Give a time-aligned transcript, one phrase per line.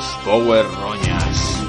[0.00, 1.62] los Power Roñas.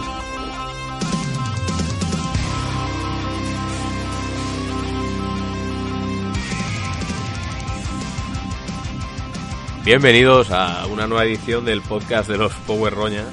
[9.84, 13.28] Bienvenidos a una nueva edición del podcast de los Power Roñas.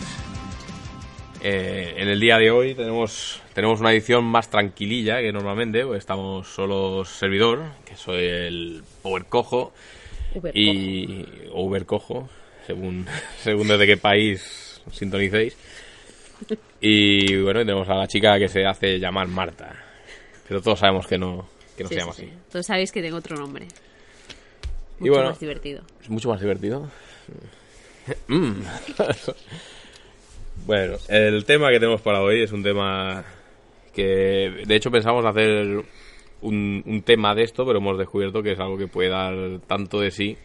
[1.42, 6.00] Eh, en el día de hoy tenemos, tenemos una edición más tranquililla que normalmente, pues
[6.00, 9.72] estamos solo servidor, que soy el Power Cojo,
[10.34, 12.28] Uber y Uber Cojo,
[12.66, 13.06] según,
[13.44, 15.56] según desde qué país sintonicéis.
[16.80, 19.74] Y bueno, tenemos a la chica que se hace llamar Marta,
[20.46, 22.30] pero todos sabemos que no, que no Sí, se llama sí, así.
[22.30, 22.38] sí.
[22.52, 23.66] Todos sabéis que tengo otro nombre.
[25.00, 25.82] Y Mucho bueno, más divertido.
[26.02, 26.88] Es mucho más divertido.
[28.26, 28.62] Mm.
[30.66, 33.22] bueno, el tema que tenemos para hoy es un tema
[33.92, 35.82] que de hecho pensamos hacer
[36.40, 40.00] un, un tema de esto, pero hemos descubierto que es algo que puede dar tanto
[40.00, 40.38] de sí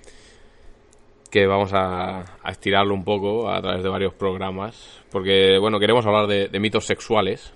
[1.34, 5.02] que vamos a, a estirarlo un poco a través de varios programas.
[5.09, 7.52] Porque, bueno, queremos hablar de, de mitos sexuales.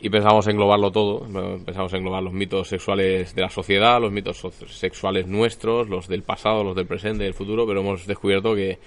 [0.00, 1.20] Y pensamos englobarlo todo.
[1.64, 6.64] Pensamos englobar los mitos sexuales de la sociedad, los mitos sexuales nuestros, los del pasado,
[6.64, 7.64] los del presente, del futuro.
[7.64, 8.80] Pero hemos descubierto que,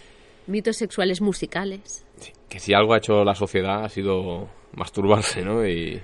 [0.48, 2.06] Mitos sexuales musicales.
[2.50, 5.66] que si algo ha hecho la sociedad ha sido masturbarse, ¿no?
[5.66, 6.02] Y,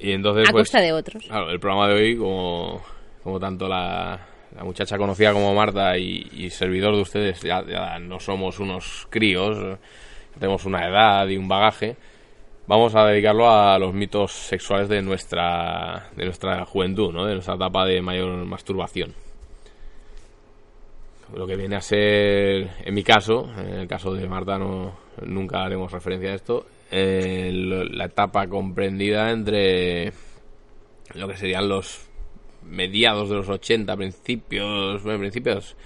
[0.00, 1.24] y entonces, a pues, costa de otros.
[1.24, 2.82] Claro, el programa de hoy, como,
[3.22, 7.62] como tanto la, la muchacha conocida como Marta y, y servidor de ustedes, ya,
[8.00, 9.78] no somos unos críos,
[10.38, 11.96] tenemos una edad y un bagaje,
[12.66, 17.26] vamos a dedicarlo a los mitos sexuales de nuestra, de nuestra juventud, ¿no?
[17.26, 19.14] de nuestra etapa de mayor masturbación.
[21.34, 25.62] Lo que viene a ser, en mi caso, en el caso de Marta no, nunca
[25.62, 30.12] haremos referencia a esto, eh, la etapa comprendida entre
[31.14, 32.09] lo que serían los
[32.64, 35.76] mediados de los 80, principios, bueno, principios,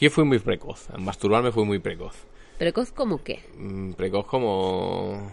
[0.00, 2.26] yo fui muy precoz, en masturbarme fui muy precoz.
[2.58, 3.40] ¿Precoz como qué?
[3.56, 5.30] Mm, Precoz como...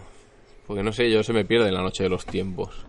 [0.66, 2.86] Porque no sé, yo se me pierde en la noche de los tiempos.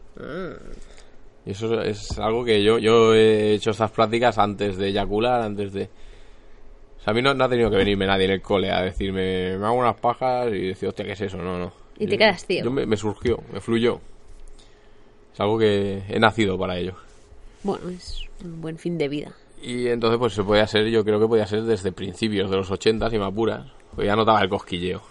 [1.46, 5.74] Y eso es algo que yo, yo he hecho estas prácticas antes de eyacular, antes
[5.74, 5.84] de...
[5.84, 8.82] O sea, a mí no, no ha tenido que venirme nadie en el cole a
[8.82, 11.38] decirme, me hago unas pajas y decir, hostia, ¿qué es eso?
[11.38, 11.74] No, no.
[12.00, 12.66] Y te quedas ciego.
[12.66, 14.00] Yo me, me surgió, me fluyó.
[15.34, 16.96] Es algo que he nacido para ello.
[17.66, 19.32] Bueno, es un buen fin de vida.
[19.62, 22.70] Y entonces pues se podía hacer, yo creo que podía ser desde principios de los
[22.70, 23.66] 80 si me apuras.
[23.96, 25.02] Pues ya notaba el cosquilleo.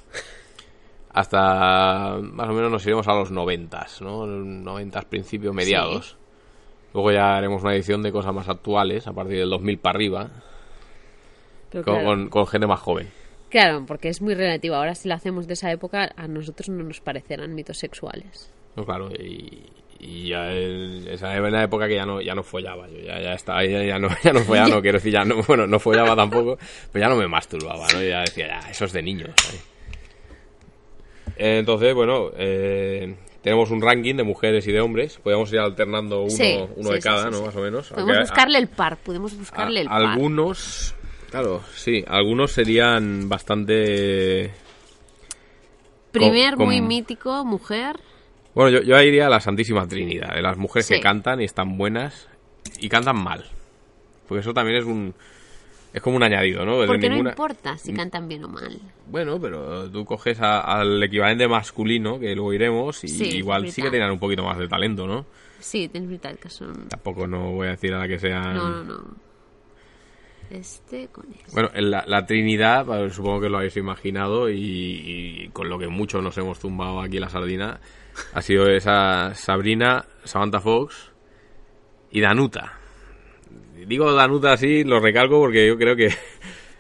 [1.11, 4.27] Hasta más o menos nos iremos a los 90, ¿no?
[4.27, 6.17] 90 principios, mediados.
[6.93, 10.31] Luego ya haremos una edición de cosas más actuales, a partir del 2000 para arriba,
[11.71, 13.11] Pero con, claro, con, con gente más joven.
[13.51, 14.75] claro, porque es muy relativo.
[14.77, 18.51] Ahora si lo hacemos de esa época, a nosotros no nos parecerán mitos sexuales.
[18.77, 19.63] No, claro, y,
[20.07, 22.89] y ya el- esa era una época que ya no, ya no follaba.
[22.89, 25.43] Yo ya, ya estaba, ya, ya no, ya no follaba, no quiero decir, ya no,
[25.43, 26.59] bueno, no follaba tampoco,
[26.93, 28.03] pero ya no me masturbaba, ¿no?
[28.03, 29.31] Ya decía, ya, eso es de niños.
[31.37, 35.19] Entonces, bueno, eh, tenemos un ranking de mujeres y de hombres.
[35.23, 37.47] Podemos ir alternando uno, Sí, uno sí, de cada, sí, ¿no?
[37.47, 37.89] Más o menos.
[37.89, 40.03] Podemos Aunque buscarle el par, podemos buscarle el par.
[40.03, 40.95] algunos,
[41.31, 44.51] claro, sí, algunos serían bastante...
[46.13, 47.97] Primer, con- muy mítico, mujer.
[48.55, 50.95] Bueno, yo, yo iría a la Santísima Trinidad, de las mujeres Sí.
[50.95, 52.29] que cantan y están buenas
[52.79, 53.45] y cantan mal.
[54.29, 55.15] Porque eso también es un...
[55.93, 56.85] Es como un añadido, ¿no?
[56.87, 58.81] Porque no importa si cantan bien o mal.
[59.09, 63.81] Bueno, pero tú coges a- al equivalente masculino, que luego iremos, y Sí, igual sí
[63.81, 65.25] que tenían un poquito más de talento, ¿no?
[65.61, 66.89] Sí, ten verdad que son...
[66.89, 68.55] Tampoco no voy a decir a la que sean...
[68.57, 69.05] No, no, no.
[70.51, 71.53] Este con este.
[71.53, 75.89] Bueno, en la, la Trinidad, supongo que lo habéis imaginado y, y con lo que
[75.89, 77.81] muchos nos hemos tumbado aquí la sardina,
[78.33, 81.11] ha sido esa Sabrina, Samantha Fox
[82.11, 82.79] y Danuta.
[83.87, 86.09] Digo Danuta así, lo recalco porque yo creo que...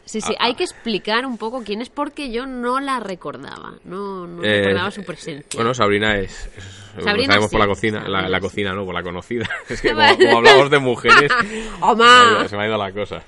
[0.06, 3.72] Sí, Ah, sí, hay que explicar un poco quién es porque yo no la recordaba.
[3.84, 5.48] No, no eh, recordaba su presencia.
[5.56, 6.46] Bueno, Sabrina es...
[6.54, 8.42] es- Sabrina sabemos por sí, la cocina, la, Sabrina la sí.
[8.42, 9.48] cocina, no, por la conocida.
[9.69, 11.32] Es que como, como hablamos de mujeres...
[11.80, 12.46] ¡Oma!
[12.46, 13.22] Se me ha ido la cosa.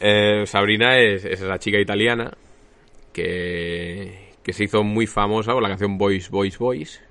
[0.00, 2.32] Eh, Sabrina es, es esa chica italiana
[3.12, 7.02] que, que se hizo muy famosa por la canción Boys, Boys, Boys,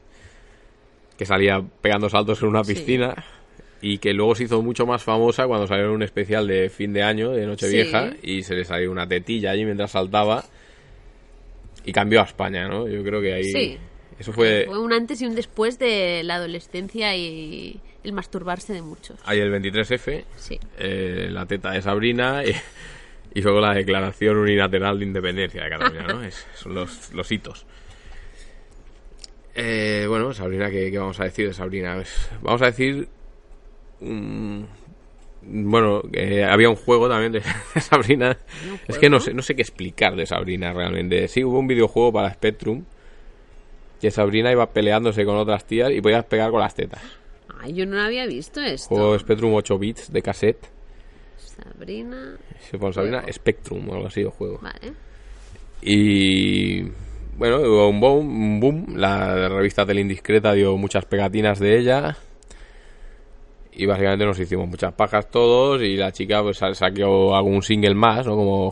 [1.17, 2.73] que salía pegando saltos en una Sí.
[2.75, 3.25] piscina
[3.81, 6.93] y que luego se hizo mucho más famosa cuando salió en un especial de fin
[6.93, 8.17] de año, de Nochevieja, Sí.
[8.37, 10.45] y se le salió una tetilla allí mientras saltaba
[11.83, 12.87] y cambió a España, ¿no?
[12.87, 13.43] Yo creo que ahí...
[13.43, 13.77] Sí.
[14.17, 18.81] Eso fue Fue un antes y un después de la adolescencia y el masturbarse de
[18.81, 19.19] muchos.
[19.25, 20.57] ahí el 23F, Sí.
[20.79, 22.53] eh, la teta de Sabrina y,
[23.35, 26.23] y luego la declaración unilateral de independencia de Cataluña, ¿no?
[26.23, 27.67] Es- son los, los hitos.
[29.53, 31.95] Eh, bueno, Sabrina, ¿qué, qué vamos a decir de Sabrina?
[31.95, 33.07] Pues, vamos a decir
[34.01, 34.67] un,
[35.43, 37.41] Bueno, que había un juego también de,
[37.75, 38.37] de Sabrina.
[38.69, 41.27] ¿Un Es que no sé, no sé qué explicar de Sabrina realmente.
[41.27, 42.83] Sí, hubo un videojuego para Spectrum
[44.01, 47.01] que Sabrina iba peleándose con otras tías y podías pegar con las tetas.
[47.61, 48.93] Ay, yo no había visto esto.
[48.93, 50.67] Juego Spectrum 8 bits de cassette.
[51.55, 52.37] Sabrina.
[52.59, 53.23] Se pone Sabrina.
[53.31, 54.59] Spectrum o algo así, el juego.
[54.61, 54.93] Vale.
[55.81, 56.81] Y
[57.37, 58.85] bueno, hubo un boom, boom.
[58.97, 62.17] La revista Tele Indiscreta dio muchas pegatinas de ella.
[63.77, 65.81] Y básicamente nos hicimos muchas pajas todos.
[65.81, 68.35] Y la chica pues sa- sacó algún single más, ¿no?
[68.35, 68.71] Como.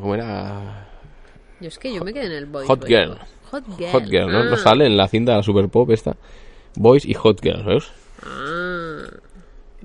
[0.00, 0.88] ¿Cómo era?
[1.60, 2.66] Yo es que yo me quedé en el Boys.
[2.66, 3.08] Hot Boys, Girl.
[3.10, 3.20] Boys.
[3.50, 3.90] Hot Girl.
[3.92, 4.38] Hot Girl, ¿no?
[4.40, 4.44] Ah.
[4.44, 6.16] No sale en la cinta de la Super Pop esta.
[6.76, 7.90] Boys y Hot Girl, ¿sabes?
[8.24, 9.04] Ah.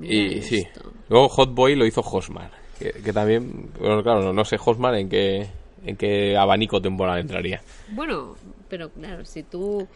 [0.01, 0.68] Y sí.
[1.09, 2.51] Luego Hot Boy lo hizo Hosmar.
[2.79, 3.71] Que, que también.
[3.79, 5.47] Bueno, claro, no, sé Hosmar en qué,
[5.85, 7.61] en qué abanico temporal entraría.
[7.89, 8.35] Bueno,
[8.69, 9.88] pero claro, si tú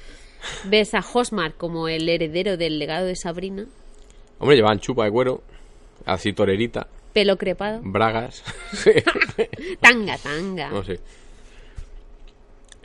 [0.66, 3.66] ves a Hosmar como el heredero del legado de Sabrina,
[4.40, 5.42] Hombre, llevaban chupa de cuero.
[6.06, 6.88] Así torerita.
[7.14, 8.44] pelo crepado, Bragas.
[9.82, 10.70] Tanga, tanga.
[10.70, 11.00] No sé.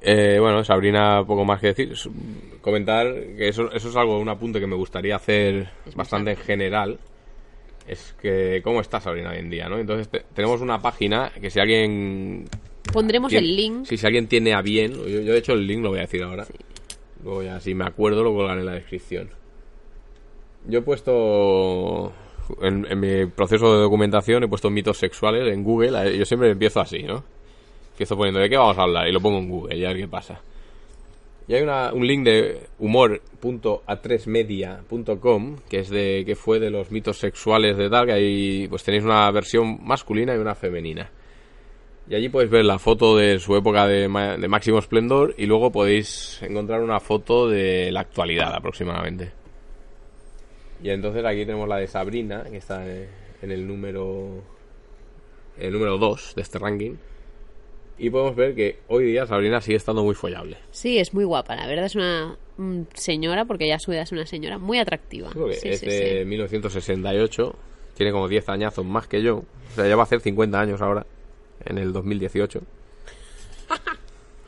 [0.01, 1.95] Eh, bueno, Sabrina, poco más que decir.
[2.61, 6.37] Comentar que eso, eso es algo, un apunte que me gustaría hacer Es bastante en
[6.39, 6.99] general.
[7.87, 9.79] Es que cómo está Sabrina hoy en día, ¿no?
[9.79, 12.45] Entonces te- tenemos una página que si alguien...
[12.93, 13.87] Pondremos tiene- el link.
[13.87, 14.93] Sí, si alguien tiene a bien...
[14.93, 16.47] Yo, yo de hecho el link lo voy a decir ahora.
[17.25, 19.31] Luego ya, si me acuerdo, lo colgaré en la descripción.
[20.69, 22.13] Yo he puesto...
[22.61, 26.17] En, en mi proceso de documentación he puesto mitos sexuales en Google.
[26.19, 27.25] Yo siempre empiezo así, ¿no?
[27.93, 29.97] Empiezo poniendo de qué vamos a hablar y lo pongo en Google y a ver
[29.99, 30.41] qué pasa.
[31.49, 37.19] Y hay una- un link de humor.a3media.com que es de que fue de los mitos
[37.19, 41.11] sexuales de tal, que ahí pues tenéis una versión masculina y una femenina.
[42.09, 45.71] Y allí podéis ver la foto de su época de, de máximo esplendor y luego
[45.71, 49.33] podéis encontrar una foto de la actualidad aproximadamente.
[50.83, 54.43] Y entonces aquí tenemos la de Sabrina, que está en el número
[55.59, 56.95] el número 2 de este ranking.
[58.03, 60.57] Y podemos ver que hoy día Sabrina sigue estando muy follable.
[60.73, 64.11] Sí, es muy guapa, la verdad es una mm, señora, porque ya su edad es
[64.11, 65.31] una señora muy atractiva.
[65.33, 66.25] Sí, es sí, de sí.
[66.25, 67.55] 1968,
[67.97, 69.37] tiene como 10 añazos más que yo.
[69.37, 71.07] O sea, ya va a hacer 50 años ahora,
[71.65, 72.61] en el 2018.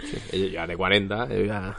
[0.04, 1.78] Sí, ella ya de 40, yo ya...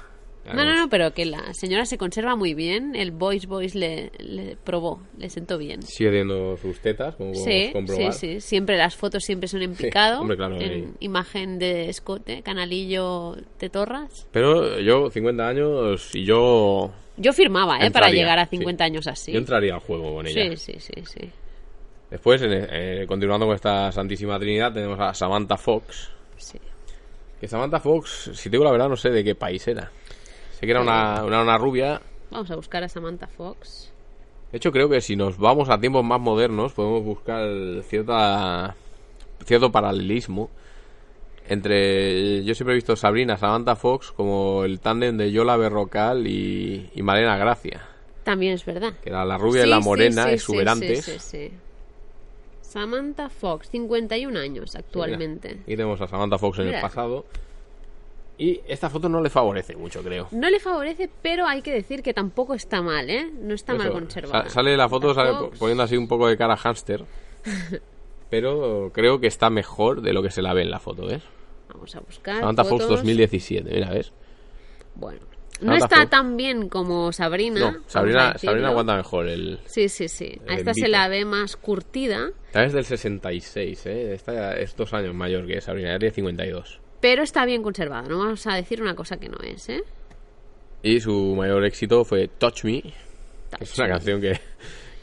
[0.53, 2.95] No, no, no, pero que la señora se conserva muy bien.
[2.95, 5.81] El Boys Boys le, le probó, le sentó bien.
[5.81, 8.13] Sigue teniendo sus tetas, como Sí, sí, comprobar.
[8.13, 8.39] sí.
[8.42, 10.21] Siempre las fotos siempre son en picado.
[10.21, 10.88] hombre, claro, en ahí.
[11.00, 14.27] imagen de escote, canalillo de torras.
[14.31, 16.92] Pero yo, 50 años, y yo...
[17.18, 17.89] Yo firmaba, ¿eh?
[17.92, 18.57] Para llegar a sí.
[18.57, 19.31] 50 años así.
[19.31, 20.56] Yo entraría al juego con ella.
[20.57, 21.30] Sí, sí, sí, sí.
[22.12, 26.12] Después, en- eh, continuando con esta santísima trinidad, tenemos a Samantha Fox.
[26.38, 26.59] sí.
[27.39, 29.92] Que Samantha Fox, si te digo la verdad, no sé de qué país era.
[30.66, 32.02] Sé que era una, una, una rubia.
[32.32, 33.94] Vamos a buscar a Samantha Fox.
[34.52, 37.48] De hecho, creo que si nos vamos a tiempos más modernos, podemos buscar
[37.84, 38.76] cierta
[39.44, 40.50] cierto paralelismo
[41.48, 42.44] entre.
[42.44, 47.04] Yo siempre he visto Sabrina, Samantha Fox como el tándem de Yola Berrocal y, y
[47.04, 47.88] Malena Gracia.
[48.24, 48.94] También es verdad.
[49.04, 51.06] Que era la rubia y la morena, sí, sí, exuberantes.
[51.06, 51.52] Sí, sí, sí.
[52.64, 55.60] Samantha Fox, 51 años actualmente.
[55.62, 56.80] Aquí tenemos a Samantha Fox en Mira.
[56.80, 57.26] el pasado.
[58.38, 60.28] Y esta foto no le favorece mucho, creo.
[60.32, 63.31] No le favorece, pero hay que decir que tampoco está mal, ¿eh?
[63.40, 64.44] No está mal Eso, conservada.
[64.45, 65.57] sa- sale la foto sale Fox.
[65.57, 67.06] poniendo así un poco de cara hámster.
[68.30, 71.24] pero creo que está mejor de lo que se la ve en la foto, ¿ves?
[71.74, 72.42] Vamos a buscar.
[72.42, 72.90] Fox fotos.
[72.90, 74.12] 2017, mira, ¿ves?
[74.95, 75.19] Bueno.
[75.62, 76.09] No Samantha está Fox.
[76.09, 77.71] tan bien como Sabrina.
[77.71, 78.38] No, Sabrina.
[78.38, 79.30] Sabrina aguanta mejor.
[79.30, 80.38] El, Sí, sí, sí.
[80.50, 84.14] A esta se la ve más curtida, esta es del 66, ¿eh?
[84.14, 86.81] Esta es dos años mayor que Sabrina, ya tiene 52.
[87.06, 88.07] Pero está bien conservada.
[88.09, 89.83] No vamos a decir una cosa que no es, ¿eh?
[90.81, 92.81] Y su mayor éxito fue Touch Me.
[93.52, 93.94] Touch es una Me.
[93.94, 94.40] canción que,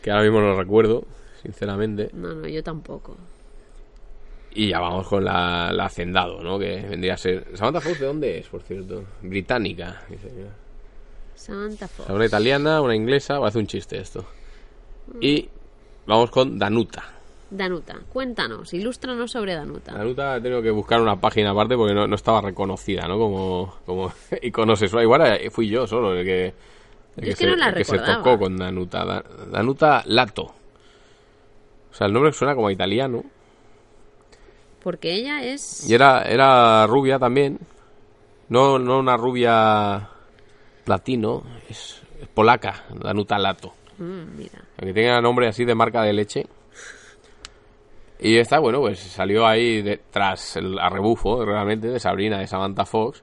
[0.03, 1.05] que ahora mismo no recuerdo,
[1.45, 2.11] sinceramente.
[2.13, 3.17] No, no, yo tampoco.
[4.53, 6.59] Y ya vamos con la, la Hacendado, ¿no?
[6.59, 7.47] Que vendría a ser...
[7.55, 9.05] ¿Samantha Fox de dónde es, por cierto?
[9.23, 10.03] Británica.
[10.11, 10.29] dice.
[11.37, 12.11] Samantha Fox.
[12.11, 14.27] Una italiana, una inglesa, hacer un chiste esto.
[15.21, 15.49] Y
[16.05, 17.12] vamos con Danuta.
[17.55, 19.93] Danuta, cuéntanos, ilústranos sobre Danuta.
[19.93, 23.19] Danuta ha tenido que buscar una página aparte porque no, no estaba reconocida, ¿no?
[23.19, 24.11] Como, como
[24.43, 25.03] icono sexual.
[25.05, 27.75] Igual eh, fui yo solo el que, el que, es que se, no la el
[27.75, 29.05] que se tocó con Danuta.
[29.05, 30.45] Da- Danuta Lato.
[30.45, 33.23] O sea, el nombre suena como a italiano.
[34.83, 35.89] Porque ella es...
[35.89, 37.59] Y era, era rubia también.
[38.49, 40.09] No, no una rubia
[40.85, 43.75] platino, es, es polaca, Danuta Lato.
[43.99, 44.65] Mm, mira.
[44.79, 46.47] Aunque tenga nombre así de marca de leche.
[48.23, 52.85] Y esta, bueno, pues salió ahí de- tras el arrebufo, realmente, de Sabrina, de Samantha
[52.85, 53.23] Fox.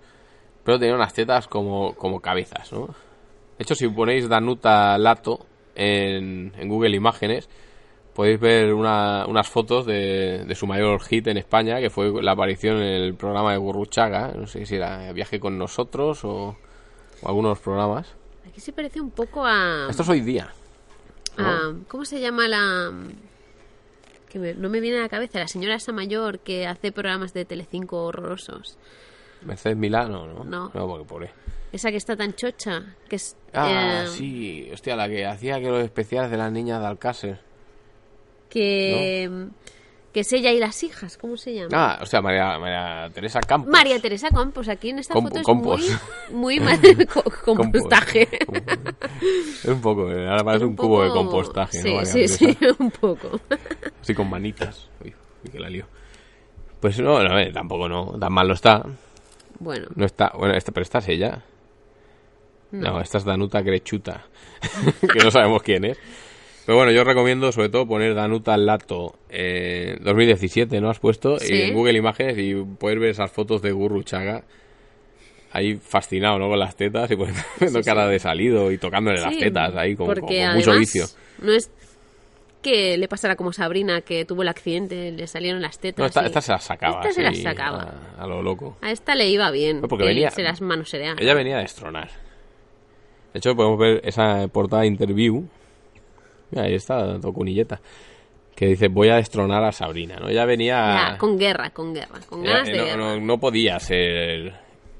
[0.63, 2.87] Pero tenía unas tetas como, como cabezas, ¿no?
[2.87, 7.49] De hecho, si ponéis Danuta Lato en, en Google Imágenes,
[8.13, 12.33] podéis ver una- unas fotos de, de su mayor hit en España, que fue la
[12.33, 14.33] aparición en el programa de Gurruchaga.
[14.35, 16.57] No sé si era Viaje con nosotros o,
[17.21, 18.13] o algunos programas.
[18.47, 19.87] Aquí se parece un poco a...
[19.89, 20.49] Esto es hoy día.
[21.37, 22.91] a- ¿Cómo se llama la...?
[24.29, 27.33] Que me- no me viene a la cabeza, la señora esa mayor que hace programas
[27.33, 28.77] de Telecinco horrorosos.
[29.41, 30.43] Mercedes Milano, ¿no?
[30.43, 30.71] No.
[30.73, 31.31] No, porque pobre.
[31.71, 33.35] Esa que está tan chocha, que es...
[33.53, 37.39] Ah, eh, sí, hostia, la que hacía que los especiales de las niñas de Alcácer.
[38.49, 39.47] Que...
[40.13, 41.69] Que es ella y las hijas, ¿cómo se llama?
[41.71, 43.71] Ah, o sea, María, María Teresa Campos.
[43.71, 45.81] María Teresa Campos, aquí en esta Compo- foto es Compos.
[46.31, 47.57] muy, muy mal de co- Compos.
[47.57, 48.27] compostaje.
[49.63, 51.95] Es un poco, eh, ahora parece un, cubo de compostaje, Sí, ¿no?
[51.97, 52.37] María sí, Teresa.
[52.37, 53.39] sí, un poco.
[54.01, 54.89] Así con manitas.
[55.03, 55.13] Uy,
[55.51, 55.85] que la lío.
[56.79, 58.83] Pues no, no, eh, tampoco no, tan mal no está.
[59.59, 61.43] Bueno, No está, bueno, esta, pero esta es ella.
[62.71, 64.25] No, esta es Danuta Grechuta,
[65.13, 65.97] que no sabemos quién es.
[66.69, 70.91] Pero bueno, yo recomiendo sobre todo poner Danuta Lato eh, 2017, ¿no?
[70.91, 71.51] Has puesto Sí.
[71.51, 74.43] y en Google Imágenes y poder ver esas fotos de Gurru Chaga.
[75.51, 76.47] Ahí fascinado, ¿no?
[76.47, 80.05] Con las tetas y poniendo cara de salido y tocándole las sí, tetas ahí con,
[80.05, 81.05] con- porque con mucho vicio.
[81.41, 81.71] No es
[82.61, 85.97] que le pasara como Sabrina, que tuvo el accidente, le salieron las tetas.
[85.97, 87.01] No, esta, y- esta se las sacaba.
[87.01, 87.95] Esta se las sacaba.
[88.19, 88.77] A, a lo loco.
[88.81, 89.81] A esta le iba bien.
[89.81, 91.19] No, porque que venía- Se las manosereaba.
[91.19, 92.11] Ella venía a destronar.
[93.33, 95.47] De hecho, podemos ver esa portada de interview.
[96.51, 97.79] Mira, ahí está Tocunilleta.
[98.55, 100.27] Que dice, voy a destronar a Sabrina, ¿no?
[100.27, 101.11] Ella venía...
[101.11, 102.97] Ya, con guerra, con guerra, con ganas de no, guerra.
[102.97, 104.53] no, no podía ser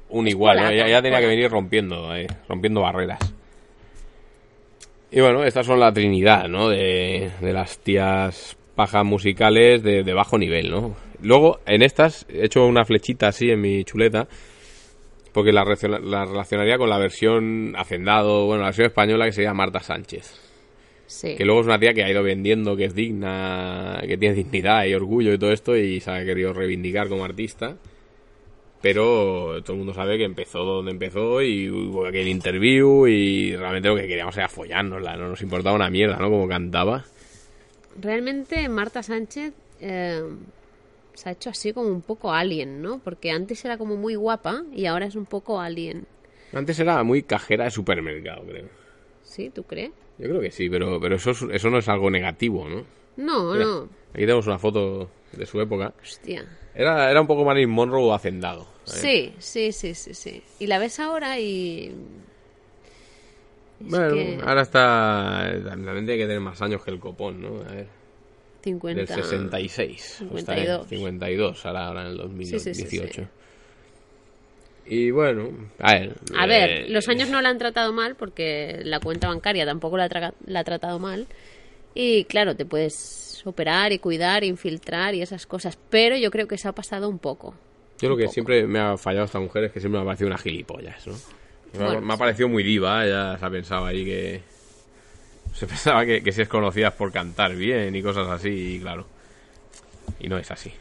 [0.08, 0.70] un igual, ¿no?
[0.70, 3.18] Ella tenía que venir rompiendo, eh, rompiendo barreras.
[5.10, 6.68] Y bueno, estas son la trinidad, ¿no?
[6.68, 10.96] De, de las tías pajas musicales de, de bajo nivel, ¿no?
[11.20, 14.26] Luego, en estas, he hecho una flechita así en mi chuleta,
[15.32, 19.80] porque la, la relacionaría con la versión hacendado, bueno, la versión española que sería Marta
[19.80, 20.49] Sánchez.
[21.10, 21.34] Sí.
[21.34, 24.84] Que luego es una tía que ha ido vendiendo, que es digna, que tiene dignidad
[24.84, 27.76] y orgullo y todo esto, y se ha querido reivindicar como artista.
[28.80, 33.88] Pero todo el mundo sabe que empezó donde empezó y hubo aquel interview y realmente
[33.88, 36.30] lo que queríamos era follárnosla, no nos importaba una mierda, ¿no?
[36.30, 37.04] Como cantaba.
[38.00, 40.22] Realmente Marta Sánchez eh,
[41.12, 43.00] se ha hecho así como un poco alien, ¿no?
[43.00, 46.06] Porque antes era como muy guapa y ahora es un poco alien.
[46.52, 48.79] Antes era muy cajera de supermercado, creo.
[49.30, 49.48] ¿Sí?
[49.50, 49.92] ¿Tú crees?
[50.18, 52.84] Yo creo que sí, pero, pero eso, es- eso no es algo negativo, ¿no?
[53.16, 53.82] No, Mira, no.
[54.12, 55.94] Aquí tenemos una foto de su época.
[56.02, 56.44] Hostia.
[56.74, 58.62] Era, era un poco Marilyn Monroe hacendado.
[58.62, 58.66] ¿eh?
[58.86, 60.42] Sí, sí, sí, sí, sí.
[60.58, 61.94] Y la ves ahora y...
[63.80, 65.52] Es Bueno, que ahora está.
[65.64, 67.60] También tiene que tener más años que el copón, ¿no?
[67.68, 67.86] A ver.
[68.62, 68.98] 50...
[69.14, 70.24] Del 66.
[70.32, 70.88] o está en 52.
[70.88, 73.22] 52, ahora, ahora en el Sí, sí, sí, 2018.
[73.22, 73.28] sí.
[74.92, 76.16] Y bueno, a ver.
[76.36, 79.96] A eh, ver, los años no la han tratado mal porque la cuenta bancaria tampoco
[79.96, 81.26] la, tra- la ha tratado mal.
[81.94, 85.78] Y claro, te puedes operar y cuidar, infiltrar y esas cosas.
[85.90, 87.54] Pero yo creo que se ha pasado un poco.
[88.00, 88.32] Yo lo que poco.
[88.34, 91.14] siempre me ha fallado esta mujer es que siempre me ha parecido una gilipollas, ¿no?
[91.78, 92.18] Me ha- Bueno, me ha sí.
[92.18, 94.42] parecido muy diva, ya se ha pensado ahí que.
[95.54, 99.06] Se pensaba que, que si es conocida por cantar bien y cosas así, y claro.
[100.20, 100.72] Y no es así.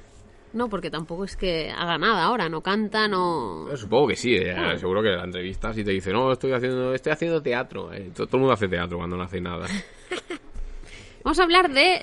[0.52, 3.68] No, porque tampoco es que haga nada ahora, no canta, no...
[3.76, 4.76] Supongo que sí, eh, Ah.
[4.78, 7.94] seguro que la entrevista si te dice, no, estoy haciendo, estoy haciendo teatro.
[7.94, 9.68] eh, to- todo el mundo hace teatro cuando no hace nada.
[11.24, 12.00] Vamos a hablar de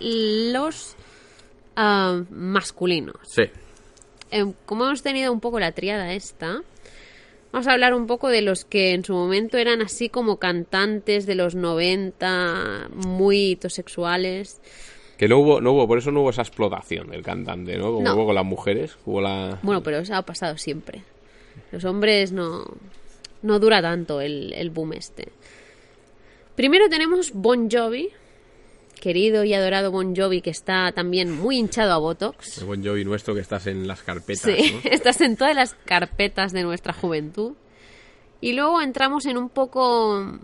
[0.52, 0.94] los
[1.74, 3.16] ah, masculinos.
[3.24, 3.42] Sí.
[4.30, 6.60] Eh, como hemos tenido un poco la triada esta,
[7.52, 11.26] vamos a hablar un poco de los que en su momento eran así como cantantes
[11.26, 14.60] de los 90, muy hitosexuales.
[15.16, 17.86] Que no hubo, no hubo, por eso no hubo esa explotación del cantante, ¿no?
[17.92, 18.14] Como No.
[18.14, 19.58] hubo con las mujeres, hubo la...
[19.62, 21.02] Bueno, pero eso ha pasado siempre.
[21.72, 22.64] Los hombres no,
[23.42, 25.28] no dura tanto el, el boom este.
[26.54, 28.10] Primero tenemos Bon Jovi,
[29.00, 32.58] querido y adorado Bon Jovi, que está también muy hinchado a Botox.
[32.58, 34.90] El buen Joey nuestro que estás en las carpetas, Sí, ¿no?
[34.90, 37.52] estás en todas las carpetas de nuestra juventud.
[38.42, 40.38] Y luego entramos en un poco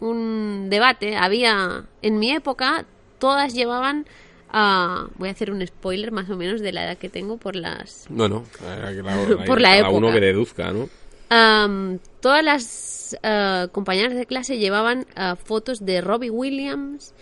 [0.00, 1.16] un debate.
[1.16, 2.86] Había, en mi época,
[3.20, 4.06] todas llevaban
[4.50, 5.06] a...
[5.16, 8.06] voy a hacer un spoiler más o menos de la edad que tengo por las...
[8.08, 9.02] Bueno, eh,
[9.46, 9.96] Por la época.
[9.96, 10.88] uno que deduzca, ¿no?
[12.20, 17.14] Todas las ah, compañeras de clase llevaban ah, fotos de Robbie Williams,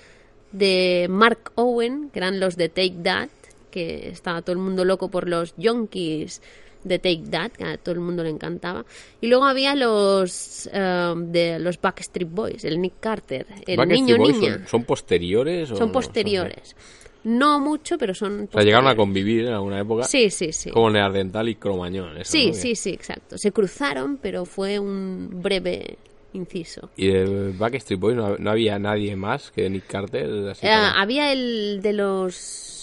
[0.52, 3.28] de Mark Owen, que eran los de Take That,
[3.70, 6.40] que estaba todo el mundo loco por los Yonkis
[6.84, 8.84] de Take That, que a todo el mundo le encantaba.
[9.20, 14.16] Y luego había los am, de los Backstreet Boys, el Nick Carter, el Backstreet niño
[14.18, 14.58] Boys niña.
[14.58, 15.70] Son, son posteriores?
[15.72, 16.76] o Son posteriores.
[17.24, 20.04] No mucho, pero son O sea, llegaron a convivir en alguna época.
[20.04, 20.70] Sí, sí, sí.
[20.70, 22.16] Como Neardental y Cromañón.
[22.16, 22.54] eso, Sí, ¿no?
[22.54, 23.36] Sí, sí, exacto.
[23.36, 25.98] Se cruzaron, pero fue un breve
[26.32, 26.90] inciso.
[26.96, 30.26] Y de Backstreet Boys no, no había nadie más que Nick Carter.
[30.50, 32.77] así Eh, para- había el de los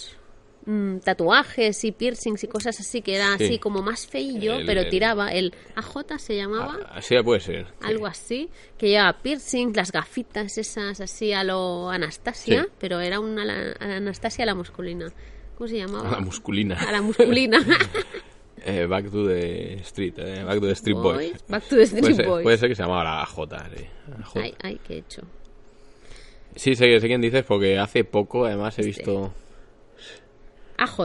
[0.65, 3.43] mm, tatuajes y piercings y cosas así, que era Sí.
[3.45, 5.31] así como más feillo, El- pero el- tiraba.
[5.31, 6.79] El AJ se llamaba.
[6.89, 7.65] Ah, sí, puede ser.
[7.67, 7.73] sí.
[7.81, 12.69] algo así, que llevaba piercings, las gafitas esas así a lo Anastasia, Sí.
[12.79, 15.11] pero era una la- Anastasia a la masculina.
[15.57, 16.09] ¿Cómo se llamaba?
[16.09, 16.75] A la musculina.
[16.75, 17.59] A la musculina.
[18.67, 20.13] Eh, back to the Street.
[20.17, 21.29] eh, Back to the Street Boys.
[21.33, 22.43] Boys, Back to the Street puede, ser, Boys.
[22.43, 23.69] puede ser que se llamaba la J.
[23.77, 23.85] Sí,
[24.17, 24.39] la J.
[24.41, 25.21] Ay, ay, qué he hecho.
[26.55, 29.33] Sí, sé, sé quién dices porque hace poco además he visto
[30.77, 30.99] AJ,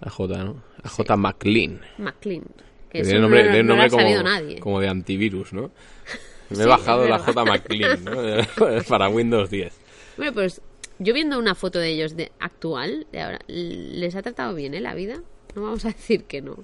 [0.00, 0.62] a J, ¿no?
[0.82, 1.16] A J.
[1.16, 1.80] McLean.
[1.98, 2.44] McLean.
[2.90, 4.58] Que tiene no, nombre, no- tiene no lo nombre ha sabido como, nadie.
[4.60, 5.70] como de antivirus, ¿no?
[6.50, 7.18] Me he Sí, bajado la.
[7.18, 7.44] J.
[7.44, 8.82] McLean, ¿no?
[8.88, 9.74] Para Windows 10.
[10.16, 10.60] Bueno, pues
[10.98, 14.80] yo viendo una foto de ellos de actual, de ahora, les ha tratado bien, ¿eh?
[14.80, 15.20] La vida.
[15.54, 16.56] No vamos a decir que no.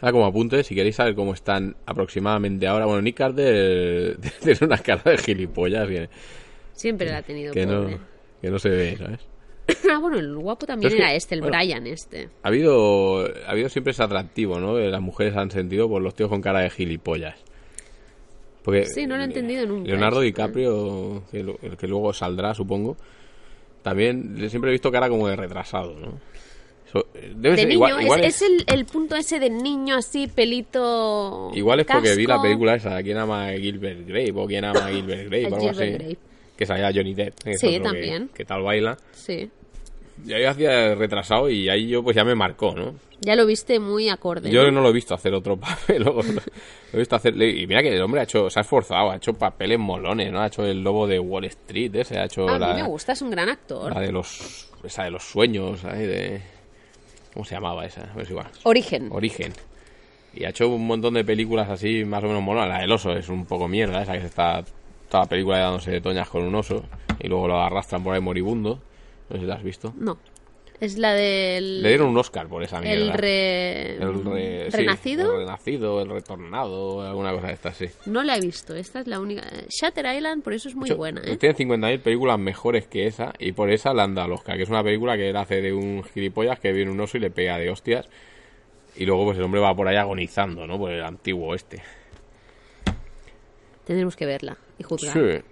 [0.00, 4.78] Ahora como apunte, si queréis saber cómo están aproximadamente ahora, bueno, Nick Carter tiene una
[4.78, 6.08] cara de gilipollas que,
[6.72, 7.86] Siempre la ha tenido que no,
[8.40, 9.20] que no se ve, ¿sabes?
[9.90, 12.28] ah, bueno, el guapo también que, era este, el bueno, Brian este.
[12.42, 14.78] Ha habido, ha habido siempre ese atractivo, ¿no?
[14.78, 17.36] Las mujeres han sentido por los tíos con cara de gilipollas.
[18.62, 20.26] Porque Sí, no lo he entendido nunca Leonardo ¿eh?
[20.26, 22.96] DiCaprio, que, el que luego saldrá, supongo,
[23.82, 26.20] también siempre he visto cara como de retrasado, ¿no?
[27.34, 31.50] Debe De ser- niño, igual, es, el, el punto ese de niño así, pelito.
[31.54, 34.32] igual es porque vi la película esa, ¿Quién ama a Gilbert Grape?
[34.36, 35.46] o ¿Quién ama a Gilbert Grape?
[35.46, 35.78] Algo así.
[35.80, 36.18] Gilbert Grape.
[36.62, 37.34] Que salía Johnny Depp.
[37.56, 38.30] Sí, que- también.
[38.32, 38.96] Que, tal baila.
[39.12, 39.50] Sí.
[40.24, 42.94] Y ahí hacía retrasado y ahí yo pues ya me marcó, ¿no?
[43.20, 44.48] Ya lo viste muy acorde.
[44.50, 44.70] Yo ¿no?
[44.70, 46.04] no lo he visto hacer otro papel.
[46.04, 46.20] Lo,
[46.92, 47.34] he visto hacer.
[47.42, 50.40] Y mira que el hombre ha hecho, se ha esforzado, ha hecho papeles molones, ¿no?
[50.40, 52.88] Ha hecho el lobo de Wall Street, ese, ha hecho Ah, a la, mí me
[52.88, 53.92] gusta, es un gran actor.
[53.92, 54.68] la de los.
[54.84, 56.40] Esa de los sueños, de.
[57.34, 58.08] ¿Cómo se llamaba esa?
[58.14, 58.46] Pues igual.
[58.64, 59.08] Origen.
[59.10, 59.52] Origen.
[60.34, 62.68] Y ha hecho un montón de películas así, más o menos molonas.
[62.68, 64.64] La del oso es un poco mierda, esa que se está
[65.12, 66.84] toda la película dándose de toñas con un oso.
[67.20, 68.80] Y luego lo arrastran por ahí moribundo.
[69.28, 69.92] No sé si la has visto.
[69.98, 70.18] No.
[70.80, 71.82] Es la del.
[71.82, 73.04] Le dieron un Oscar por esa mierda.
[73.04, 73.96] El re...
[74.02, 75.34] El re- sí, renacido.
[75.34, 77.86] el renacido, el retornado, alguna cosa de estas, sí.
[78.06, 78.74] No la he visto.
[78.74, 79.42] Esta es la única.
[79.68, 81.36] Shatter Island, por eso es muy De hecho, buena, ¿eh?
[81.36, 84.62] Tiene 50.000 películas mejores que esa y por esa le han dado el Oscar, que
[84.64, 87.30] es una película que él hace de un gilipollas que viene un oso y le
[87.30, 88.08] pega de hostias.
[88.96, 90.78] Y luego pues el hombre va por ahí agonizando, ¿no?
[90.78, 91.80] Por el antiguo este.
[93.84, 95.12] Tendremos que verla y juzgar.
[95.12, 95.44] Sí.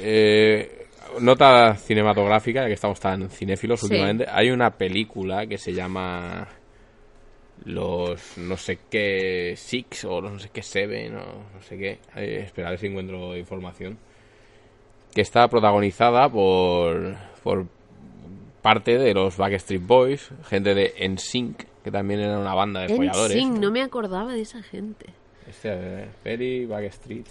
[0.00, 0.86] Eh,
[1.20, 3.86] nota cinematográfica, ya que estamos tan cinéfilos Sí.
[3.86, 4.26] últimamente.
[4.30, 6.48] Hay una película que se llama
[7.64, 11.20] Los no sé qué Six o los no sé qué Seven o
[11.54, 11.98] no sé qué.
[12.16, 13.98] Eh, espera a ver si encuentro información.
[15.14, 17.66] Que está protagonizada por, por
[18.60, 23.32] parte de los Backstreet Boys, gente de NSYNC, que también era una banda de folladores.
[23.36, 25.06] Sing, no me acordaba de esa gente.
[25.48, 27.26] Este, eh, Perry Backstreet.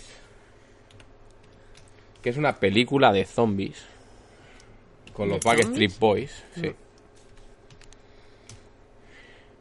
[2.26, 3.86] Que es una película de zombies.
[5.14, 6.00] Con ¿De los Backstreet?
[6.00, 6.72] Boys, sí.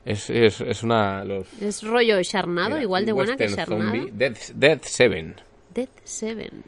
[0.07, 1.23] Es, es, es una.
[1.25, 4.07] Los, Es rollo Charnado, igual de buena que Charnado.
[4.13, 5.35] Death, Death Seven.
[5.75, 6.65] Dead Seven.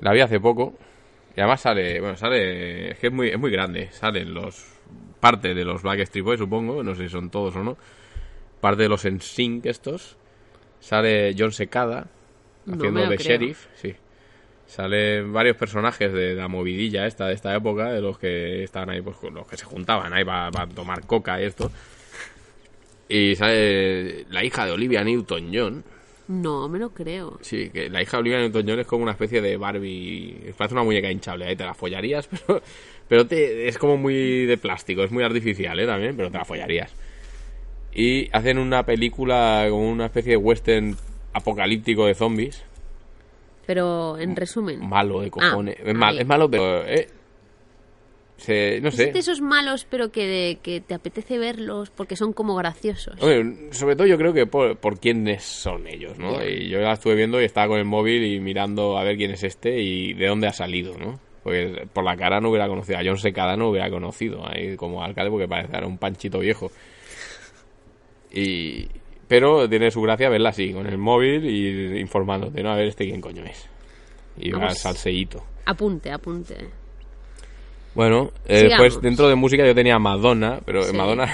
[0.00, 0.74] La vi hace poco.
[1.34, 1.98] Y además sale.
[1.98, 2.90] Bueno, sale.
[2.90, 3.88] Es que es muy, es muy grande.
[3.90, 4.66] Salen los.
[5.18, 6.82] Parte de los Backstreet Boys, supongo.
[6.82, 7.78] No sé si son todos o no.
[8.60, 10.18] Parte de los NSYNC estos.
[10.78, 12.06] Sale John Secada.
[12.66, 13.28] No Haciendo lo de creo.
[13.28, 13.66] sheriff.
[13.76, 13.94] Sí.
[14.68, 17.90] Salen varios personajes de la movidilla esta, de esta época.
[17.90, 21.46] De los que estaban ahí, pues los que se juntaban ahí para tomar coca y
[21.46, 21.70] esto.
[23.08, 25.82] Y sale la hija de Olivia Newton-John.
[26.28, 27.38] No, me lo creo.
[27.40, 30.52] Sí, que la hija de Olivia Newton-John es como una especie de Barbie.
[30.58, 32.62] Parece una muñeca hinchable, ahí te la follarías, pero,
[33.08, 35.86] pero te, es como muy de plástico, es muy artificial, ¿eh?
[35.86, 36.94] También, pero te la follarías.
[37.94, 40.96] Y hacen una película como una especie de western
[41.32, 42.62] apocalíptico de zombies.
[43.68, 44.80] Pero en resumen.
[44.88, 45.76] Malo de cojones.
[45.78, 46.20] Ah, es, mal- ahí.
[46.22, 46.86] es malo, pero.
[46.86, 47.06] eh,
[48.38, 49.12] se- no Es sé.
[49.12, 53.20] de esos malos, pero que, de- que te apetece verlos porque son como graciosos.
[53.72, 56.42] Sobre todo yo creo que por, por quiénes son ellos, ¿no?
[56.42, 59.32] Y yo la estuve viendo y estaba con el móvil y mirando a ver quién
[59.32, 61.20] es este y de dónde ha salido, ¿no?
[61.42, 65.04] Porque por la cara no hubiera conocido, a John Secada no hubiera conocido ahí como
[65.04, 66.70] alcalde porque parece era un panchito viejo.
[68.32, 68.88] Y...
[69.28, 72.70] Pero tiene su gracia verla así, con el móvil y informándote, ¿no?
[72.70, 73.68] A ver este quién coño es.
[74.38, 74.78] Y va al Vamos.
[74.78, 75.44] salseíto.
[75.66, 76.56] Apunte, apunte.
[77.94, 80.96] Bueno, eh, pues dentro de música yo tenía Madonna, pero Sí.
[80.96, 81.26] Madonna...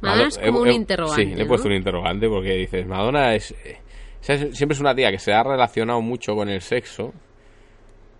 [0.00, 1.48] Madonna es como un interrogante, Sí, le he ¿no?
[1.48, 3.78] puesto un interrogante porque dices, Madonna es, eh,
[4.26, 7.12] es- siempre es una tía que se ha relacionado mucho con el sexo,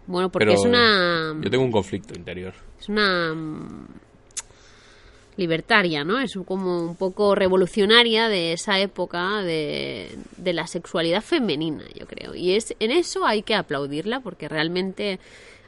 [0.07, 1.35] Bueno, porque es una.
[1.41, 2.55] yo tengo un conflicto interior.
[2.79, 3.35] Es una.
[5.37, 6.19] Libertaria, ¿no?
[6.19, 12.35] Es como un poco revolucionaria de esa época de, de la sexualidad femenina, yo creo.
[12.35, 15.21] Y es en eso hay que aplaudirla porque realmente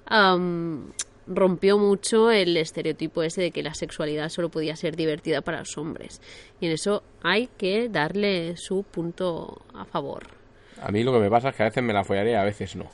[0.06, 0.92] am,
[1.26, 5.76] rompió mucho el estereotipo ese de que la sexualidad solo podía ser divertida para los
[5.76, 6.20] hombres.
[6.60, 10.26] Y en eso hay que darle su punto a favor.
[10.80, 12.76] A mí lo que me pasa es que a veces me la follaré a veces
[12.76, 12.88] no.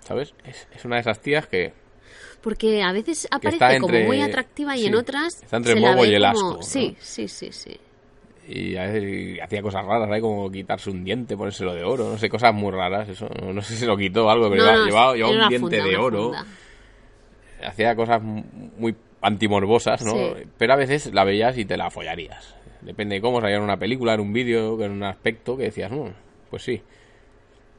[0.00, 0.34] ¿Sabes?
[0.44, 1.72] Es, es una de esas tías que
[2.42, 6.02] Porque a veces aparece como muy atractiva y en otras está entre se el morbo
[6.02, 6.62] ve y el como- asco, ¿no?
[6.62, 7.76] Sí, sí, sí, sí.
[8.48, 10.20] y a veces hacía cosas raras, ¿eh?
[10.20, 13.74] como quitarse un diente, ponérselo de oro, no sé, cosas muy raras, eso, no, sé
[13.74, 15.96] si se lo quitó o algo, pero No, llevaba, no, llevaba- un diente funda, de
[15.96, 16.46] oro, funda.
[17.64, 20.12] hacía cosas muy antimorbosas, ¿no?
[20.12, 20.32] Sí.
[20.58, 22.54] Pero a veces la veías y te la follarías.
[22.80, 25.92] Depende de cómo salía en una película, en un vídeo, en un aspecto que decías,
[25.92, 26.08] "Mm,
[26.48, 26.82] pues sí.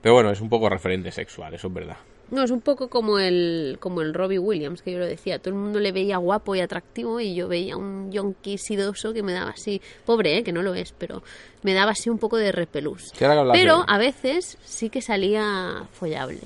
[0.01, 1.97] Pero bueno, es un poco referente sexual, eso es verdad.
[2.31, 5.39] No, es un poco como el, como el Robbie Williams, que yo lo decía.
[5.39, 9.21] Todo el mundo le veía guapo y atractivo y yo veía un yonki sidoso que
[9.21, 9.81] me daba así...
[10.05, 10.43] Pobre, ¿eh?
[10.43, 11.23] que no lo es, pero
[11.61, 13.11] me daba así un poco de repelús.
[13.19, 16.39] Pero a veces sí que salía follable.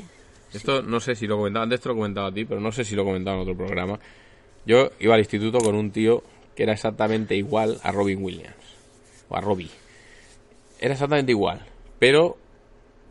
[0.51, 2.71] Esto no sé si lo comentaba, antes te lo he comentado a ti, pero no
[2.71, 3.99] sé si lo he comentado en otro programa.
[4.65, 6.23] Yo iba al instituto con un tío
[6.55, 8.55] que era exactamente igual a Robin Williams.
[9.29, 9.69] O a Robbie.
[10.79, 11.61] Era exactamente igual.
[11.99, 12.37] Pero,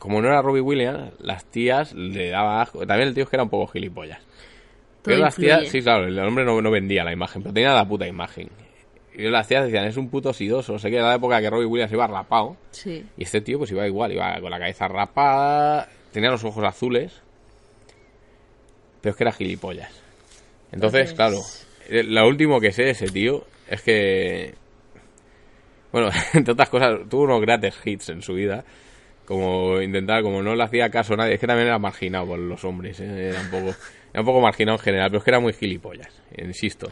[0.04, 2.86] como no era Robbie Williams, las tías le daba asco.
[2.86, 4.20] También el tío es que era un poco gilipollas.
[5.02, 7.88] Pero las tías, sí, claro, el hombre no, no vendía la imagen, pero tenía la
[7.88, 8.50] puta imagen.
[9.14, 10.78] Y las tías decían, es un puto sidoso.
[10.78, 12.54] Sé que era la época que Robbie Williams iba rapado.
[12.70, 13.02] Sí.
[13.16, 17.22] Y este tío pues iba igual, iba con la cabeza rapada, tenía los ojos azules,
[19.00, 20.02] pero es que era gilipollas.
[20.70, 21.38] Entonces, claro,
[21.88, 24.52] eh, lo último que sé de ese tío es que,
[25.92, 28.66] bueno, entre otras cosas, tuvo unos grandes hits en su vida,
[29.26, 32.38] como intentar, como no le hacía caso a nadie, es que también era marginado por
[32.38, 33.30] los hombres, ¿eh?
[33.30, 33.74] era un poco,
[34.12, 36.90] era un poco marginado en general, pero es que era muy gilipollas, insisto.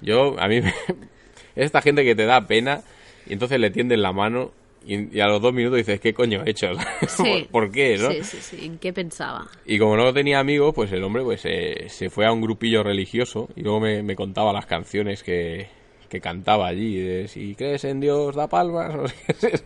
[0.00, 2.82] Yo, a mí, me- es esta gente que te da pena
[3.26, 4.52] y entonces le tienden la mano
[4.84, 6.68] y, y a los dos minutos dices, ¿qué coño he hecho?
[7.06, 7.46] Sí.
[7.52, 8.10] ¿Por qué, no?
[8.10, 8.64] Sí, sí, sí.
[8.66, 9.46] ¿En qué pensaba?
[9.64, 12.82] Y como no tenía amigos, pues el hombre pues eh, se fue a un grupillo
[12.82, 15.68] religioso y luego me, me contaba las canciones que,
[16.12, 17.00] que cantaba allí.
[17.00, 18.94] De, si crees en Dios, da palmas.
[18.94, 19.60] no sé qué,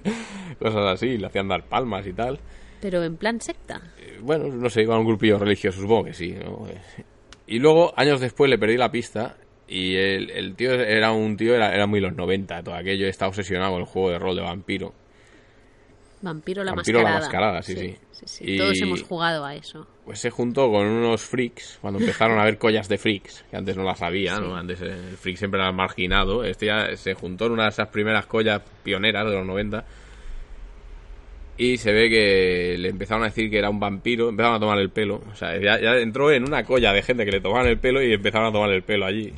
[0.61, 2.39] Cosas así, le hacían dar palmas y tal.
[2.81, 3.83] Pero en plan secta.
[3.99, 6.33] Eh, Bueno, no sé, iba a un grupillo religioso, supongo que sí.
[6.33, 6.69] ¿no?
[6.69, 7.05] Eh,
[7.49, 11.55] Y luego, años después, le perdí la pista y el, el tío era un tío,
[11.57, 14.43] era, era muy los 90, todo aquello, está obsesionado con el juego de rol de
[14.43, 14.95] vampiro.
[16.23, 17.59] Vampiro la Vampiro la mascarada.
[17.59, 17.97] mascarada, sí, sí.
[18.13, 18.45] sí, sí.
[18.55, 19.87] Y- Todos hemos jugado a eso.
[20.05, 23.77] Pues se juntó con unos freaks, cuando empezaron a haber collas de freaks, que antes
[23.77, 24.57] no las había, ¿no?
[24.57, 26.45] Antes el freak siempre era marginado.
[26.45, 29.85] Este ya se juntó en una de esas primeras collas pioneras de los 90.
[31.59, 34.79] Y se ve que le empezaron a decir que era un vampiro, empezaron a tomar
[34.79, 35.23] el pelo.
[35.33, 38.03] O sea, ya, ya entró en una colla de gente que le tomaban el pelo
[38.03, 39.33] y empezaron a tomar el pelo allí.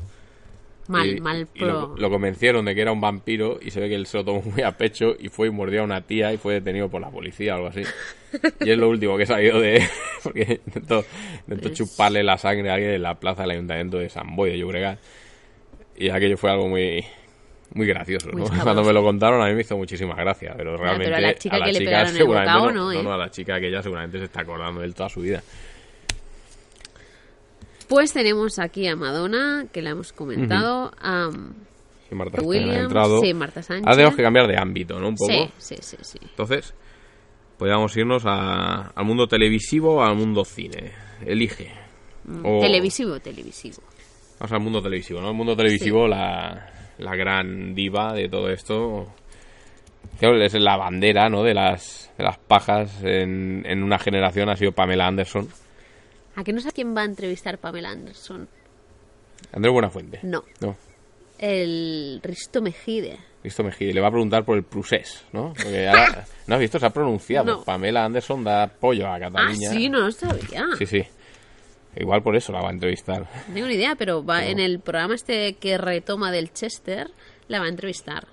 [0.89, 1.95] Mal, Y- mal y lo, pro.
[1.99, 4.43] lo convencieron de que era un vampiro y se ve que él se lo tomó
[4.43, 7.11] muy a pecho y fue y mordió a una tía y fue detenido por la
[7.11, 7.83] policía o algo así.
[8.61, 9.83] Y es lo último que he sabido de...
[10.23, 11.05] porque intentó,
[11.47, 14.59] Pues- chuparle la sangre a alguien en la plaza del ayuntamiento de San Boy de
[14.59, 14.99] Llobregat.
[15.97, 17.05] Y aquello fue algo muy...
[17.75, 18.63] Muy gracioso, Muy ¿no?
[18.63, 21.35] Cuando me lo contaron a mí me hizo muchísima gracia, pero pero realmente a la
[21.35, 23.03] chica que le pegaron el bocado, no, no, ¿eh?
[23.03, 25.43] no, a la chica que ella seguramente se está acordando de él toda su vida.
[27.89, 30.93] Pues tenemos aquí a Madonna, que la hemos comentado.
[31.01, 31.31] A
[32.11, 32.85] Marta Williams.
[32.85, 33.21] entrado.
[33.21, 33.87] Sí, Marta Sánchez.
[33.87, 35.09] Ahora tenemos que cambiar de ámbito, ¿no?
[35.09, 35.33] Un poco.
[35.33, 36.19] Sí, sí, sí, sí.
[36.23, 36.75] Entonces,
[37.59, 40.93] podríamos irnos a- al mundo televisivo o al mundo cine.
[41.25, 41.73] Elige.
[42.45, 43.79] O- Televisivo, televisivo.
[44.39, 45.31] Vamos al mundo televisivo, ¿no?
[45.31, 49.07] El mundo televisivo, la, la gran diva de todo esto.
[50.21, 51.43] Es la bandera, ¿no?
[51.43, 55.49] De las, de las pajas en, en una generación ha sido Pamela Anderson.
[56.39, 58.49] ¿A que no sé quién va a entrevistar Pamela Anderson?
[59.53, 60.21] Andrés Buenafuente.
[60.23, 60.45] No.
[60.61, 60.77] No.
[61.39, 63.19] El Risto Mejide.
[63.43, 63.93] Listo, Mejide.
[63.93, 65.53] Le va a preguntar por el Prusés, ¿no?
[65.61, 66.79] Porque ahora, ¿no has visto?
[66.79, 67.57] Se ha pronunciado.
[67.59, 67.65] No.
[67.65, 69.71] Pamela Anderson da apoyo a Ah, Cataluña.
[69.71, 70.65] sí, no lo sabía.
[70.79, 71.03] Sí, sí.
[71.97, 73.23] Igual por eso la va a entrevistar.
[73.49, 77.11] No tengo ni idea, pero va en el programa este que retoma del Chester,
[77.49, 78.29] la va a entrevistar.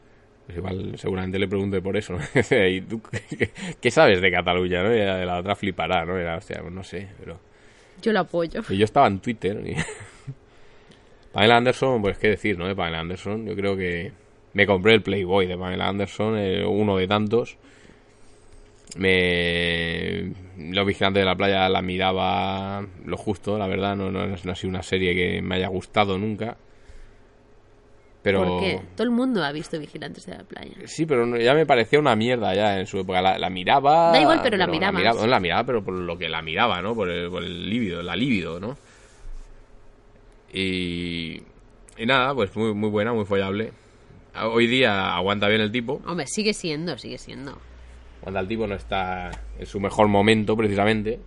[0.46, 2.13] Pues igual seguramente le pregunte por eso.
[2.13, 2.20] ¿no?
[2.68, 3.50] ¿Y tú qué,
[3.82, 4.84] qué sabes de Cataluña?
[4.84, 4.94] ¿no?
[4.94, 6.18] Y la la otra flipará, ¿no?
[6.18, 7.39] Era, hostia, pues no sé, pero...
[8.06, 8.62] Yo lo apoyo.
[8.70, 9.76] Y yo estaba en Twitter y...
[11.34, 12.68] Pamela Anderson, pues qué decir, ¿no?
[12.68, 14.12] De Pamela Anderson, yo creo que
[14.54, 16.38] me compré el Playboy de Pamela Anderson,
[16.68, 17.58] uno de tantos.
[18.96, 20.32] Me...
[20.56, 24.56] Los vigilantes de la playa la miraba lo justo, la verdad, no, no, no ha
[24.56, 26.58] sido una serie que me haya gustado nunca.
[28.26, 28.44] Pero...
[28.44, 28.82] ¿Por qué?
[28.96, 30.74] Todo el mundo ha visto Vigilantes de la Playa.
[30.86, 33.22] Sí, pero ya me parecía una mierda ya en su época.
[33.22, 34.12] La, la miraba.
[34.12, 36.96] Da igual, pero la miraba, no la miraba, pero por lo que la miraba, ¿no?
[36.96, 38.78] Por el, por el líbido, la líbido, ¿no?
[40.52, 41.36] Y.
[42.00, 43.74] Y nada, pues muy, muy buena, muy follable.
[44.42, 46.02] Hoy día aguanta bien el tipo.
[46.08, 47.60] Hombre, sigue siendo, sigue siendo.
[48.22, 51.20] Cuando el tipo no está en su mejor momento, precisamente.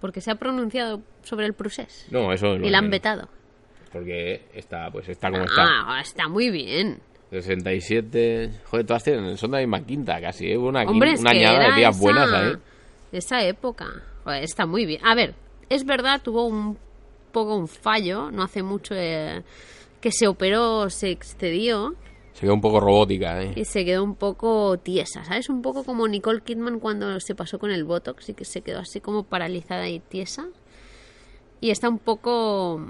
[0.00, 2.08] Porque se ha pronunciado sobre el procés.
[2.10, 3.28] No, eso es lo Y la han vetado.
[3.92, 5.64] Porque está, pues está como está.
[5.86, 7.00] Ah, está muy bien.
[7.30, 8.50] 67.
[8.64, 10.58] Joder, todas tienen, son de la misma quinta casi, ¿eh?
[10.58, 12.52] Una, Hombre, una añada de tías esa, buenas ahí.
[13.12, 13.86] esa época.
[14.24, 15.00] Joder, está muy bien.
[15.04, 15.34] A ver,
[15.68, 16.76] es verdad, tuvo un
[17.32, 19.42] poco un fallo, no hace mucho eh,
[20.00, 21.94] que se operó, se excedió
[22.32, 23.52] Se quedó un poco robótica, ¿eh?
[23.54, 25.48] y se quedó un poco tiesa, ¿sabes?
[25.48, 28.80] Un poco como Nicole Kidman cuando se pasó con el Botox y que se quedó
[28.80, 30.48] así como paralizada y tiesa.
[31.60, 32.80] Y está un poco...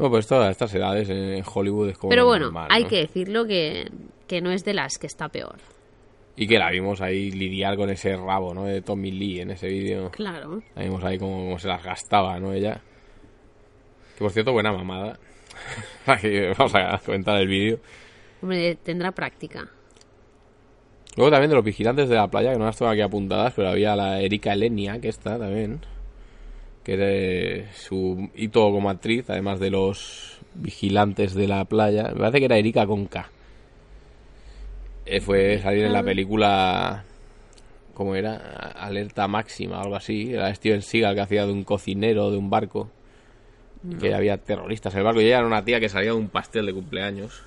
[0.00, 3.46] No, pues todas estas edades en Hollywood es como Pero bueno, normal, hay que decirlo
[3.46, 3.86] que,
[4.26, 5.56] que no es de las que está peor.
[6.36, 8.64] Y que la vimos ahí lidiar con ese rabo, ¿no?
[8.64, 10.10] De Tommy Lee en ese vídeo.
[10.10, 10.62] Claro.
[10.74, 12.54] La vimos ahí como, como se las gastaba, ¿no?
[12.54, 12.80] Ella.
[14.16, 15.18] Que por cierto, buena mamada.
[16.58, 17.80] Vamos a comentar el vídeo.
[18.40, 19.68] Hombre, tendrá práctica.
[21.16, 23.68] Luego también de los vigilantes de la playa, que no las tengo aquí apuntadas, pero
[23.68, 25.80] había la Erika Elenia, que está también.
[26.90, 32.10] Que era su hito como actriz, además de los vigilantes de la playa.
[32.12, 33.30] Me parece que era Erika con K.
[35.06, 37.04] Eh, fue salir en la película.
[37.94, 38.34] ¿Cómo era?
[38.74, 40.34] Alerta máxima, algo así.
[40.34, 42.90] Era Steven Seagal que hacía de un cocinero de un barco.
[44.00, 45.20] Que había terroristas en el barco.
[45.20, 47.44] Y ella era una tía que salía de un pastel de cumpleaños.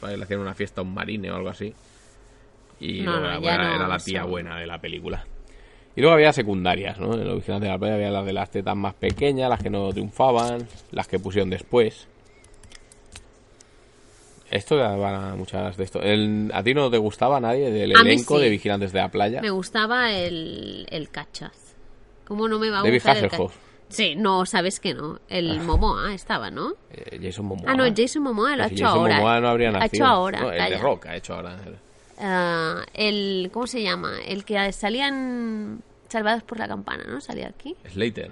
[0.00, 1.74] Para que le hacían una fiesta a un marine o algo así.
[2.80, 5.26] Y No, era, no, la tía buena de la película.
[5.96, 7.14] Y luego había secundarias, ¿no?
[7.14, 9.70] En los vigilantes de la playa había las de las tetas más pequeñas, las que
[9.70, 12.06] no triunfaban, las que pusieron después.
[14.50, 16.00] Esto van a muchas de esto.
[16.02, 18.44] El- ¿A ti no te gustaba nadie del A elenco sí.
[18.44, 19.40] de vigilantes de la playa?
[19.40, 21.74] Me gustaba el, el cachaz.
[22.26, 23.52] ¿Cómo no me va a David gustar el Hasselhoff.
[23.52, 23.66] cachaz?
[23.88, 25.20] Sí, no, sabes que no.
[25.28, 26.74] El Momoa estaba, ¿no?
[26.90, 27.70] Eh, Jason Momoa.
[27.70, 29.16] Ah, no, Jason Momoa lo ha Pues hecho Jason ahora.
[29.16, 29.88] Momoa no habría Ha nacido.
[29.94, 30.78] hecho ahora, No, el de.
[30.78, 31.56] Rock ha hecho ahora.
[32.18, 34.18] Ah, el, ¿cómo se llama?
[34.26, 37.20] El que salía en Salvados por la Campana, ¿no?
[37.20, 37.76] Salía aquí.
[37.90, 38.30] Slater.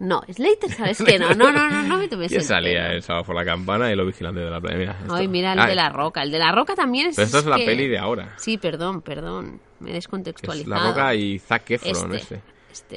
[0.00, 1.34] No, Slater, ¿sabes que no?
[1.34, 4.06] No, no, no, no me tomes ¿Quién salía el sábado por la campana y los
[4.06, 4.76] vigilantes de la playa?
[4.78, 5.14] Mira, esto.
[5.14, 6.22] Ay, mira el de la roca.
[6.22, 7.16] El de la roca también es.
[7.16, 8.34] Pero esto es la que- peli de ahora.
[8.36, 9.60] Sí, perdón, perdón.
[9.80, 10.82] Me he que es descontextualizado.
[10.84, 12.42] la Roca y Zac Efron, este, este.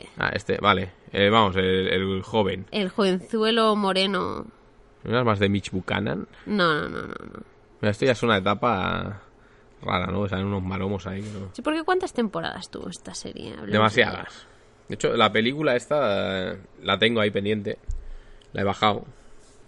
[0.04, 0.10] este.
[0.17, 0.91] Ah, este, vale.
[1.12, 2.65] Eh, vamos, el, el joven.
[2.72, 4.46] El jovenzuelo moreno.
[5.04, 6.28] ¿No eras más de Mitch Buchanan?
[6.46, 7.08] No, no, no, no.
[7.08, 7.44] no.
[7.82, 9.22] Mira, esto ya es una etapa
[9.82, 10.28] rara, ¿no?
[10.28, 11.22] Salen unos maromos ahí.
[11.22, 11.50] ¿no?
[11.54, 13.54] Sí, porque ¿cuántas temporadas tuvo esta serie?
[13.67, 14.48] Demasiadas.
[14.88, 17.78] De hecho, la película esta eh, la tengo ahí pendiente.
[18.54, 19.06] La he bajado.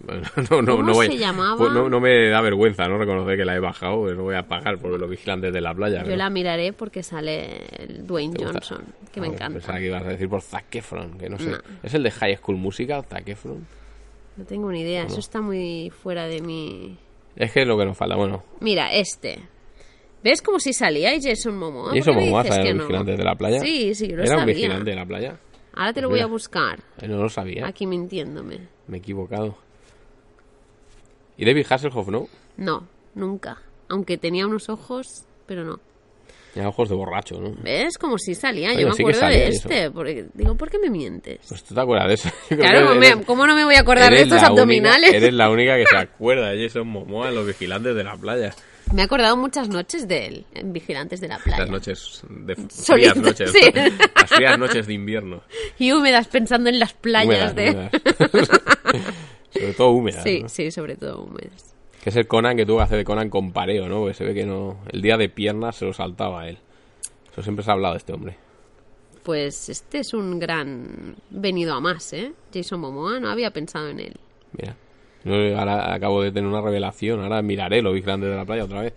[0.00, 1.56] Bueno, no, no, ¿Cómo no voy- se llamaba?
[1.56, 2.98] pues no, no me da vergüenza, ¿no?
[2.98, 5.72] Reconocer que la he bajado, pero no voy a pagar por los vigilantes de la
[5.72, 6.02] playa.
[6.02, 6.16] Yo ¿no?
[6.16, 8.34] la miraré porque sale el Dwayne.
[8.38, 9.58] Johnson, que me Vamos, encanta.
[9.58, 11.50] Pensaba que ibas a decir por Zac Efron, que no sé.
[11.50, 11.58] No.
[11.82, 13.66] ¿Es el de High School Musical, Zac Efron?
[14.36, 16.98] No tengo ni idea, eso está muy fuera de mi...
[17.36, 18.16] Es que es lo que nos falta.
[18.16, 19.38] Bueno, Mira, este.
[20.24, 21.88] ¿Ves como si salía y Jason Momoa?
[21.90, 22.82] ¿Por ¿y eso qué me Momoa que en no?
[22.84, 23.60] los vigilantes de la playa?
[23.60, 24.54] Sí, sí, lo ¿Era un sabía.
[24.54, 25.36] vigilante de la playa?
[25.74, 26.80] Ahora te lo voy a buscar.
[27.06, 27.66] No lo sabía.
[27.66, 28.58] Aquí mintiéndome.
[28.88, 29.56] Me he equivocado.
[31.36, 32.28] ¿Y David Hasselhoff no?
[32.56, 33.58] No, nunca.
[33.88, 35.80] Aunque tenía unos ojos, pero no.
[36.54, 37.52] Tenía ojos de borracho, ¿no?
[37.62, 37.98] ¿Ves?
[37.98, 38.70] Como si salía.
[38.70, 39.68] Oye, Yo me sí acuerdo salía de eso.
[39.68, 39.90] este.
[39.90, 41.40] Porque, digo, ¿por qué me mientes?
[41.48, 42.28] Pues tú te acuerdas de eso.
[42.48, 44.62] Claro, que me- eres- ¿cómo no me voy a acordar de eres estos la única-
[44.62, 45.12] abdominales?
[45.12, 48.54] eres la única que se acuerda de Jason Momoa en los vigilantes de la playa.
[48.92, 51.60] Me he acordado muchas noches de él, en Vigilantes de la Playa.
[51.60, 53.52] Las noches de frías noches.
[53.52, 53.60] sí.
[54.14, 55.42] Las frías noches de invierno.
[55.78, 57.70] Y húmedas pensando en las playas Húmedas, de...
[57.70, 58.50] húmedas.
[59.50, 60.22] Sobre todo húmedas.
[60.22, 60.48] Sí, ¿no?
[60.48, 61.74] sí, sobre todo húmedas.
[62.02, 64.00] Que es el Conan que tuvo que hacer de Conan con pareo, ¿no?
[64.00, 64.78] Porque se ve que no.
[64.90, 66.58] El día de piernas se lo saltaba a él.
[67.32, 68.36] Eso siempre se ha hablado de este hombre.
[69.22, 72.32] Pues este es un gran venido a más, ¿eh?
[72.52, 74.16] Jason Momoa, no había pensado en él.
[74.52, 74.76] Mira.
[75.24, 77.22] No, ahora acabo de tener una revelación.
[77.22, 78.94] Ahora miraré los vigilantes de la playa otra vez.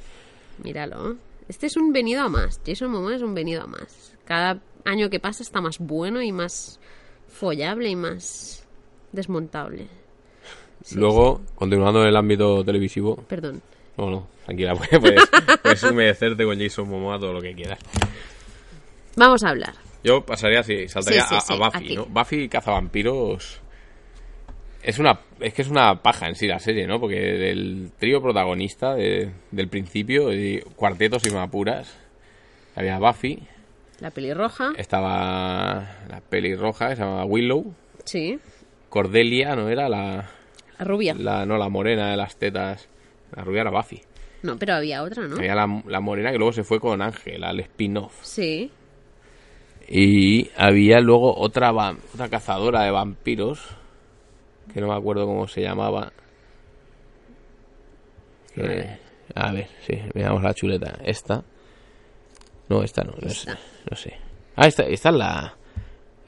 [0.63, 1.15] Míralo.
[1.47, 2.59] Este es un venido a más.
[2.65, 4.13] Jason Momoa es un venido a más.
[4.25, 6.79] Cada año que pasa está más bueno y más
[7.27, 8.65] follable y más
[9.11, 9.87] desmontable.
[10.95, 13.15] Luego, continuando en el ámbito televisivo.
[13.27, 13.61] Perdón.
[13.97, 15.29] No, no, tranquila, puedes, puedes,
[15.61, 17.79] puedes humedecerte con Jason Momoa todo lo que quieras.
[19.15, 19.73] Vamos a hablar.
[20.03, 21.95] Yo pasaría así, saltaría Sí, sí, a, sí, a Buffy.
[21.95, 22.05] ¿no?
[22.05, 23.61] Buffy cazavampiros.
[24.83, 26.99] Es una es que es una paja en sí la serie, ¿no?
[26.99, 31.97] Porque del trío protagonista de- del principio, y cuartetos y mapuras,
[32.75, 33.43] había Buffy,
[33.99, 34.71] La pelirroja.
[34.77, 37.73] estaba la pelirroja que se llamaba Willow,
[38.05, 38.39] Sí.
[38.89, 39.89] Cordelia, ¿no era?
[39.89, 40.29] La,
[40.79, 41.13] La rubia.
[41.15, 42.87] la no la morena de las tetas,
[43.35, 44.01] la rubia era Buffy.
[44.43, 45.35] No, pero había otra, ¿no?
[45.37, 48.13] Había la, la morena que luego se fue con Ángel al spin-off.
[48.21, 48.71] Sí.
[49.89, 53.75] Y había luego otra, otra cazadora de vampiros,
[54.73, 56.11] que no me acuerdo cómo se llamaba.
[59.35, 60.99] A ver, sí, veamos la chuleta.
[61.03, 61.43] Esta.
[62.69, 63.51] No, esta no, no, sé,
[63.89, 64.13] no sé.
[64.55, 65.55] Ah, esta, esta es la.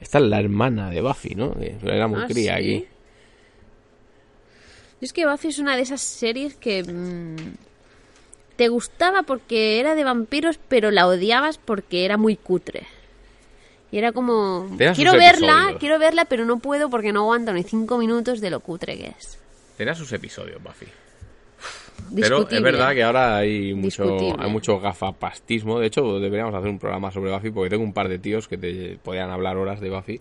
[0.00, 1.52] Esta es la hermana de Buffy, ¿no?
[1.54, 2.60] Que Era muy Ah, cría ¿sí?
[2.76, 2.86] aquí.
[5.00, 7.36] Es que Buffy es una de esas series que mm,
[8.56, 12.86] te gustaba porque era de vampiros, pero la odiabas porque era muy cutre.
[13.92, 15.78] Y era como, quiero verla, episodios.
[15.80, 19.06] quiero verla, pero no puedo porque no aguanto ni cinco minutos de lo cutre que
[19.18, 19.38] es.
[19.76, 20.86] Tenía sus episodios, Buffy.
[22.14, 24.44] Pero es verdad que ahora hay mucho, Discutible.
[24.44, 25.78] hay mucho gafapastismo.
[25.80, 28.56] De hecho, deberíamos hacer un programa sobre Buffy porque tengo un par de tíos que
[28.58, 30.20] te podían hablar horas de Buffy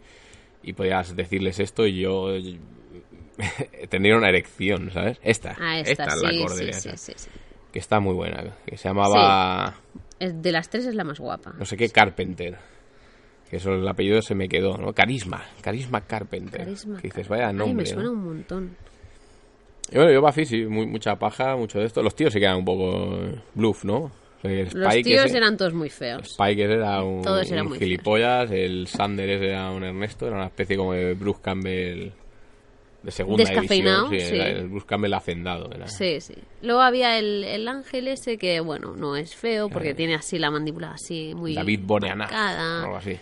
[0.64, 2.28] y podías decirles esto y yo
[3.90, 5.20] tendría una erección, ¿sabes?
[5.24, 7.30] Esta, Ah, esta, es sí, la sí, Cordelia, sí, sí, sí.
[7.72, 9.76] que está muy buena, que se llamaba
[10.20, 11.54] Es- De las tres es la más guapa.
[11.58, 12.58] no sé qué Carpenter.
[13.50, 14.94] Que eso el apellido se me quedó, ¿no?
[14.94, 16.60] Carisma, Carisma Carpenter.
[16.66, 17.84] Carisma que dices, vaya Ay, nombre.
[17.84, 17.96] me ¿no?
[17.96, 18.76] suena un montón.
[19.92, 22.04] Y bueno, yo Buffy sí, muy, mucha paja, mucho de esto.
[22.04, 24.12] Los tíos se quedan un poco eh, bluff, ¿no?
[24.44, 26.28] El Los Spike tíos ese- eran todos muy feos.
[26.28, 30.36] Spike era un, Todos eran un muy gilipollas, el Sander ese era un Ernesto, era
[30.36, 32.12] una especie como de Bruce Campbell
[33.02, 34.32] de segunda Descafeinado, división.
[34.32, 34.42] Sí, sí.
[34.42, 35.70] el Bruce Campbell hacendado.
[35.74, 35.88] Era.
[35.88, 36.36] Sí, sí.
[36.62, 39.96] Luego había el, el ángel ese que, bueno, no es feo porque Eh.
[39.96, 42.84] tiene así la mandíbula así muy David marcada.
[42.84, 43.18] algo así.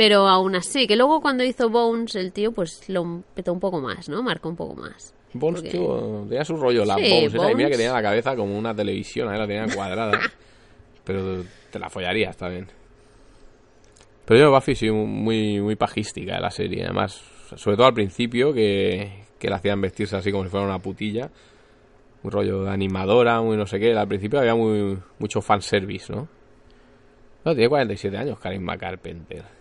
[0.00, 3.82] Pero aún así, que luego cuando hizo Bones, el tío pues lo petó un poco
[3.82, 4.22] más, ¿no?
[4.22, 5.12] Marcó un poco más.
[5.34, 7.66] Bones, Porque- tío, tenía su rollo, la Sí, Bones, era, y mira Bones.
[7.68, 10.18] que tenía la cabeza como una televisión, ahí la tenía cuadrada.
[11.04, 12.66] pero te la follarías también.
[14.24, 16.84] Pero yo, Buffy, sí, muy, muy pajística la serie.
[16.84, 17.20] Además,
[17.56, 21.30] sobre todo al principio, que, que la hacían vestirse así como si fuera una putilla.
[22.22, 23.92] Un rollo de animadora, muy no sé qué.
[23.92, 26.26] Al principio había muy, mucho fanservice, ¿no?
[27.44, 29.59] No, tiene 47 años, Karim Carpenter.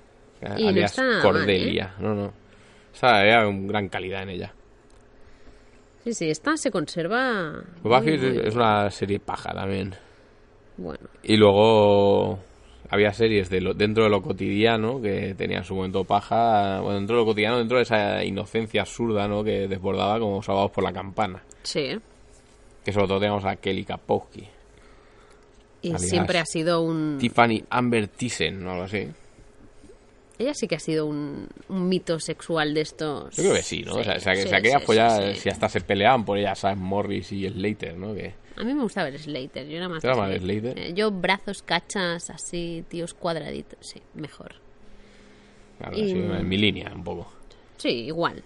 [0.57, 1.21] Y no alias nada mal, ¿eh?
[1.23, 1.95] Cordelia.
[1.99, 2.25] No, no.
[2.25, 4.53] O sea, había un gran calidad en ella.
[6.03, 7.61] Sí, sí, esta se conserva.
[7.83, 8.57] Muy, es- muy es bien.
[8.57, 9.93] una serie paja también.
[10.77, 12.39] Bueno, Y luego
[12.89, 16.79] había series de lo- dentro de lo cotidiano que tenían su momento paja.
[16.79, 19.43] Bueno, dentro de lo cotidiano, dentro de esa inocencia absurda, ¿no?
[19.43, 21.43] Que desbordaba como Salvados por la Campana.
[21.63, 21.97] sí.
[22.83, 24.47] Que sobre todo teníamos a Kelly Kapowski.
[25.81, 27.17] Y siempre ha sido un.
[27.19, 29.05] Tiffany Amber Thyssen o algo así.
[30.39, 33.35] Ella sí que ha sido un, un mito sexual de estos.
[33.35, 33.95] Yo creo que sí, ¿no?
[33.95, 35.39] o sea, o sea, que sí, se sí, follar, sí, sí.
[35.41, 38.15] si hasta se peleaban por ella Sam Morris y Slater, ¿no?
[38.15, 40.01] Que A mí me gustaba el Slater, yo era más.
[40.01, 40.79] ¿Te de Slater?
[40.79, 44.55] Eh, Yo brazos, cachas, así, tíos cuadraditos, sí, mejor.
[45.77, 47.31] claro, Y- en mi línea un poco.
[47.77, 48.41] Sí, igual.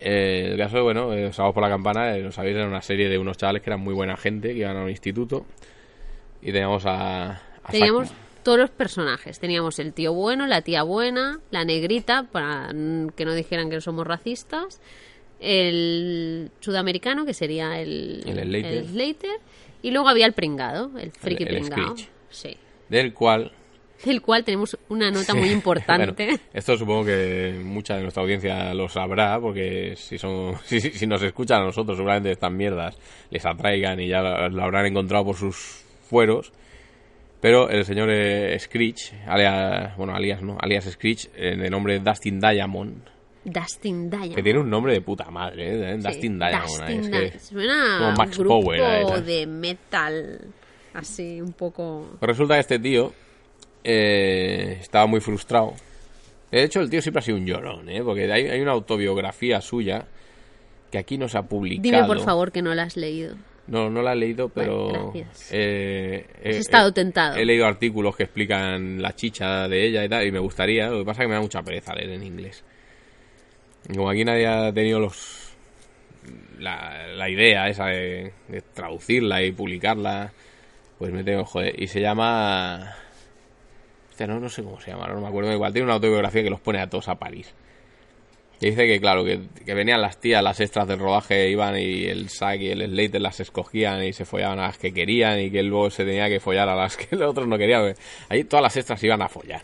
[0.00, 3.08] Eh, el caso, bueno, eh, Salvados por la Campana, eh, lo sabéis, era una serie
[3.08, 5.44] de unos chavales que eran muy buena gente, que iban a un instituto.
[6.42, 7.30] Y teníamos a.
[7.64, 9.40] a Teníamos Zack- todos los personajes.
[9.40, 12.68] Teníamos el tío bueno, la tía buena, la negrita, para
[13.16, 14.80] que no dijeran que no somos racistas.
[15.40, 18.72] El sudamericano, que sería el, El Slater.
[18.72, 19.36] el Slater,
[19.82, 21.94] Y luego había el pringado, el friki el pringado.
[22.30, 22.56] Sí.
[22.88, 23.52] Del cual.
[24.04, 26.24] Del cual tenemos una nota muy importante.
[26.26, 30.90] Bueno, esto supongo que mucha de nuestra audiencia lo sabrá, porque si, son, si, si-
[30.92, 32.96] si nos escuchan a nosotros, seguramente estas mierdas
[33.30, 36.52] les atraigan y ya lo, lo habrán encontrado por sus fueros.
[37.44, 42.40] Pero el señor eh, Screech, alias, bueno, alias no, alias Screech, eh, de nombre Dustin
[42.40, 43.04] Diamond,
[43.44, 44.34] Dustin Diamond.
[44.34, 45.96] que tiene un nombre de puta madre, ¿eh?
[45.98, 46.66] Sí, Dustin Diamond.
[46.66, 47.38] Dustin es que-.
[47.38, 50.40] Suena como Max un grupo de metal.
[50.94, 52.16] Así, un poco...
[52.18, 53.12] Pues resulta que este tío
[53.82, 55.74] eh, estaba muy frustrado.
[56.50, 58.02] De hecho, el tío siempre ha sido un llorón, ¿eh?
[58.02, 60.06] Porque hay, hay una autobiografía suya
[60.90, 61.82] que aquí no se ha publicado.
[61.82, 63.36] Dime, por favor, que no la has leído.
[63.66, 65.12] No, no la he leído, pero...
[65.12, 65.48] Gracias.
[65.52, 67.36] eh, Has eh, estado eh, tentado.
[67.36, 70.88] He leído artículos que explican la chicha de ella y tal, y me gustaría.
[70.88, 72.62] Lo que pasa es que me da mucha pereza leer en inglés.
[73.88, 75.52] Como aquí nadie ha tenido los
[76.58, 80.32] la, la idea esa de, de traducirla y publicarla,
[80.98, 81.80] pues me tengo joder.
[81.82, 82.96] Y se llama...
[84.20, 85.52] No, no sé cómo se llama, no me acuerdo.
[85.52, 87.52] Igual tiene una autobiografía que los pone a todos a París.
[88.60, 92.30] Dice que, claro, que, que venían las tías, las extras del rodaje, iban y el
[92.30, 95.60] Zack y el Slater las escogían y se follaban a las que querían y que
[95.60, 97.94] él luego se tenía que follar a las que los otros no querían.
[98.28, 99.62] Ahí todas las extras iban a follar.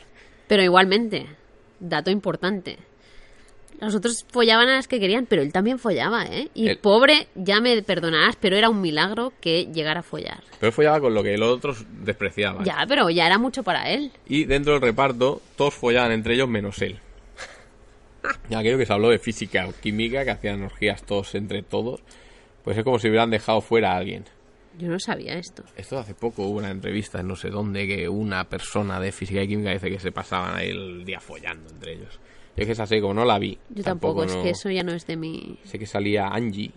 [0.49, 1.26] Pero igualmente,
[1.78, 2.76] dato importante.
[3.80, 6.51] Los otros follaban a las que querían, pero él también follaba, ¿eh?
[6.53, 10.43] Y El- pobre, ya me perdonarás, pero era un milagro que llegara a follar.
[10.59, 12.62] Pero él follaba con lo que los otros despreciaban.
[12.66, 14.12] Ya, pero ya era mucho para él.
[14.28, 16.99] Y dentro del reparto, todos follaban entre ellos menos él.
[18.48, 22.00] Ya aquello que se habló de física o química, que hacían orgías todos entre todos,
[22.64, 24.24] pues es como si hubieran dejado fuera a alguien.
[24.78, 25.64] Yo no sabía esto.
[25.76, 29.42] Esto hace poco hubo una entrevista en no sé dónde que una persona de física
[29.42, 32.18] y química dice que se pasaban ahí el día follando entre ellos.
[32.56, 33.58] Yo es que esa serie como no la vi.
[33.70, 35.58] Yo tampoco, es no- que eso ya no es de mi...
[35.64, 36.70] Sé que salía Angie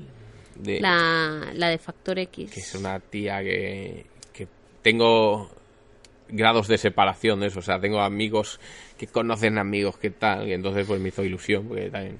[0.55, 2.51] de La, la de Factor X.
[2.51, 4.47] que es una tía que, que
[4.81, 5.49] tengo
[6.33, 8.59] grados de separación de eso, o sea, tengo amigos
[8.97, 12.17] que conocen amigos que tal, y entonces pues me hizo ilusión, porque también...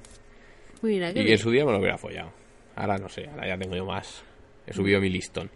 [0.82, 2.32] Mira, Y en su día me lo hubiera follado.
[2.76, 4.24] Ahora no sé, ahora ya tengo yo más.
[4.68, 5.50] He subido mi listón.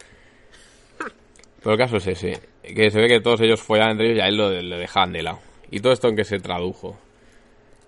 [1.60, 4.22] Pero el caso es ese, que se ve que todos ellos follaban entre ellos y
[4.22, 5.40] a él lo, lo dejaban de lado.
[5.70, 6.98] ¿Y todo esto en qué se tradujo?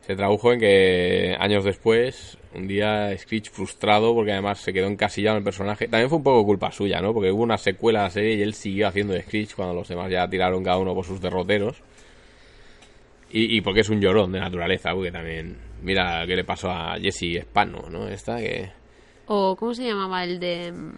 [0.02, 5.36] Se tradujo en que años después, un día Screech frustrado, porque además se quedó encasillado
[5.38, 7.14] en el personaje, también fue un poco culpa suya, ¿no?
[7.14, 9.88] Porque hubo una secuela de la serie y él siguió haciendo de Screech cuando los
[9.88, 11.82] demás ya tiraron cada uno por sus derroteros.
[13.32, 16.98] Y, y porque es un llorón de naturaleza, porque también, mira qué le pasó a
[17.00, 18.08] Jesse Spano, ¿no?
[18.08, 18.72] Esta que...
[19.28, 20.72] O, ¿cómo se llamaba el de.
[20.72, 20.92] mm,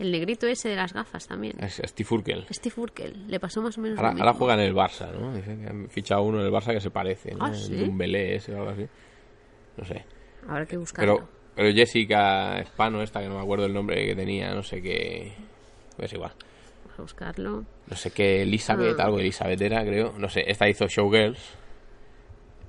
[0.00, 1.54] El negrito ese de las gafas también?
[1.64, 2.44] es Steve Urkel.
[2.52, 3.26] Steve Urkel.
[3.28, 4.38] Le pasó más o menos Ahora, lo ahora mismo.
[4.46, 5.34] juega en el Barça, ¿no?
[5.34, 7.46] Dicen que han fichado uno en el Barça que se parece, ¿no?
[7.46, 7.74] Ah, El ¿sí?
[7.74, 8.86] Dembélé ese o algo así.
[9.76, 10.04] No sé.
[10.48, 11.16] Habrá que buscarlo.
[11.16, 14.80] Pero, pero Jessica Spano, esta que no me acuerdo el nombre que tenía, no sé
[14.82, 15.32] qué.
[15.98, 16.32] Es igual.
[16.84, 17.64] Vamos a buscarlo.
[17.88, 19.04] No sé qué Elizabeth, Ah.
[19.04, 20.14] algo Elizabeth era, creo.
[20.18, 21.38] No sé, esta hizo Showgirls.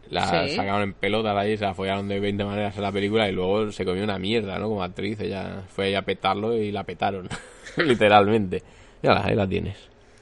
[0.09, 0.55] La Sí.
[0.55, 3.71] sacaron en pelota ahí, se la follaron de 20 maneras en la película y luego
[3.71, 4.67] se comió una mierda, ¿no?
[4.69, 7.27] Como actriz, ella fue ahí a petarlo y la petaron.
[7.77, 8.61] Literalmente.
[9.01, 9.77] Y ala, ahí la tienes.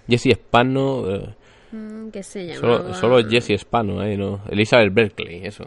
[0.07, 1.03] Jessie Spano.
[1.09, 1.35] eh,
[1.75, 2.59] Mm, ¿Qué se llama?
[2.59, 4.15] Solo, solo Jessie Spano, ¿eh?
[4.15, 4.41] No.
[4.47, 5.65] Elizabeth Berkeley, eso.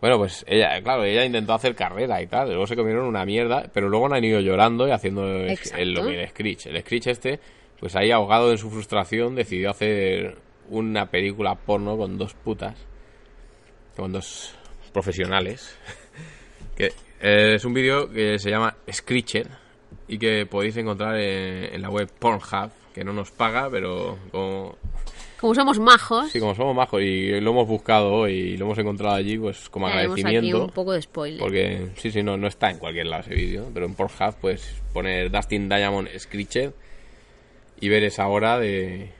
[0.00, 2.48] Bueno, pues ella, claro, ella intentó hacer carrera y tal.
[2.48, 6.06] Luego se comieron una mierda, pero luego no han ido llorando y haciendo el, lo
[6.06, 6.66] que el Screech.
[6.66, 7.40] El Screech este,
[7.80, 10.38] pues ahí ahogado en su frustración, decidió hacer
[10.68, 12.76] una película porno con dos putas.
[13.96, 14.54] Con dos
[14.92, 15.76] profesionales.
[16.76, 19.48] que eh, es un vídeo que se llama Screecher
[20.06, 24.78] y que podéis encontrar en, en la web Pornhub, que no nos paga, pero como,
[25.40, 29.14] Como somos majos, Sí, como somos majos y lo hemos buscado y lo hemos encontrado
[29.14, 30.64] allí, pues como haremos aquí agradecimiento.
[30.64, 31.38] un poco de spoiler.
[31.38, 34.82] Porque sí, sí, no, no está en cualquier lado ese vídeo, pero en Pornhub puedes
[34.92, 36.72] poner Dustin Diamond Screeched
[37.80, 39.12] y ver esa hora de...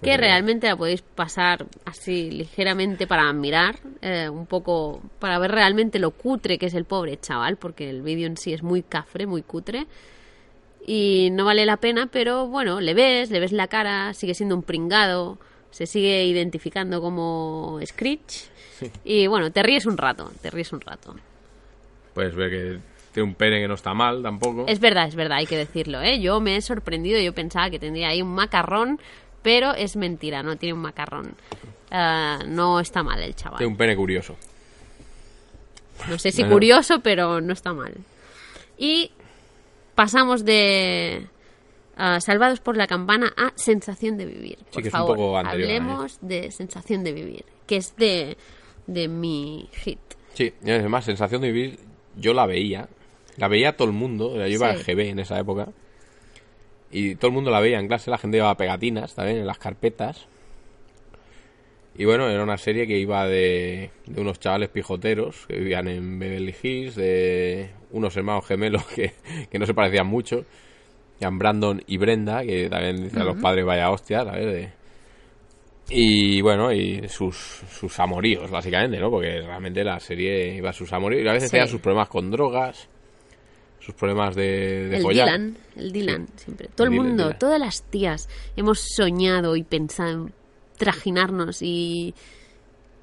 [0.00, 5.50] que pues, realmente la podéis pasar así ligeramente para mirar, eh, un poco para ver
[5.50, 8.82] realmente lo cutre que es el pobre chaval, porque el vídeo en sí es muy
[8.82, 9.86] cafre, muy cutre.
[10.86, 14.54] Y no vale la pena, pero bueno, le ves, le ves la cara, sigue siendo
[14.54, 15.38] un pringado,
[15.70, 18.48] se sigue identificando como Screech.
[19.04, 21.14] Y bueno, te ríes un rato, te ríes un rato.
[22.14, 22.78] Puedes ver que
[23.12, 24.64] tiene un pene que no está mal tampoco.
[24.66, 26.20] Es verdad, es verdad, hay que decirlo, ¿eh?
[26.20, 28.98] Yo me he sorprendido, yo pensaba que tendría ahí un macarrón,
[29.42, 31.34] pero es mentira, no tiene un macarrón.
[31.90, 33.58] Ah, no está mal el chaval.
[33.58, 34.36] Tiene un pene curioso.
[36.08, 37.94] No sé si curioso, pero no está mal.
[38.76, 39.10] Y
[39.98, 41.26] pasamos de
[41.96, 44.58] ah, Salvados por la Campana a Sensación de Vivir.
[44.72, 45.76] Por que es un poco anterior, ¿eh?
[45.76, 48.36] hablemos de Sensación de Vivir, que es de,
[48.86, 49.98] de mi hit.
[50.34, 51.80] Sí, y además, sensación de vivir,
[52.16, 52.88] yo la veía.
[53.38, 54.36] La veía todo el mundo.
[54.36, 54.76] Yo iba Sí.
[54.78, 55.66] al GB en esa época.
[56.92, 58.08] Y todo el mundo la veía en clase.
[58.08, 60.28] La gente llevaba pegatinas también en las carpetas.
[61.98, 66.18] Y bueno, era una serie que iba de, de unos chavales pijoteros que vivían en
[66.18, 69.12] Beverly Hills, de unos hermanos gemelos que,
[69.50, 70.44] que no se parecían mucho.
[71.20, 74.46] Eran Brandon y Brenda, que también dicen a los padres vaya hostia, ¿sabes?
[74.46, 74.78] De-
[75.90, 79.10] y bueno, y sus, sus amoríos, básicamente, ¿no?
[79.10, 81.24] Porque realmente la serie iba a sus amoríos.
[81.24, 81.56] Y a veces Sí.
[81.56, 82.88] tenía sus problemas con drogas,
[83.80, 85.26] sus problemas de, de el follar.
[85.28, 86.68] Dylan, el Dylan, siempre.
[86.74, 87.38] Todo el mundo, Dylan.
[87.38, 90.32] todas las tías hemos soñado y pensado en
[90.78, 92.14] trajinarnos y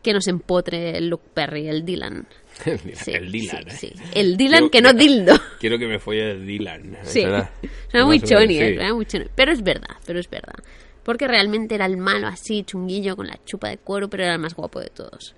[0.02, 2.28] que nos empotre el Luke Perry, el Dylan.
[2.66, 3.94] el Dylan, Sí, el Dylan, sí, ¿eh?
[3.96, 4.04] sí.
[4.14, 5.36] El Dylan Quiero- que no dildo.
[5.60, 6.98] Quiero que me folle el Dylan.
[7.04, 7.50] Sí, Suena-
[7.90, 9.26] suena muy choni, eh, muy choni.
[9.36, 10.56] Pero es verdad, pero es verdad.
[11.04, 14.40] Porque realmente era el malo así, chunguillo, con la chupa de cuero, pero era el
[14.40, 15.36] más guapo de todos.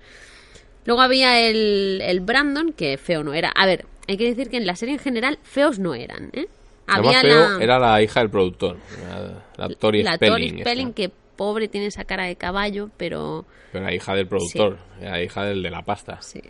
[0.86, 3.50] Luego había el, el Brandon, que feo no era.
[3.54, 6.46] A ver, hay que decir que en la serie en general feos no eran, ¿eh?
[6.86, 8.78] Había más feo la, era la hija del productor,
[9.10, 10.50] la, la Tori la Spelling.
[10.52, 10.60] Tori.
[10.62, 15.12] Spelling, que pobre tiene esa cara de caballo, pero Pero la hija del productor, era
[15.12, 16.20] la hija del de la pasta.
[16.20, 16.42] sí.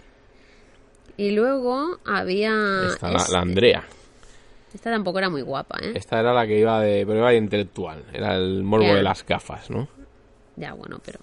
[1.16, 2.52] Y luego había...
[2.86, 3.84] Esta, la, la Andrea.
[4.72, 5.92] Esta tampoco era muy guapa, ¿eh?
[5.96, 7.04] Esta era la que iba de.
[7.04, 8.04] Pero iba de intelectual.
[8.12, 9.88] Era el morbo de las gafas, ¿no?
[10.56, 11.18] Ya, bueno, pero...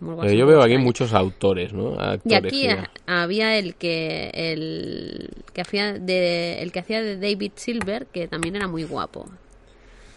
[0.00, 1.98] Pero yo veo aquí muchos autores, ¿no?
[2.24, 2.68] Y aquí
[3.06, 8.56] había el que el que hacía de el que hacía de David Silver, que también
[8.56, 9.26] era muy guapo.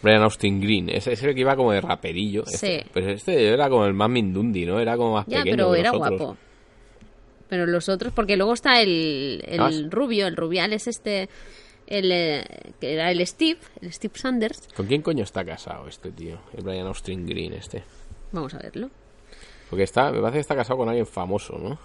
[0.04, 0.90] Brian Austin Green.
[0.90, 2.44] Ese, ese que iba como de raperillo.
[2.46, 2.90] Este, Sí.
[2.94, 4.80] Pues este era como el más Mindundi, ¿no?
[4.80, 5.56] Era como más Ya, pequeño.
[5.56, 6.38] pero era guapo.
[7.50, 11.30] Pero los otros, porque luego está el, el Ah, rubio, el rubial es este,
[11.88, 12.44] el eh,
[12.80, 14.68] que era el Steve, el Steve Sanders.
[14.76, 16.40] ¿Con quién coño está casado este tío?
[16.58, 17.84] El Brian Austin Green, este.
[18.32, 18.90] Vamos a verlo.
[19.70, 21.80] Porque está, me parece que está casado con alguien famoso, ¿no?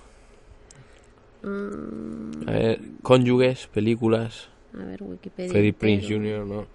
[1.43, 4.49] Mm, A ver, cónyuges, películas.
[4.75, 5.51] a ver, Wikipedia.
[5.51, 6.07] Freddie Prince.
[6.09, 6.67] Jr., ¿no?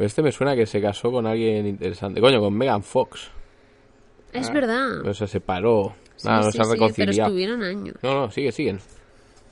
[0.00, 2.22] Pues este me suena que se casó con alguien interesante.
[2.22, 3.28] Coño, con Megan Fox.
[4.32, 5.00] Es verdad.
[5.02, 5.94] Pero se separó.
[6.16, 7.28] Sí, Nada, no sí, se han sí, pero reconciliado.
[7.28, 7.96] estuvieron años.
[8.02, 8.78] No, no, sigue, siguen.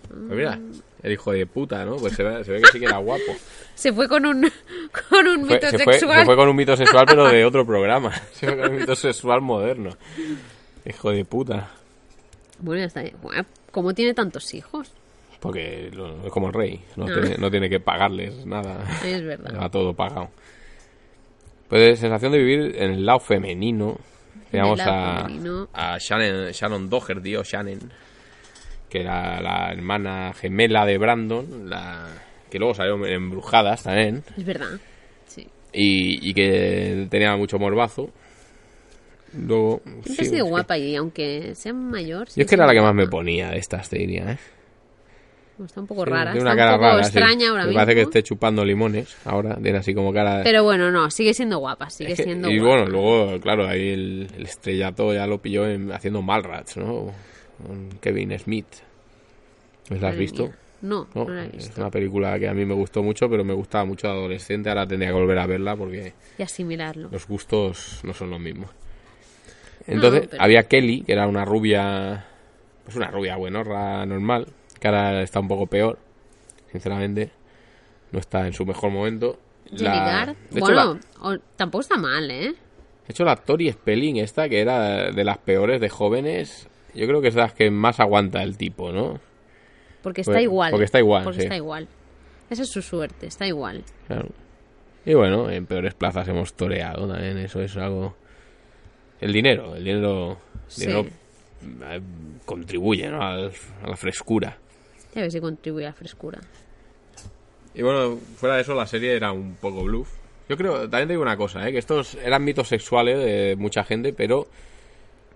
[0.08, 0.58] Pues mira,
[1.02, 1.96] el hijo de puta, ¿no?
[1.96, 3.30] Pues se ve, se ve que sí que era guapo.
[3.74, 4.40] Se fue con un,
[5.10, 6.20] con un Fue- mito se, fue, sexual.
[6.20, 8.10] se fue con un mito sexual, pero de otro programa.
[8.32, 9.90] Se fue con un mito sexual moderno.
[10.86, 11.68] Hijo de puta.
[12.60, 13.02] Bueno, ya está.
[13.20, 14.90] Bueno, ¿Cómo tiene tantos hijos?
[15.40, 15.88] Porque
[16.24, 16.80] es como el rey.
[16.96, 17.12] No, Ah.
[17.20, 18.84] tiene, no tiene que pagarles nada.
[19.04, 19.54] Es verdad.
[19.62, 20.30] Va todo pagado.
[21.68, 23.98] Pues sensación de vivir en el lado femenino.
[24.52, 25.68] Lado a, femenino.
[25.74, 27.92] a Shannon, Shannon Doherty o Shannon,
[28.88, 32.06] que era la hermana gemela de Brandon, la
[32.50, 34.80] que luego salió en Embrujadas también, Es verdad.
[35.26, 35.46] Sí.
[35.74, 38.10] y, y que tenía mucho morbazo.
[39.36, 42.28] Luego, Siempre sí, ha sido es que- guapa y aunque sea mayor.
[42.34, 44.38] Yo es que era la que más me ponía de estas, te diría, ¿eh?
[45.64, 46.32] Está un poco Sí, rara.
[46.32, 47.08] tiene Está una un cara poco rara, sí.
[47.18, 47.80] extraña ahora Me mismo.
[47.80, 50.42] parece que esté chupando limones ahora, tiene así como cara...
[50.44, 51.90] Pero bueno, no, sigue siendo guapa.
[51.90, 52.76] Sigue Es que- siendo y guapa.
[52.84, 57.12] bueno, luego, claro, ahí el, el estrellato ya lo pilló en- haciendo Malrats, ¿no?
[57.66, 58.66] Con Kevin Smith.
[59.90, 60.44] ¿Me la has visto?
[60.44, 60.56] mía.
[60.80, 61.80] No, No, no la he es visto.
[61.80, 64.68] una película que a mí me gustó mucho, pero me gustaba mucho de adolescente.
[64.68, 67.08] Ahora tendría que volver a verla porque Y asimilarlo.
[67.10, 68.70] los gustos no son los mismos.
[69.88, 72.26] Entonces, pero- había Kelly, que era una rubia,
[72.84, 74.46] pues una rubia buenorra normal,
[74.78, 75.98] que ahora está un poco peor,
[76.72, 77.30] sinceramente.
[78.12, 79.38] No está en su mejor momento.
[79.72, 82.54] La- hecho, bueno, la- o- tampoco está mal, ¿eh?
[82.54, 87.20] de hecho, la Tori Spelling esta, que era de las peores de jóvenes, yo creo
[87.22, 89.18] que es de las que más aguanta el tipo, ¿no?
[90.02, 90.70] Porque está Pues- igual.
[90.70, 91.44] porque está igual, Porque sí.
[91.44, 91.88] está igual.
[92.50, 93.84] Esa es su suerte, está igual.
[94.06, 94.28] Claro.
[95.04, 98.14] Y bueno, en peores plazas hemos toreado también, eso es algo...
[99.20, 101.06] El dinero, el dinero, el dinero
[101.90, 102.00] eh,
[102.44, 103.20] contribuye ¿no?
[103.22, 103.36] A
[103.86, 104.56] la frescura.
[105.14, 106.40] Ya ves si contribuye a la frescura.
[107.74, 110.08] Y bueno, fuera de eso, la serie era un poco bluff.
[110.48, 111.72] Yo creo, también te digo una cosa, ¿eh?
[111.72, 114.48] que estos eran mitos sexuales de mucha gente, pero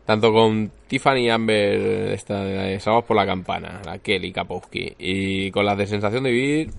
[0.06, 5.66] tanto con Tiffany Amber, esta de Salvos por la Campana, la Kelly Kapowski, y con
[5.66, 6.70] las de Sensación de Vivir,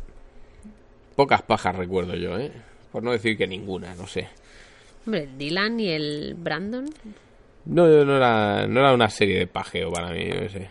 [1.16, 2.52] pocas pajas recuerdo yo, ¿eh?
[2.92, 4.28] Por no decir que ninguna, no sé.
[5.06, 6.86] Hombre, Dylan y el Brandon.
[7.66, 10.70] No, no era, no era una serie de pajeo para mí, yo qué sé.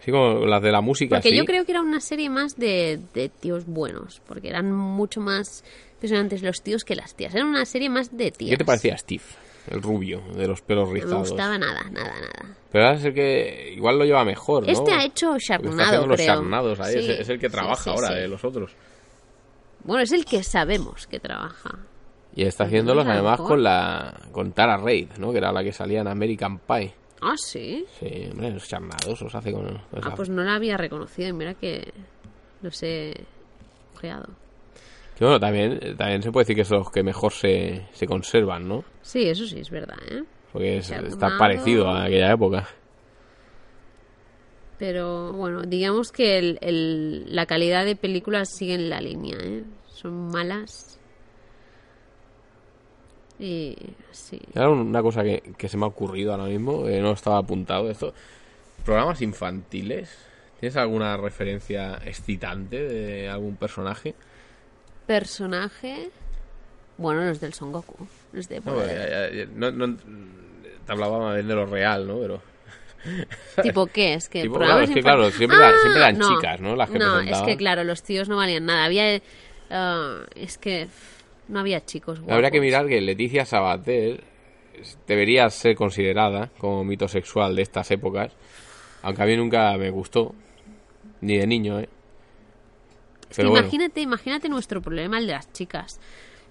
[0.00, 1.36] Así como las de la música, Porque sí.
[1.36, 4.20] yo creo que era una serie más de, de tíos buenos.
[4.26, 7.34] Porque eran mucho más impresionantes los tíos que las tías.
[7.34, 8.50] Era una serie más de tías.
[8.50, 9.22] ¿Qué te parecía Steve?
[9.70, 11.28] El rubio, de los pelos No me rizados.
[11.28, 12.56] gustaba nada, nada, nada.
[12.72, 14.72] Pero es el que igual lo lleva mejor, ¿no?
[14.72, 16.26] Este ha hecho haciendo los creo.
[16.36, 18.72] Sharknados ahí, Sí, es el que trabaja sí, ahora de los otros.
[19.84, 21.78] Bueno, es el que sabemos que trabaja.
[22.34, 25.32] Y está haciéndolos además con la con Tara Reid, ¿no?
[25.32, 26.94] Que era la que salía en American Pie.
[27.20, 27.84] Ah, sí.
[27.98, 29.64] Sí, hombre, los Sharknados los hace con...
[29.66, 31.92] los Ah, pues no la había reconocido y mira que
[32.62, 33.12] los he
[33.96, 34.26] ojeado.
[35.18, 38.68] Que bueno, también, también se puede decir que son los que mejor se, se conservan,
[38.68, 38.84] ¿no?
[39.02, 40.22] Sí, eso sí, es verdad, ¿eh?
[40.52, 42.68] Porque es- está parecido a aquella época.
[44.78, 49.64] Pero bueno, digamos que el, el- la calidad de películas sigue en la línea, ¿eh?
[49.92, 50.97] Son malas.
[53.38, 53.76] Y
[54.10, 54.40] sí.
[54.56, 58.12] Una cosa que, que se me ha ocurrido ahora mismo, que no estaba apuntado esto.
[58.84, 60.10] Programas infantiles.
[60.60, 64.14] ¿Tienes alguna referencia excitante de algún personaje?
[65.06, 66.10] Personaje.
[66.96, 68.06] Bueno, los del Son Goku.
[68.32, 72.06] Los de No, ya- ya- ya- no- no- te hablaba más bien de lo real,
[72.08, 72.18] ¿no?
[72.18, 72.42] Pero
[73.62, 74.14] ¿Tipo qué?
[74.14, 76.74] Es que Tipo, claro, es que, claro, siempre eran- siempre eran chicas, ¿no?
[76.74, 77.46] Las que No, es presentaban.
[77.46, 78.84] que claro, los tíos no valían nada.
[78.86, 79.20] Había...
[79.70, 80.88] ah, es que
[81.48, 82.34] no había chicos guapos.
[82.34, 84.22] Habría que mirar que Leticia Sabater
[85.06, 88.32] debería ser considerada como mito sexual de estas épocas,
[89.02, 90.34] aunque a mí nunca me gustó,
[91.20, 91.88] ni de niño, ¿eh?
[93.22, 96.00] Es que Pero bueno, imagínate, imagínate nuestro problema, el de las chicas.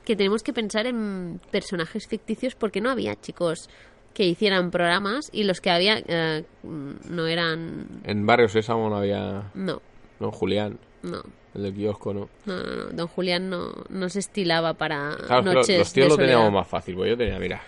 [0.05, 3.69] Que tenemos que pensar en personajes ficticios porque no había chicos
[4.13, 8.01] que hicieran programas y los que había eh, no eran...
[8.03, 9.81] en Barrio Sésamo no había, No,
[10.19, 11.21] no, Julián, no.
[11.55, 12.29] el del kiosco, ¿no?
[12.45, 12.83] No, no, no.
[12.91, 16.51] Don Julián no, no se estilaba para Claro, noches los, los tíos de lo teníamos
[16.51, 17.61] más fácil, pues yo tenía, mira,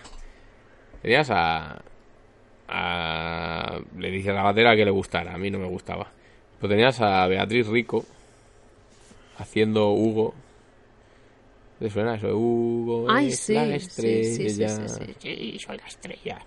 [1.02, 1.82] tenías a,
[2.68, 6.08] a Leticia Sabater a que le gustara, a mí no me gustaba.
[6.58, 8.04] Pues tenías a Beatriz Rico
[9.38, 10.34] haciendo Hugo.
[11.80, 12.28] ¿Te suena eso?
[12.36, 14.22] Hugo Ay, es sí, la sí, estrella.
[14.22, 15.14] sí, sí, sí, sí.
[15.18, 16.38] Sí, soy la estrella.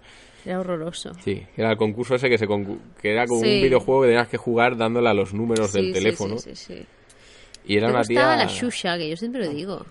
[0.46, 1.12] Era horroroso.
[1.16, 3.48] Sí, que era el concurso ese que se concu- que era como Sí.
[3.56, 6.38] un videojuego que tenías que jugar dándole a los números Sí, del teléfono.
[6.38, 6.86] Sí, sí, sí.
[7.66, 9.86] Y era Me una tía la Shusha, que yo siempre lo digo.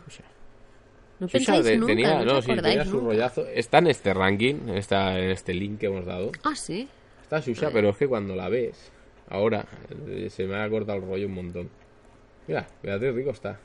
[1.19, 3.07] No Shusha pensáis de- nunca, tenía, no, no, sí, tenía su nunca.
[3.07, 3.47] rollazo.
[3.49, 6.33] Está en este ranking, en, esta, en este link que hemos dado.
[6.45, 6.89] Ah, sí.
[7.23, 8.93] Está Shusha, pero es que cuando la ves,
[9.29, 9.65] ahora.
[10.09, 11.71] eh, Se me ha cortado el rollo un montón.
[12.47, 13.59] Mira, Beatriz Rico está.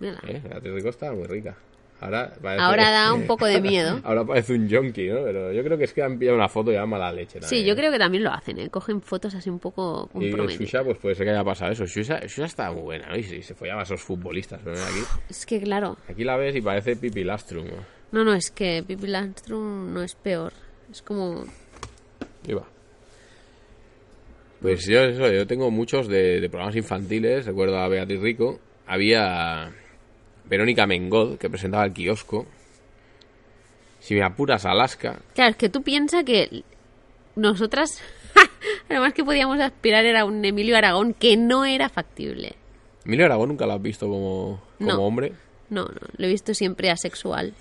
[0.00, 0.40] ¿Eh?
[0.42, 1.56] Beatriz Rico está muy rica.
[2.00, 4.00] Ahora, parece- Ahora da un poco de miedo.
[4.04, 5.22] Ahora parece un junkie, ¿no?
[5.22, 7.38] Pero yo creo que es que han pillado una foto y dan mala leche.
[7.38, 7.66] Sí, también.
[7.66, 8.68] yo creo que también lo hacen, ¿eh?
[8.68, 10.30] Cogen fotos así un poco Y.
[10.30, 11.86] Shusha, pues puede ser que haya pasado eso.
[11.86, 13.16] Shusha, Shusha está muy buena, ¿no?
[13.16, 14.62] Y se, se follaba a esos futbolistas.
[14.64, 14.72] ¿no?
[14.72, 17.66] Aquí, Es que, claro, aquí la ves y parece Pipi Lastrum.
[17.66, 17.84] ¿no?
[18.12, 20.52] no, no, es que Pippi Landstrom no es peor.
[20.90, 21.44] Es como...
[22.50, 22.64] Va.
[24.60, 27.46] Pues yo, eso, yo tengo muchos de, de programas infantiles.
[27.46, 28.60] Recuerdo a Beatriz Rico.
[28.86, 29.72] Había
[30.48, 32.46] Verónica Mengod, que presentaba el kiosco.
[34.00, 35.20] Si me apuras, Alaska.
[35.34, 36.62] Claro, es que tú piensas que
[37.36, 38.02] nosotras,
[38.90, 42.54] además que podíamos aspirar era un Emilio Aragón que no era factible.
[43.06, 45.02] Emilio Aragón nunca lo has visto como, como No.
[45.02, 45.32] hombre.
[45.70, 47.54] No, no, lo he visto siempre asexual.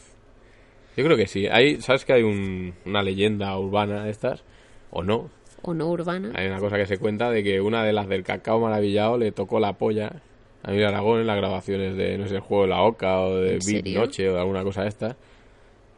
[0.97, 1.47] Yo creo que sí.
[1.47, 4.43] Hay, ¿Sabes que hay un- una leyenda urbana de estas?
[4.91, 5.29] ¿O no?
[5.61, 6.31] O no urbana.
[6.36, 9.31] Hay una cosa que se cuenta de que una de las del cacao maravillado le
[9.31, 10.21] tocó la polla
[10.64, 13.36] a Emilio Aragón en las grabaciones de, no sé, el juego de la Oca o
[13.36, 13.95] de ¿En Big?
[13.97, 15.16] Noche o de alguna cosa de esta.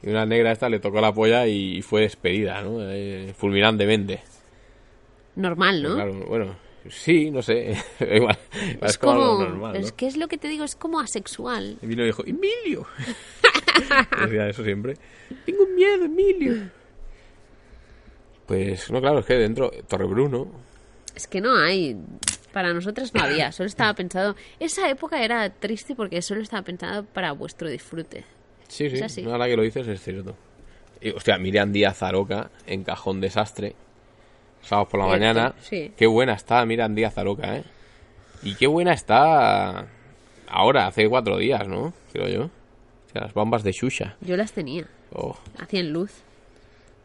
[0.04, 2.78] Y una negra esta le tocó la polla y fue despedida, ¿no?
[2.82, 4.22] Eh, fulminantemente.
[5.36, 5.96] Normal, ¿no?
[5.96, 6.56] Claro, bueno,
[6.90, 7.76] sí, no sé.
[8.00, 8.38] Igual,
[8.82, 9.40] es es como como...
[9.44, 9.96] normal, Es ¿no?
[9.98, 11.78] que es lo que te digo, es como asexual.
[11.82, 12.86] Emilio dijo, ¡Emilio!
[14.22, 14.96] Decía eso siempre.
[15.46, 16.70] Tengo miedo, Emilio.
[18.46, 20.48] Pues, no, claro, es que dentro, Torrebruno,
[21.16, 21.98] Es que no hay.
[22.56, 24.34] Para nosotras no había, solo estaba pensado.
[24.62, 28.24] Esa época era triste porque solo estaba pensado para vuestro disfrute.
[28.70, 29.26] Sí, sí, así.
[29.26, 30.38] ahora que lo dices es cierto.
[31.02, 33.76] Y, hostia, Miriam Díaz Aroca en Cajón Desastre.
[34.62, 35.54] Sábados por la Cierto, mañana.
[35.60, 35.92] sí.
[35.98, 37.64] Qué buena está Miriam Díaz Aroca, ¿eh?
[38.42, 39.88] Y qué buena está
[40.48, 41.94] ahora, hace cuatro días, ¿no?
[42.14, 42.44] Creo yo.
[42.46, 44.16] O sea, las bombas de Shusha.
[44.22, 45.38] Yo las tenía, Oh.
[45.60, 46.12] hacían luz.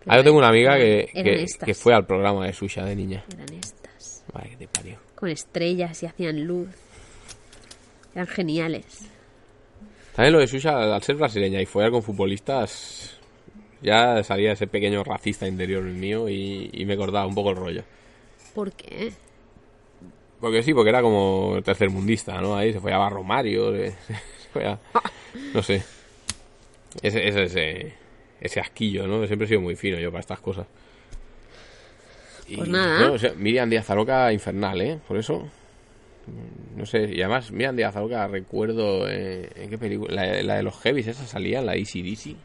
[0.07, 1.67] Ah, yo tengo una amiga que, Eran que, estas.
[1.67, 3.25] que fue al programa de Shusha de niña.
[3.35, 4.25] Eran estas.
[4.33, 4.97] Vale, que te parió.
[5.21, 6.68] Con estrellas y hacían luz.
[8.14, 9.03] Eran geniales.
[10.16, 13.18] También lo de Shusha, al ser brasileña y follar con futbolistas,
[13.83, 17.83] ya salía ese pequeño racista interior mío y, y me cortaba un poco el rollo.
[18.55, 19.12] ¿Por qué?
[20.41, 22.57] Porque sí, porque era como tercermundista, ¿no?
[22.57, 24.81] Ahí se follaba a Romario, se, se follaba-
[25.55, 25.83] no sé.
[27.03, 27.95] Ese, ese, ese,
[28.41, 29.25] ese asquillo, ¿no?
[29.27, 30.66] Siempre he sido muy fino yo para estas cosas.
[32.51, 32.99] Y, Pues nada.
[32.99, 33.89] bueno, o sea, Miriam Díaz
[34.33, 34.99] infernal, ¿eh?
[35.07, 35.49] Por eso.
[36.77, 40.63] No sé, y además Miriam Díaz Aroca recuerdo eh, en qué película, la, la de
[40.63, 42.37] los heavies, esa salía en la Easy Dizzy.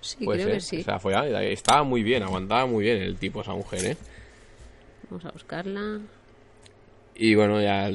[0.00, 0.54] Sí, Puede creo ser.
[0.58, 0.80] que sí.
[0.82, 3.96] O sea, follaba y estaba muy bien, aguantaba muy bien el tipo, esa mujer, ¿eh?
[5.10, 6.00] Vamos a buscarla.
[7.14, 7.90] Y bueno, ya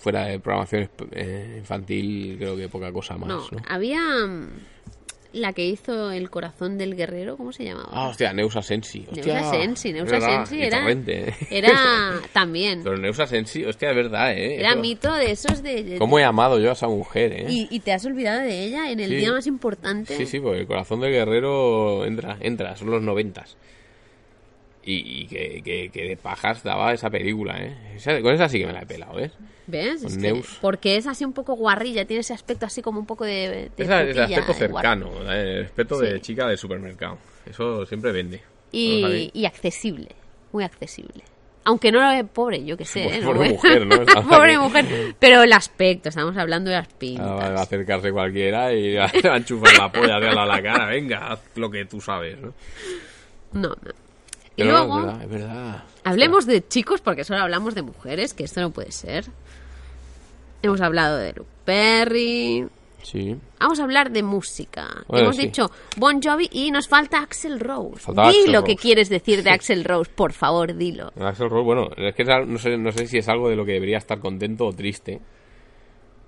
[0.00, 3.62] fuera de programación eh, infantil, creo que poca cosa más, No, ¿no?
[3.68, 4.48] había mm,
[5.32, 7.90] la que hizo El corazón del guerrero, ¿cómo se llamaba?
[7.92, 9.04] Ah, hostia, Neusa Sensi.
[9.10, 11.34] Hostia, Neusa Sensi, Neusa verdad, Sensi y era, ¿eh?
[11.50, 11.72] era
[12.32, 14.58] también, Pero Neusa Sensi, hostia, es verdad, ¿eh?
[14.58, 15.82] era Eso- mito de esos de...
[15.84, 17.46] de- ¿Cómo he amado yo a esa mujer, eh?
[17.48, 19.16] y, y te has olvidado de ella en el Sí.
[19.16, 20.16] día más importante.
[20.16, 23.56] Sí, sí, porque el corazón del guerrero entra, entra, son los noventas.
[24.84, 27.76] Y, y que, que, que de pajas daba esa película, ¿eh?
[27.96, 29.30] Esa- con esa sí que me la he pelado, ¿eh?
[29.68, 30.02] ¿Ves?
[30.02, 33.06] Con Es que- porque es así un poco guarrilla, tiene ese aspecto así como un
[33.06, 33.70] poco de...
[33.76, 35.58] es el frutilla, aspecto cercano, ¿eh?
[35.58, 37.18] el aspecto de chica de supermercado.
[37.44, 38.42] Eso siempre vende.
[38.72, 40.08] Y, y accesible,
[40.52, 41.22] muy accesible.
[41.64, 43.02] Aunque no es pobre, yo que sé.
[43.04, 43.20] Pobre ¿eh?
[43.20, 44.22] No voy- mujer, ¿no?
[44.28, 45.14] Pobre mujer.
[45.18, 47.26] Pero el aspecto, estamos hablando de las pintas.
[47.26, 50.86] Ah, va a acercarse cualquiera y va a enchufar la polla de a la cara.
[50.86, 52.54] Venga, haz lo que tú sabes, ¿no?
[53.52, 53.90] No, no.
[54.56, 55.84] Y Pero luego, es verdad, es verdad.
[56.04, 59.26] hablemos de chicos, porque solo hablamos de mujeres, que esto no puede ser.
[60.62, 62.66] Hemos hablado de Luke Perry.
[63.02, 63.36] Sí.
[63.60, 64.88] Vamos a hablar de música.
[65.06, 65.42] Bueno, Hemos sí.
[65.46, 68.00] dicho Bon Jovi y nos falta Axel Rose.
[68.00, 68.82] Faltaba Di Axl lo que Rose.
[68.82, 71.12] quieres decir de Axel Rose, por favor, dilo.
[71.20, 73.72] Axel Rose, bueno, es que no sé, no sé si es algo de lo que
[73.72, 75.20] debería estar contento o triste.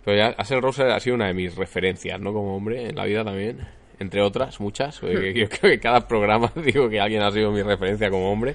[0.05, 2.33] Pero ya Axel Rose ha sido una de mis referencias, ¿no?
[2.33, 3.67] Como hombre, en la vida también.
[3.99, 5.01] Entre otras, muchas.
[5.03, 5.09] Yo
[5.49, 8.55] creo que cada programa digo que alguien ha sido mi referencia como hombre.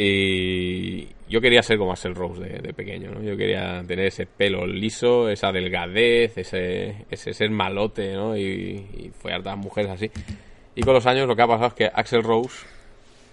[0.00, 3.20] Y yo quería ser como Axel Rose de, de pequeño, ¿no?
[3.20, 8.36] Yo quería tener ese pelo liso, esa delgadez, ese, ese ser malote, ¿no?
[8.36, 10.10] Y, y follar a mujeres así.
[10.76, 12.64] Y con los años lo que ha pasado es que Axel Rose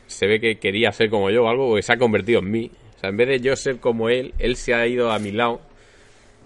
[0.08, 2.72] se ve que quería ser como yo o algo, que se ha convertido en mí.
[2.96, 5.32] O sea, en vez de yo ser como él, él se ha ido a mi
[5.32, 5.62] lado.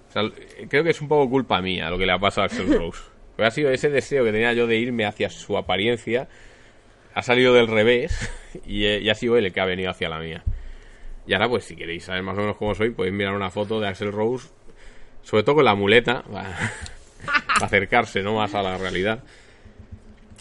[0.10, 0.24] O sea,
[0.68, 3.02] creo que es un poco culpa mía lo que le ha pasado a Axel Rose.
[3.36, 6.28] Porque ha sido ese deseo que tenía yo de irme hacia su apariencia,
[7.20, 8.32] ha salido del revés
[8.66, 10.44] y, y ha sido él el que ha venido hacia la mía.
[11.28, 13.80] Y ahora, pues, si queréis saber más o menos cómo soy, podéis mirar una foto
[13.80, 14.50] de Axel Rose,
[15.22, 16.58] sobre todo con la muleta, para,
[17.62, 18.36] acercarse ¿no?
[18.36, 19.24] más a la realidad.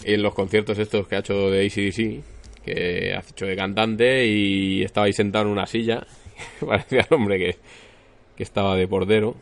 [0.05, 4.83] En los conciertos estos que ha hecho de ACDC, que ha hecho de cantante y
[4.83, 6.07] estaba ahí sentado en una silla.
[6.67, 7.39] Parecía el hombre
[8.37, 9.35] que, estaba de portero.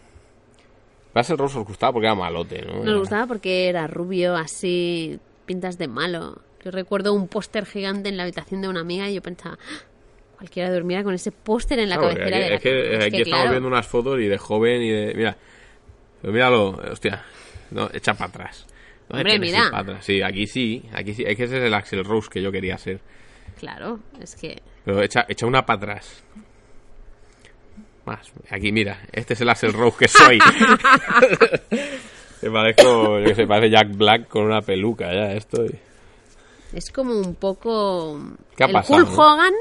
[1.15, 2.83] Russell Rose os gustaba porque era malote, ¿no?
[2.83, 6.41] Nos gustaba porque era rubio, así, pintas de malo.
[6.67, 9.85] Yo recuerdo un póster gigante en la habitación de una amiga y yo pensaba, "Ah,
[10.37, 12.83] cualquiera durmiera con ese póster en la Claro, cabecera aquí, de la es que, cama".
[12.99, 15.15] Es aquí que, estamos claro, viendo unas fotos y de joven y de...
[15.15, 15.37] Mira,
[16.21, 17.23] pero míralo, hostia,
[17.71, 18.67] no, echa para atrás.
[19.09, 19.71] No Hombre, mira.
[19.71, 20.05] para atrás.
[20.05, 21.23] Sí, aquí sí, aquí sí.
[21.25, 22.99] Es que ese es el Axel Rose que yo quería ser.
[23.61, 24.61] Claro, es que...
[24.85, 26.25] Pero echa, echa una para atrás.
[28.07, 28.33] Más.
[28.51, 29.03] Aquí, mira.
[29.13, 30.39] Este es el Axel Rose que soy.
[32.43, 35.71] Me parezco, yo que sé, parece Jack Black con una peluca ya, estoy.
[36.77, 38.21] Es como un poco...
[38.57, 39.15] ¿Qué ha el pasado, Hulk no?
[39.23, 39.53] Hogan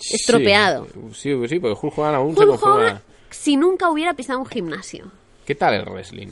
[0.00, 0.86] estropeado.
[1.12, 2.76] Sí, sí, sí, porque Hulk Hogan aún se Hulk conforma.
[2.76, 5.10] Hogan si nunca hubiera pisado un gimnasio.
[5.44, 6.28] ¿Qué tal el wrestling?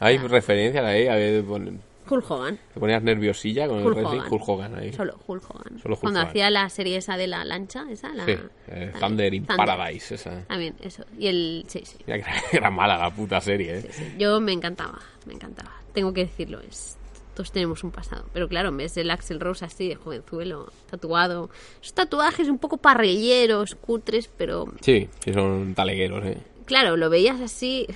[0.00, 1.08] ¿Hay referencias ahí?
[1.08, 1.80] A ver, pon-
[2.10, 2.58] Hulk Hogan.
[2.74, 4.18] ¿Te ponías nerviosilla con el Hulk wrestling?
[4.20, 4.32] Hogan.
[4.32, 4.92] Hulk Hogan ahí.
[4.92, 5.78] Solo Hulk Hogan.
[5.80, 6.28] Solo Hulk Cuando Hogan.
[6.28, 8.26] hacía la serie esa de la lancha, esa, la...
[8.26, 8.36] Sí,
[8.68, 9.66] eh, Thunder in Thunder.
[9.66, 10.42] Paradise, esa.
[10.44, 11.04] También, eso.
[11.18, 11.64] Y el...
[11.68, 11.96] Sí, sí.
[12.06, 13.82] Era, era mala la puta serie, ¿eh?
[13.82, 14.14] Sí, sí.
[14.18, 15.72] Yo me encantaba, me encantaba.
[15.94, 16.97] Tengo que decirlo, es,
[17.38, 18.24] todos tenemos un pasado.
[18.32, 22.78] Pero claro, en vez del Axel Rose así de jovenzuelo, tatuado, esos tatuajes un poco
[22.78, 26.38] parrilleros, cutres, pero Sí, sí son talegueros, ¿eh?
[26.64, 27.86] claro, lo veías así,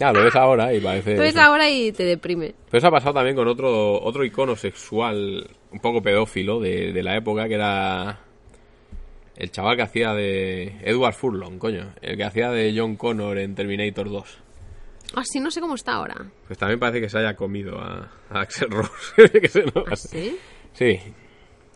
[0.00, 1.14] Ya, lo ves ahora y parece...
[1.16, 2.56] lo ves ahora y te deprime.
[2.70, 7.02] Pero eso ha pasado también con otro, otro icono sexual un poco pedófilo de, de
[7.04, 8.18] la época, que era
[9.36, 11.92] el chaval que hacía de Edward Furlong, coño.
[12.00, 14.38] El que hacía de John Connor en Terminator 2.
[15.14, 16.16] Así no sé cómo está ahora.
[16.46, 18.90] Pues también parece que se haya comido a, a Axel Rose.
[19.40, 20.38] Que se lo- ¿Ah, sí?
[20.72, 20.98] Sí.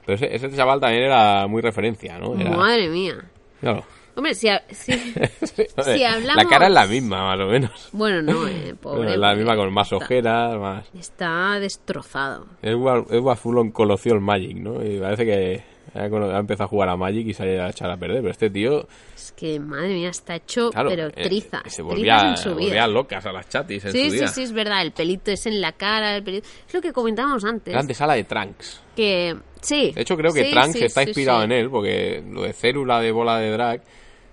[0.05, 2.39] Pero ese, ese chaval también era muy referencia, ¿no?
[2.39, 3.25] Era, Madre mía.
[3.61, 3.85] Claro.
[4.15, 4.93] Hombre, si, ha- si-
[6.05, 7.89] hablamos- La cara es la misma, más o menos.
[7.93, 9.13] Bueno, no, eh, pobre.
[9.13, 10.87] Es la misma con más está- ojeras, más...
[10.99, 12.47] Está destrozado.
[12.63, 14.83] Edward, Edward Furlong conoció el Magic, ¿no?
[14.85, 15.65] Y parece que
[15.97, 18.19] ha, empezado a jugar a Magic y se ha echado a perder.
[18.19, 21.63] Pero este tío, Es que, madre mía, está hecho, claro, pero eh, trizas.
[21.67, 22.69] se volvía, en su vida.
[22.69, 24.29] volvía locas a las chatis en Sí, su sí, día.
[24.29, 24.83] sí, es verdad.
[24.83, 26.47] El pelito es en la cara, el pelito...
[26.69, 27.73] Es lo que comentábamos antes.
[27.73, 28.83] Era antesala de Trunks.
[28.95, 29.93] Que, sí.
[29.95, 33.01] De hecho, creo que sí, Trunks sí, está inspirado en él, porque lo de célula
[33.01, 33.83] de bola de drag,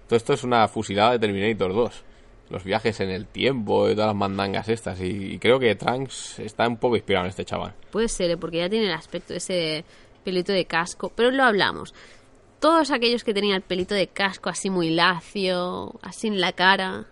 [0.07, 2.03] todo esto es una fusilada de Terminator 2.
[2.49, 4.99] Los viajes en el tiempo y todas las mandangas estas.
[5.01, 7.73] Y, y creo que Trunks está un poco inspirado en este chaval.
[7.89, 8.37] Puede ser, ¿eh?
[8.37, 9.83] porque ya tiene el aspecto ese
[10.23, 11.11] pelito de casco.
[11.15, 11.93] Pero lo hablamos.
[12.59, 17.05] Todos aquellos que tenían el pelito de casco así muy lacio, así en la cara,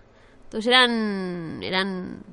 [0.50, 2.24] todos eran, eran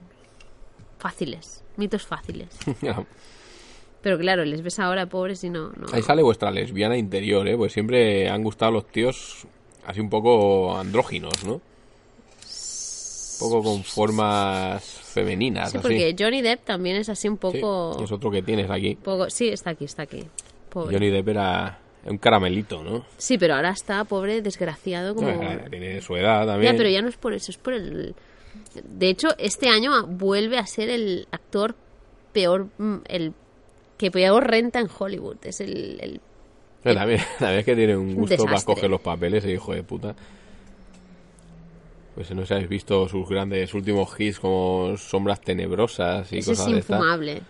[0.98, 2.48] fáciles, mitos fáciles.
[4.02, 5.70] Pero claro, les ves ahora pobres y no...
[5.70, 5.86] no.
[5.92, 7.56] Ahí sale vuestra lesbiana interior, ¿eh?
[7.56, 9.46] Pues siempre han gustado los tíos
[9.84, 11.54] así un poco andróginos, ¿no?
[11.54, 15.82] Un poco con formas femeninas, Sí, así.
[15.82, 18.02] porque Johnny Depp también es así un Sí, poco...
[18.02, 18.94] es otro que tienes aquí.
[18.96, 19.28] poco...
[19.30, 20.24] Sí, está aquí, está aquí.
[20.70, 20.94] Pobre.
[20.94, 23.04] Johnny Depp era un caramelito, ¿no?
[23.16, 25.28] Sí, pero ahora está pobre, desgraciado, como...
[25.70, 26.72] Tiene su edad también.
[26.72, 28.14] Ya, pero ya no es por eso, es por el...
[28.84, 31.74] De hecho, este año vuelve a ser el actor
[32.32, 33.32] peor, mm, el
[33.96, 35.36] que peor renta en Hollywood.
[35.42, 35.98] Es el...
[36.00, 36.20] el-
[36.82, 39.82] Pero también, también es que tiene un gusto para coger los papeles, el hijo de
[39.82, 40.14] puta.
[42.14, 46.52] Pues no sé si habéis visto sus grandes últimos hits como Sombras Tenebrosas y ese
[46.52, 46.96] es cosas de estas.
[46.98, 47.42] infumable.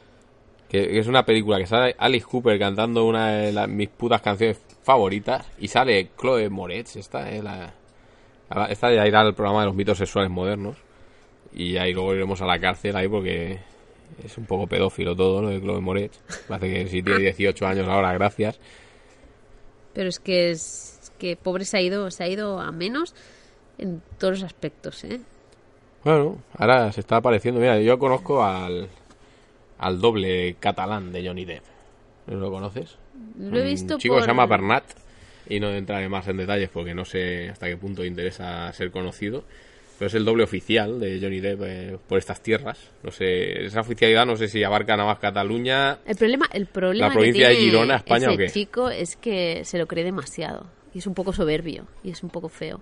[0.68, 4.20] Que, que es una película que sale Alice Cooper cantando una de las, mis putas
[4.20, 7.72] canciones favoritas y sale Chloe Moretz, esta es la,
[8.54, 10.76] la- esta ya irá al programa de los mitos sexuales modernos
[11.54, 13.58] y ahí luego iremos a la cárcel ahí porque
[14.22, 16.18] es un poco pedófilo todo lo de Chloe Moretz.
[16.46, 18.58] Parece que si tiene 18 años ahora, gracias.
[19.94, 23.14] Pero es que es es que pobre se ha ido, se ha ido a menos
[23.78, 25.20] en todos los aspectos, ¿eh?
[26.04, 27.60] Bueno, ahora se está apareciendo.
[27.60, 28.88] Mira, yo conozco al,
[29.78, 31.64] al doble catalán de Johnny Depp.
[32.26, 32.96] ¿No lo conoces?
[33.38, 34.22] Lo he visto Un chico por...
[34.22, 34.84] que se llama Bernat
[35.48, 39.44] y no entraré más en detalles porque no sé hasta qué punto interesa ser conocido.
[39.98, 42.78] Pero es el doble oficial de Johnny Depp eh, por estas tierras.
[43.02, 45.98] No sé, esa oficialidad no sé si abarca nada más Cataluña.
[46.06, 48.46] El problema, el problema La provincia que de tiene Girona, España, ese ¿o qué?
[48.48, 50.66] chico es que se lo cree demasiado.
[50.94, 51.86] Y es un poco soberbio.
[52.04, 52.80] Y es un poco feo.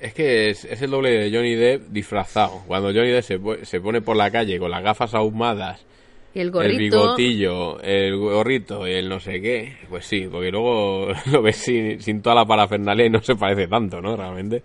[0.00, 2.62] Es que es, es el doble de Johnny Depp disfrazado.
[2.66, 5.86] Cuando Johnny Depp se, se pone por la calle con las gafas ahumadas
[6.34, 11.12] Y el el bigotillo, el gorrito y el no sé qué, pues sí, porque luego
[11.32, 14.16] lo ves sin, sin toda la parafernalia y no se parece tanto, ¿no?
[14.16, 14.60] Realmente.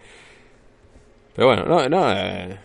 [1.35, 2.57] Pero bueno, no, no, eh,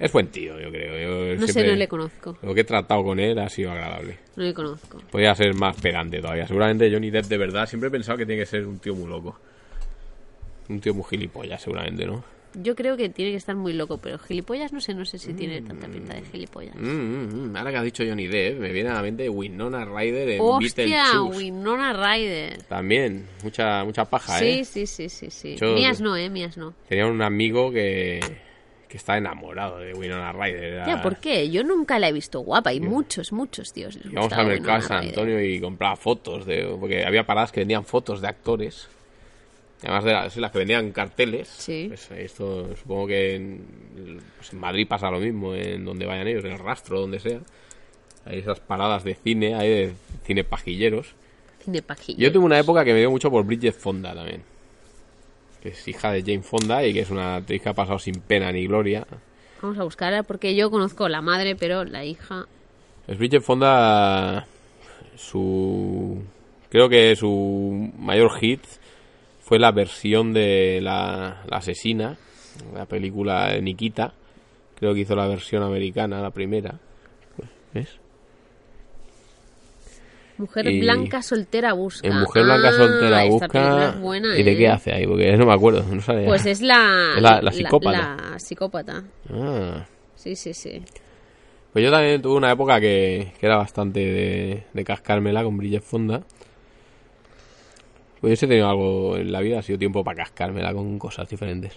[0.00, 1.34] es buen tío, yo creo.
[1.34, 2.36] Yo No sé, no le conozco.
[2.42, 4.18] Lo que he tratado con él ha sido agradable.
[4.34, 4.98] No le conozco.
[5.10, 6.46] Podría ser más pedante todavía.
[6.46, 9.08] Seguramente Johnny Depp de verdad siempre he pensado que tiene que ser un tío muy
[9.08, 9.38] loco.
[10.68, 12.24] Un tío muy gilipollas, seguramente, ¿no?
[12.54, 15.32] Yo creo que tiene que estar muy loco, pero gilipollas no sé, no sé si
[15.34, 16.74] tiene tanta pinta de gilipollas.
[16.76, 17.56] Mm, mm, mm.
[17.56, 21.20] Ahora que has dicho Johnny Depp, me viene a la mente Winona Ryder en Hostia.
[21.22, 22.62] Winona Ryder.
[22.64, 24.64] También, mucha, mucha paja, Sí, ¿eh?
[24.64, 25.56] sí, sí, sí, sí.
[25.56, 26.74] Yo- Mías no, eh, mías no.
[26.88, 28.20] Tenía un amigo que,
[28.88, 30.64] que está enamorado de Winona Ryder.
[30.64, 31.50] Era- Ya, ¿por qué?
[31.50, 35.08] Yo nunca la he visto guapa y muchos, muchos tíos de Winona San Ryder.
[35.10, 38.88] Antonio y compraba fotos de porque había paradas que vendían fotos de actores
[39.82, 41.86] además de las, las que vendían carteles Sí.
[41.88, 46.44] pues esto supongo que en, pues en Madrid pasa lo mismo en donde vayan ellos
[46.44, 47.40] en el rastro donde sea
[48.24, 49.92] hay esas paradas de cine hay de
[50.24, 51.14] cine pajilleros
[51.64, 52.18] Cine pajillo.
[52.18, 54.42] yo tuve una época que me dio mucho por Bridget Fonda también
[55.62, 58.14] que es hija de Jane Fonda y que es una actriz que ha pasado sin
[58.20, 59.06] pena ni gloria
[59.60, 62.46] Vamos a buscarla porque yo conozco la madre, pero la hija...
[63.08, 64.46] Es Bridget Fonda
[65.16, 66.22] su
[66.68, 68.60] creo que su mayor hit
[69.48, 72.18] fue la versión de la, la asesina,
[72.74, 74.12] la película de Nikita.
[74.78, 76.78] Creo que hizo la versión americana, la primera.
[77.72, 77.88] ¿Ves?
[80.36, 82.06] Mujer Y- blanca soltera busca.
[82.06, 83.88] En Mujer Blanca Ah, Soltera película busca.
[83.88, 84.56] es buena, ¿Y de ¿eh?
[84.56, 85.06] qué hace ahí?
[85.06, 86.26] Porque no me acuerdo, no sale.
[86.26, 87.14] Pues es la...
[87.16, 88.16] Es la- la psicópata.
[88.32, 89.02] La, psicópata.
[89.32, 89.84] Ah.
[90.14, 90.80] Sí, sí, sí.
[91.72, 95.82] Pues yo también tuve una época que, que era bastante de, de cascármela con Bridget
[95.82, 96.22] Fonda.
[98.20, 101.28] Pues yo he tenido algo en la vida, ha sido tiempo para cascármela con cosas
[101.28, 101.72] diferentes.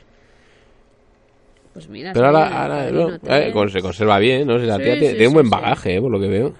[1.73, 2.11] Pues mira.
[2.13, 4.57] Pero ahora, no, eh, se conserva bien, ¿no?
[4.57, 6.53] Sea, la Sí, tía tiene, sí, un buen bagaje, eh, por lo que veo.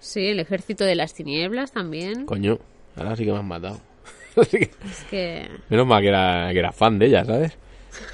[0.00, 2.26] Sí, el ejército de las tinieblas también.
[2.26, 2.58] Coño,
[2.96, 3.80] ahora sí que me has matado.
[4.36, 5.48] Así que- Es que...
[5.68, 7.56] menos mal que era, que era fan de ella, ¿sabes?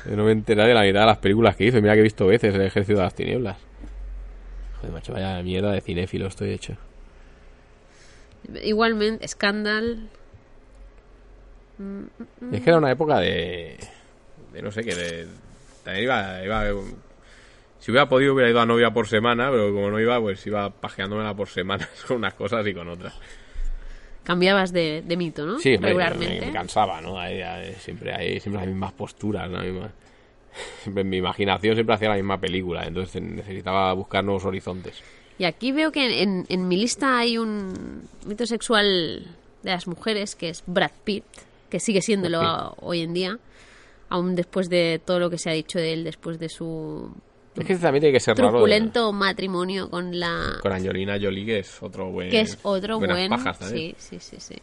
[0.09, 1.81] Yo no me enteré de la mitad de las películas que hizo.
[1.81, 3.57] Mira que he visto veces el ejército de las tinieblas.
[4.79, 6.75] Joder, macho, vaya mierda de cinéfilo estoy hecho.
[8.63, 10.09] Igualmente, Scandal.
[12.53, 13.79] Es que era una época de.
[14.53, 15.27] de no sé, que de.
[15.85, 16.65] también iba, iba.
[17.81, 20.71] Si hubiera podido, hubiera ido a novia por semana, pero como no iba, pues iba
[20.71, 23.15] pajeándomela por semanas con unas cosas y con otras.
[24.23, 25.59] Cambiabas de, de mito, ¿no?
[25.59, 26.41] Sí, Regularmente.
[26.41, 27.19] Me, me cansaba, ¿no?
[27.19, 29.91] Ahí, ahí, siempre hay siempre las mismas posturas, misma.
[30.83, 35.03] Siempre en mi imaginación siempre hacía la misma película, entonces necesitaba buscar nuevos horizontes.
[35.39, 39.27] Y aquí veo que en, en mi lista hay un mito sexual
[39.63, 41.25] de las mujeres que es Brad Pitt,
[41.73, 43.39] que sigue siéndolo a- hoy en día,
[44.11, 47.11] aún después de todo lo que se ha dicho de él, después de su
[47.57, 48.49] Es que también tiene que ser raro.
[48.49, 50.59] de- truculento matrimonio con la...
[50.61, 52.29] Con Angelina Jolie, que es otro buen.
[52.31, 53.31] que es otro buen...
[53.31, 53.57] pajas.
[53.71, 54.57] Sí, sí, sí, sí.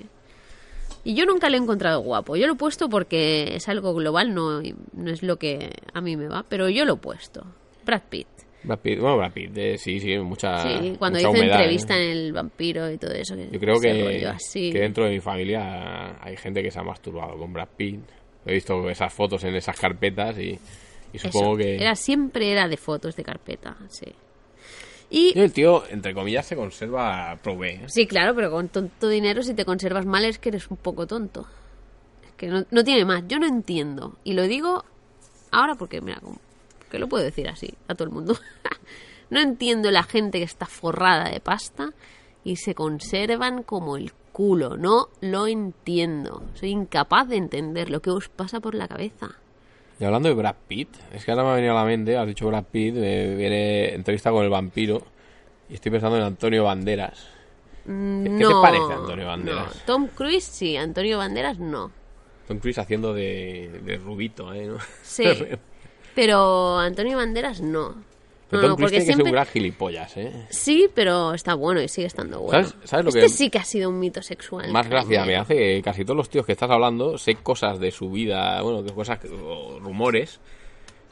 [1.04, 2.36] Y yo nunca lo he encontrado guapo.
[2.36, 4.62] Yo lo he puesto porque es algo global, no,
[4.94, 7.44] no es lo que a mí me va, pero yo lo he puesto.
[7.86, 8.28] Brad Pitt.
[8.64, 10.62] Brad Pitt, bueno, Brad Pitt, eh, sí, sí, mucha.
[10.64, 12.04] Sí, cuando mucha dice humedad, entrevista ¿eh?
[12.06, 13.36] en el vampiro y todo eso.
[13.36, 14.72] Que Yo creo que, así.
[14.72, 18.02] que dentro de mi familia hay gente que se ha masturbado con Brad Pitt.
[18.46, 20.60] He visto esas fotos en esas carpetas y, y
[21.14, 21.76] Eso, supongo que.
[21.76, 24.08] Era, siempre era de fotos de carpeta, sí.
[25.12, 27.70] Y Y el tío, entre comillas, se conserva pro B.
[27.72, 27.82] ¿eh?
[27.88, 31.08] sí, claro, pero con tonto dinero si te conservas mal es que eres un poco
[31.08, 31.48] tonto.
[32.28, 33.24] Es que no, no tiene más.
[33.28, 34.18] Yo no entiendo.
[34.24, 34.84] Y lo digo
[35.52, 36.40] ahora porque, mira, como-
[36.90, 38.36] que lo puedo decir así a todo el mundo.
[39.30, 41.92] no entiendo la gente que está forrada de pasta
[42.44, 44.78] y se conservan como el culo.
[44.78, 46.44] No lo entiendo.
[46.56, 49.30] Soy incapaz de entender lo que os pasa por la cabeza.
[50.00, 52.26] Y hablando de Brad Pitt, es que ahora me ha venido a la mente, has
[52.26, 55.02] dicho Brad Pitt, me viene entrevista con el vampiro
[55.70, 57.28] y estoy pensando en Antonio Banderas.
[57.86, 59.76] ¿Qué- qué te parece Antonio Banderas?
[59.76, 59.82] no.
[59.86, 61.92] Tom Cruise sí, Antonio Banderas no.
[62.48, 64.68] Tom Cruise haciendo de, de rubito, ¿eh?
[64.68, 64.78] ¿no?
[65.04, 65.24] Sí,
[66.20, 67.96] pero Antonio Banderas no.
[68.50, 69.32] Pero No, Tom porque tiene que ser un siempre...
[69.32, 70.48] gran gilipollas, ¿eh?
[70.50, 72.64] Sí, pero está bueno y sigue estando bueno.
[72.68, 74.72] ¿Sabes- sabes lo este que- sí que ha sido un mito sexual.
[74.72, 75.42] Más gracia me cañero.
[75.44, 78.84] hace que casi todos los tíos que estás hablando sé cosas de su vida, bueno,
[78.96, 80.40] cosas, o rumores,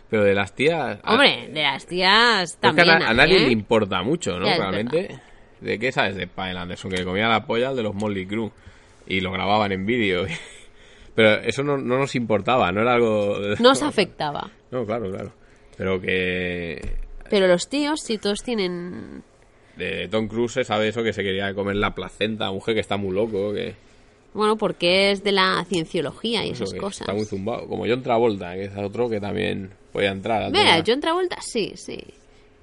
[0.10, 0.99] pero de las tías...
[1.05, 2.89] Hombre, de las tías es que también.
[3.03, 3.45] a, nadie ¿eh?
[3.45, 4.45] le importa mucho, ¿no?
[4.47, 5.20] Ya, es Realmente.
[5.62, 6.89] ¿De qué sabes de Pamela Anderson?
[6.89, 8.51] Que le comía la polla al de los Molly Crew
[9.05, 10.26] y lo grababan en vídeo.
[11.16, 13.38] Pero eso no, no nos importaba, no era algo...
[13.60, 14.49] No os afectaba.
[14.72, 15.32] No, claro, claro.
[15.78, 16.82] Pero que
[17.30, 19.24] Pero los tíos, si todos tienen...
[19.76, 22.97] de Tom Cruise se sabe eso, que se quería comer la placenta, mujer que está
[22.97, 23.76] muy loco, que...
[24.34, 27.01] Bueno, porque es de la cienciología y eso, esas cosas.
[27.01, 27.68] Está muy zumbado.
[27.68, 30.51] Como John Travolta, que es otro que también podía entrar.
[30.51, 30.84] Mira.
[30.86, 31.97] John Travolta sí, sí.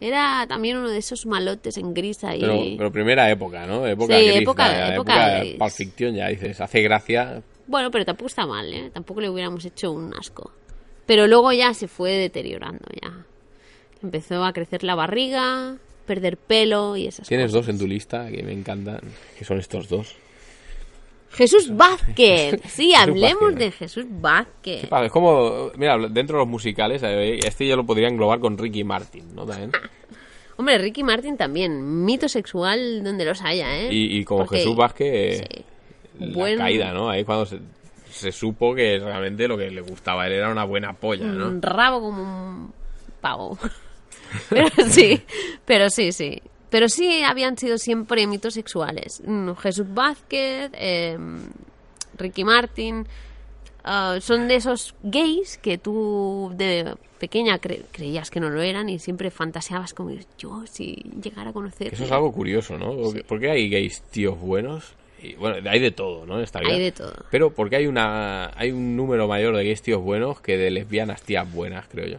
[0.01, 2.41] Era también uno de esos malotes en gris ahí.
[2.41, 3.87] Pero, pero primera época, ¿no?
[3.87, 5.55] Época Sí, gris, época- la época de gris.
[5.59, 7.43] Pulp Fiction, ya dices, hace gracia.
[7.67, 8.91] Bueno, pero tampoco está mal, ¿eh?
[8.93, 10.53] Tampoco le hubiéramos hecho un asco.
[11.07, 13.25] Pero luego ya se fue deteriorando, ya.
[14.03, 15.77] Empezó a crecer la barriga,
[16.07, 17.67] perder pelo y esas Tienes cosas.
[17.67, 19.01] dos en tu lista que me encantan,
[19.39, 20.15] que son estos dos.
[21.31, 22.61] Jesús Vázquez.
[22.69, 23.59] Sí, hablemos Vázquez.
[23.59, 24.89] de Jesús Vázquez.
[25.05, 28.85] Es como, mira, dentro de los musicales, eh, este yo lo podría englobar con Ricky
[28.85, 29.45] Martin, ¿no?
[29.45, 29.73] También.
[30.57, 33.89] Hombre, Ricky Martin también, mito sexual donde los haya, ¿eh?
[33.93, 35.65] Y, y como Porque- Jesús Vázquez, sí.
[36.21, 37.11] la Buen- caída, ¿no?
[37.11, 37.59] Ahí cuando se,
[38.15, 41.49] se supo que realmente lo que le gustaba a él era una buena polla, ¿no?
[41.49, 42.73] Un rabo como un
[43.21, 43.59] pavo.
[44.51, 45.23] Pero sí,
[45.65, 46.43] pero sí, sí.
[46.71, 49.23] Pero sí habían sido siempre mitos sexuales.
[49.25, 51.17] Mm, Jesús Vázquez, eh,
[52.19, 53.07] Ricky Martin,
[53.85, 58.89] ah, son de esos gays que tú de pequeña cre- creías que no lo eran
[58.89, 61.95] y siempre fantaseabas como yo si llegara a conocer.
[61.95, 62.97] Eso es algo curioso, ¿no?
[62.97, 64.95] Porque, ¿por qué hay gays tíos buenos?
[65.25, 66.37] Y, bueno, hay de todo, ¿no?
[66.37, 66.73] En esta vida.
[66.73, 67.15] Hay de todo.
[67.31, 71.23] Pero porque hay una hay un número mayor de gays tíos buenos que de lesbianas
[71.23, 72.19] tías buenas, creo yo.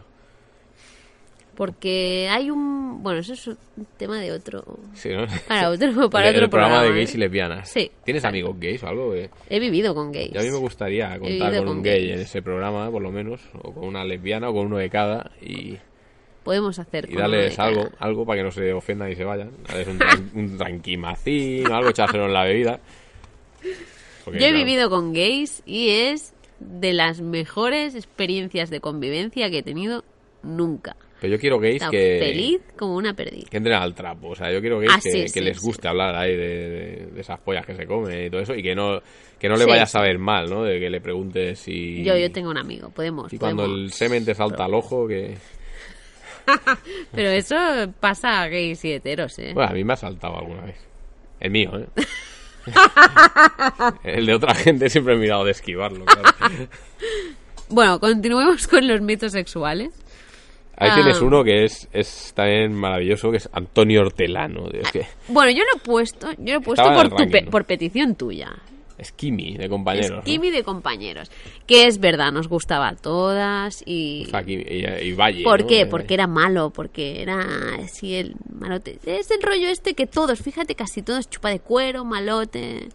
[1.55, 3.01] Porque hay un...
[3.01, 3.57] Bueno, eso es un
[3.97, 4.63] tema de otro...
[4.93, 5.25] Sí, ¿no?
[5.47, 6.93] Para otro, para el, otro el programa de ¿eh?
[6.93, 7.69] gays y lesbianas.
[7.69, 7.89] Sí.
[8.03, 9.15] ¿Tienes amigos gays o algo?
[9.15, 10.33] Eh, He vivido con gays.
[10.33, 12.13] y a mí me gustaría contar con con un gay gays.
[12.13, 15.31] en ese programa, por lo menos, o con una lesbiana o con uno de cada
[15.41, 15.77] y,
[16.45, 17.09] Podemos hacer...
[17.11, 19.51] y darles algo, algo para que no se ofendan y se vayan.
[19.67, 22.79] Darles un, tran- un tranquimacín o algo, echárselo en la bebida.
[24.23, 29.49] Porque, Yo he claro, vivido con gays y es de las mejores experiencias de convivencia
[29.49, 30.03] que he tenido
[30.43, 30.95] nunca.
[31.21, 33.49] Pero yo quiero gays que, feliz como una perdiz.
[33.49, 34.29] que entren al trapo.
[34.29, 35.65] O sea, yo quiero gays Ah, que, sí, que sí, les sí.
[35.65, 38.61] guste hablar ahí de, de- de esas pollas que se comen y todo eso y
[38.61, 38.99] que no,
[39.39, 39.93] que no le Sí, vaya a sí.
[39.93, 40.63] saber mal, ¿no?
[40.63, 42.03] De que le preguntes si...
[42.03, 43.31] Yo, yo tengo un amigo, podemos.
[43.33, 43.83] Y cuando podemos.
[43.85, 45.35] el semen te salta al ojo, que...
[47.11, 47.55] Pero eso
[47.99, 49.51] pasa a gays y heteros, ¿eh?
[49.53, 50.77] Bueno, a mí me ha saltado alguna vez.
[51.39, 51.87] El mío, ¿eh?
[54.03, 56.29] el de otra gente siempre he mirado de esquivarlo, claro.
[57.69, 59.89] Bueno, continuemos con los mitos sexuales.
[60.77, 60.95] Ahí Ah.
[60.95, 64.67] tienes uno que es, es también maravilloso, que es Antonio Hortelano.
[64.73, 67.41] Es que Bueno, yo lo he puesto, yo lo he puesto por, tu ranking, pe-
[67.43, 67.51] ¿no?
[67.51, 68.51] por petición tuya.
[68.97, 70.19] Es Kimi, de compañeros.
[70.19, 71.29] es Kimi de compañeros.
[71.67, 74.25] Que es verdad, nos gustaba a todas y...
[74.31, 75.43] Kimi- y, y Valle.
[75.43, 75.67] ¿Por ¿no?
[75.67, 75.81] qué?
[75.81, 77.39] Eh, Porque era malo, porque era
[77.83, 78.99] así el malote.
[79.05, 82.87] Es el rollo este que todos, fíjate, casi todos chupa de cuero, malote,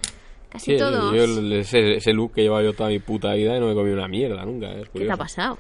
[0.49, 1.15] casi sí, todos.
[1.15, 3.91] yo ese, ese look que llevaba yo toda mi puta vida y no me comí
[3.91, 4.73] una mierda nunca.
[4.73, 5.59] Es ¿Qué te ha pasado?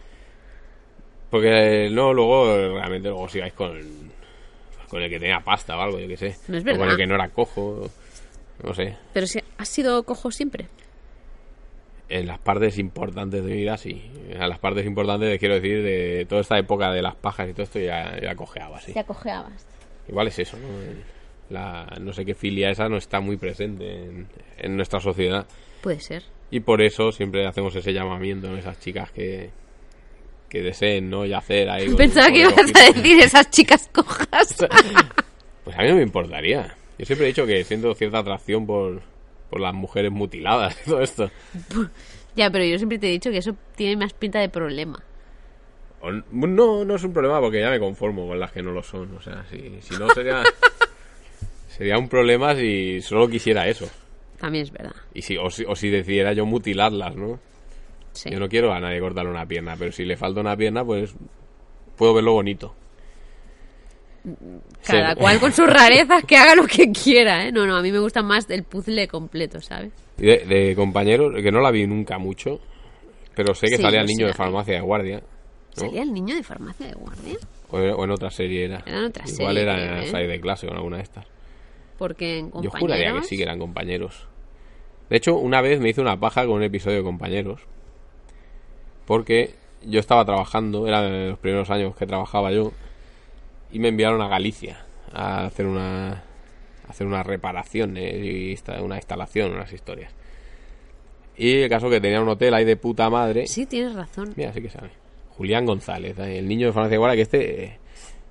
[1.30, 3.78] Porque no, luego realmente luego sigáis con,
[4.88, 6.36] con el que tenía pasta o algo, yo qué sé.
[6.48, 6.90] No es O con verdad.
[6.92, 7.88] el que no era cojo,
[8.62, 8.96] no sé.
[9.12, 10.68] Pero si has sido cojo siempre.
[12.08, 14.10] En las partes importantes de mi vida, sí.
[14.30, 17.62] En las partes importantes, quiero decir, de toda esta época de las pajas y todo
[17.62, 18.92] esto, ya, ya cojeaba, sí.
[18.92, 19.66] Te acogeabas.
[20.08, 20.66] Igual es eso, ¿no?
[21.50, 25.46] La, no sé qué filia esa no está muy presente en, en nuestra sociedad.
[25.82, 26.24] Puede ser.
[26.50, 29.50] Y por eso siempre hacemos ese llamamiento a esas chicas que,
[30.48, 31.24] que deseen, ¿no?
[31.24, 31.94] Yacer ahí.
[31.96, 34.56] Pensaba que ibas a decir esas chicas cojas.
[35.62, 36.74] Pues a mí no me importaría.
[37.00, 39.00] Yo siempre he dicho que siento cierta atracción por,
[39.48, 41.30] por las mujeres mutiladas y todo esto.
[42.36, 45.02] ya, pero yo siempre te he dicho que eso tiene más pinta de problema.
[46.30, 49.16] No, no es un problema porque ya me conformo con las que no lo son.
[49.16, 50.42] O sea, si, si no sería...
[51.68, 53.88] sería un problema si solo quisiera eso.
[54.38, 54.94] También es verdad.
[55.14, 57.40] Y si, o, si, o si decidiera yo mutilarlas, ¿no?
[58.12, 58.28] Sí.
[58.28, 61.14] Yo no quiero a nadie cortarle una pierna, pero si le falta una pierna, pues
[61.96, 62.74] puedo verlo bonito.
[64.86, 65.20] Cada Sí.
[65.20, 67.52] cual con sus rarezas que haga lo que quiera, ¿eh?
[67.52, 69.92] No, no, a mí me gusta más el puzzle completo, ¿sabes?
[70.18, 72.60] Y de, de compañeros, que no la vi nunca mucho,
[73.34, 75.16] pero sé que Sí, salía yo el sí niño de farmacia de guardia.
[75.20, 75.82] ¿no?
[75.86, 77.36] ¿Salía el niño de farmacia de guardia?
[77.70, 78.82] O, o en otra serie era.
[78.84, 80.26] Era en otra Igual serie, era en ¿eh?
[80.26, 81.26] De clase o en alguna de estas.
[81.96, 82.80] Porque en Yo compañeros...
[82.80, 84.26] juraría que sí que eran compañeros.
[85.08, 87.60] De hecho, una vez me hice una paja con un episodio de compañeros.
[89.06, 89.54] Porque
[89.84, 92.72] yo estaba trabajando, era de los primeros años que trabajaba yo,
[93.72, 98.96] y me enviaron a Galicia a hacer una a hacer una reparación, eh, y una
[98.96, 100.12] instalación, unas historias.
[101.36, 103.46] Y el caso que tenía un hotel ahí de puta madre.
[103.46, 104.34] Sí, tienes razón.
[104.36, 104.90] Mira, sí que sabe.
[105.30, 107.78] Julián González, eh, el niño de farmacia de guardia, que este eh,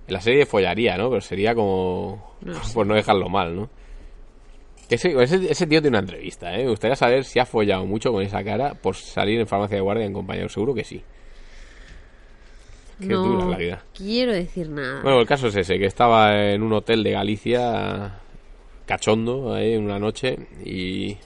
[0.07, 1.09] en la serie follaría, ¿no?
[1.09, 2.35] Pero sería como...
[2.41, 3.69] No Por no dejarlo mal, ¿no?
[4.87, 6.63] Que Ese, ese, ese tío tiene una entrevista, ¿eh?
[6.63, 9.81] Me gustaría saber si ha follado mucho con esa cara por salir en farmacia de
[9.81, 10.49] guardia en compañero.
[10.49, 11.01] Seguro que sí.
[12.99, 13.83] Qué no dura la vida.
[13.95, 15.01] quiero decir nada.
[15.01, 18.19] Bueno, el caso es ese, que estaba en un hotel de Galicia
[18.85, 21.17] cachondo ahí una noche y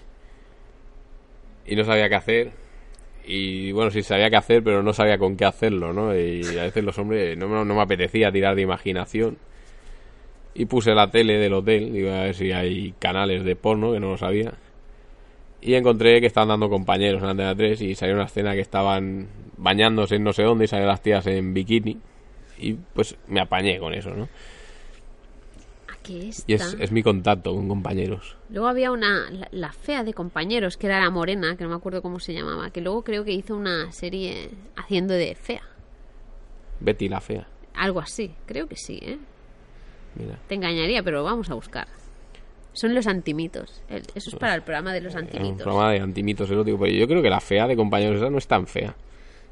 [1.66, 2.52] y no sabía qué hacer
[3.26, 6.14] y bueno, sí sabía qué hacer, pero no sabía con qué hacerlo, ¿no?
[6.14, 9.38] Y a veces los hombres no, no me apetecía tirar de imaginación
[10.56, 14.00] y puse la tele del hotel, digo a ver si hay canales de porno, que
[14.00, 14.54] no lo sabía.
[15.66, 19.30] Y encontré que estaban dando compañeros en Antena 3 y salió una escena que estaban
[19.56, 21.98] bañándose en no sé dónde y salían las tías en bikini.
[22.58, 24.28] Y pues me apañé con eso, ¿no?
[26.06, 28.36] Y es, es mi contacto con compañeros.
[28.50, 31.78] Luego había una, la, la fea de compañeros, que era la morena, que no me
[31.78, 35.64] acuerdo cómo se llamaba, que luego creo que hizo una serie haciendo de fea.
[36.82, 37.48] Betty la fea.
[37.74, 39.18] Algo así, creo que sí, ¿eh?
[40.16, 40.38] Mira.
[40.48, 41.88] Te engañaría, pero lo vamos a buscar.
[42.74, 43.82] Son los antimitos.
[43.88, 45.62] El- eso es para el programa de los un antimitos.
[45.62, 46.80] programa de antimitos eróticos.
[46.82, 48.96] Pero yo creo que la fea de compañeros esa no es tan fea.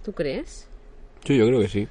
[0.03, 0.67] ¿Tú crees?
[1.25, 1.87] Sí, yo creo que sí.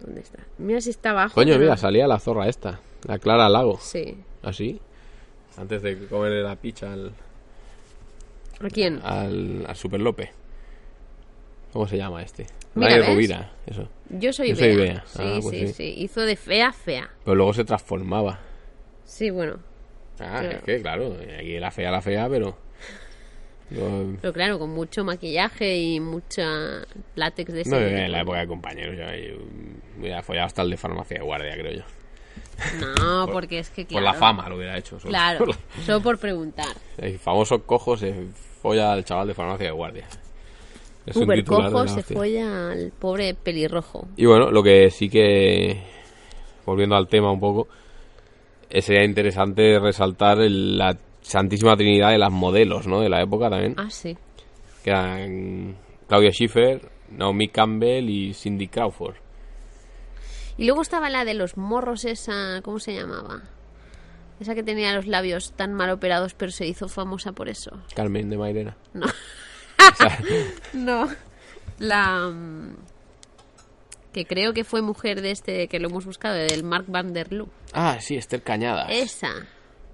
[0.00, 0.38] ¿Dónde está?
[0.58, 1.34] Mira si está abajo.
[1.34, 2.80] Coño, mira, salía la zorra esta.
[3.06, 3.78] La Clara Lago.
[3.80, 4.16] Sí.
[4.42, 4.80] Así.
[5.56, 7.12] Antes de comerle la picha al,
[8.60, 9.00] ¿A quién?
[9.02, 10.30] al, al Super López.
[11.72, 12.46] ¿Cómo se llama este?
[12.74, 13.06] Mira, Daniel.
[13.12, 13.88] Rovira, eso.
[14.08, 14.84] Yo soy Yo soy Bea.
[14.94, 15.04] Bea.
[15.06, 15.72] Sí, Ah, pues sí, sí.
[15.74, 17.10] sí, Hizo de fea, fea.
[17.24, 18.38] Pero luego se transformaba.
[19.04, 19.58] Sí, bueno.
[20.20, 22.56] Ah, es que claro, aquí la fea, la fea, pero...
[23.70, 26.84] No, Pero claro, con mucho maquillaje y mucha
[27.14, 27.70] látex de ese.
[27.70, 28.94] no en la época de compañeros.
[28.96, 31.82] Me hubiera follado hasta el de farmacia de guardia, creo yo.
[33.00, 34.04] No, porque es que Por claro.
[34.04, 35.00] la fama lo hubiera hecho.
[35.00, 35.10] solo.
[35.10, 35.46] Claro,
[35.86, 36.66] solo por preguntar.
[36.98, 38.14] El famoso cojo se
[38.60, 40.06] folla al chaval de farmacia de guardia.
[41.06, 42.16] Es un Uber de Cojo se hostia.
[42.16, 44.06] folla al pobre pelirrojo.
[44.16, 45.82] Y bueno, lo que sí que,
[46.66, 47.72] volviendo al tema un poco, eh,
[48.80, 53.00] sería interesante resaltar la Santísima Trinidad de las modelos, ¿no?
[53.00, 53.74] De la época también.
[53.76, 54.16] Ah, sí.
[54.82, 55.76] Que eran
[56.08, 59.16] Claudia Schiffer, Naomi Campbell y Cindy Crawford.
[60.56, 62.60] Y luego estaba la de los morros, esa.
[62.62, 63.42] ¿Cómo se llamaba?
[64.40, 67.70] Esa que tenía los labios tan mal operados, pero se hizo famosa por eso.
[67.94, 68.76] Carmen de Mairena.
[68.92, 69.06] No.
[70.72, 71.08] no.
[71.78, 72.32] La.
[74.12, 77.32] Que creo que fue mujer de este que lo hemos buscado, del Mark Van der
[77.32, 77.48] Loo.
[77.72, 78.86] Ah, sí, Esther Cañada.
[78.90, 79.32] Esa.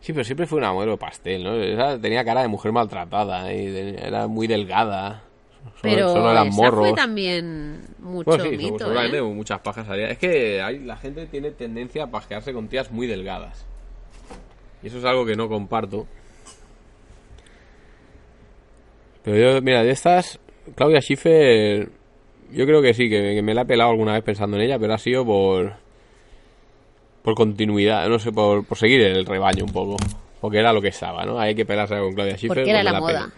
[0.00, 1.54] Sí, pero siempre fue una modelo pastel, ¿no?
[1.54, 5.22] Esa tenía cara de mujer maltratada y de- era muy delgada.
[5.64, 6.88] Solo, Pero solo eran esa morros.
[6.88, 9.22] fue también mucho Bueno, sí, mito, seguramente ¿eh?
[9.22, 10.10] muchas pajas salían.
[10.10, 13.66] Es que hay, la gente tiene tendencia a pajearse con tías muy delgadas.
[14.82, 16.06] Y eso es algo que no comparto.
[19.22, 20.38] Pero yo, mira, de estas,
[20.74, 21.90] Claudia Schiffer,
[22.52, 24.78] yo creo que sí, que, que me la he pelado alguna vez pensando en ella,
[24.78, 25.74] pero ha sido por.
[27.22, 29.96] por continuidad, no sé, por, por seguir el rebaño un poco.
[30.40, 31.38] Porque era lo que estaba, ¿no?
[31.38, 32.58] Hay que pelarse con Claudia Schiffer.
[32.58, 33.30] Porque era la moda.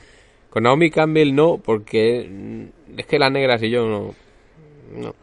[0.50, 4.14] Con Naomi Campbell no, porque es que las negras y yo no.
[4.92, 5.14] No.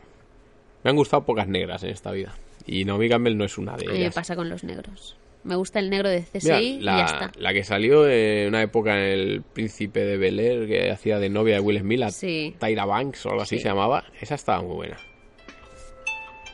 [0.84, 2.34] Me han gustado pocas negras en esta vida.
[2.66, 4.16] Y Naomi Campbell no es una de ellas.
[4.16, 5.18] pasa con los negros.
[5.48, 7.32] Me gusta el negro de CSI Mira, y la, ya está.
[7.38, 11.30] la que salió en una época en El Príncipe de Bel Air, que hacía de
[11.30, 12.54] novia de Will Smith, la Sí.
[12.60, 13.62] Tyra Banks o algo así Sí.
[13.64, 14.98] se llamaba, esa estaba muy buena.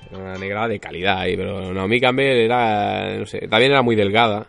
[0.09, 3.95] Era una negra de calidad ahí, pero Naomi Campbell era, no sé, también era muy
[3.95, 4.45] delgada.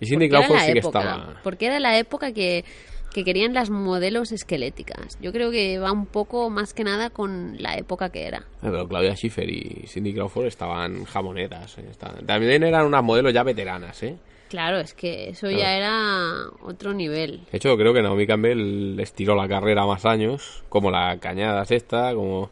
[0.00, 1.40] Y Cindy Crawford la sí que época, estaba...
[1.42, 2.64] Porque era la época que,
[3.16, 5.16] que querían las modelos esqueléticas.
[5.22, 8.40] Yo creo que va un poco más que nada con la época que era.
[8.40, 11.78] Eh, Pero Claudia Schiffer y Cindy Crawford estaban jamonetas.
[11.78, 14.16] eh, estaban- También eran unas modelos ya veteranas, ¿eh?
[14.50, 15.56] Claro, es que eso Claro.
[15.58, 17.40] ya era otro nivel.
[17.50, 21.70] De hecho, creo que Naomi Campbell les tiró la carrera más años, como la Cañadas
[21.70, 22.50] esta, como,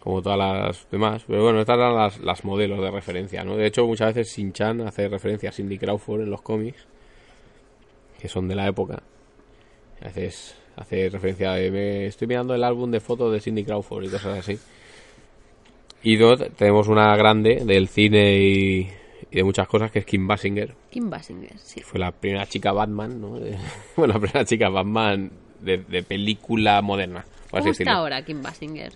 [0.00, 1.24] como todas las demás.
[1.26, 3.56] Pero bueno, estas eran las, las modelos de referencia, ¿no?
[3.56, 6.86] De hecho, muchas veces Shin-Chan hace referencia a Cindy Crawford en los cómics,
[8.20, 9.02] que son de la época.
[10.00, 14.04] A veces hace referencia de, me estoy mirando el álbum de fotos de Cindy Crawford
[14.04, 14.58] y cosas así.
[16.02, 18.90] Y luego tenemos una grande del cine y,
[19.30, 21.80] y de muchas cosas, que es Kim Basinger, Kim Basinger, sí.
[21.80, 23.40] fue la primera chica Batman, ¿no?
[23.40, 23.56] De-
[23.96, 25.30] bueno, la primera chica Batman
[25.60, 27.24] de, de película moderna.
[27.50, 27.92] ¿Cómo está decirlo.
[27.94, 28.92] ahora Kim Basinger?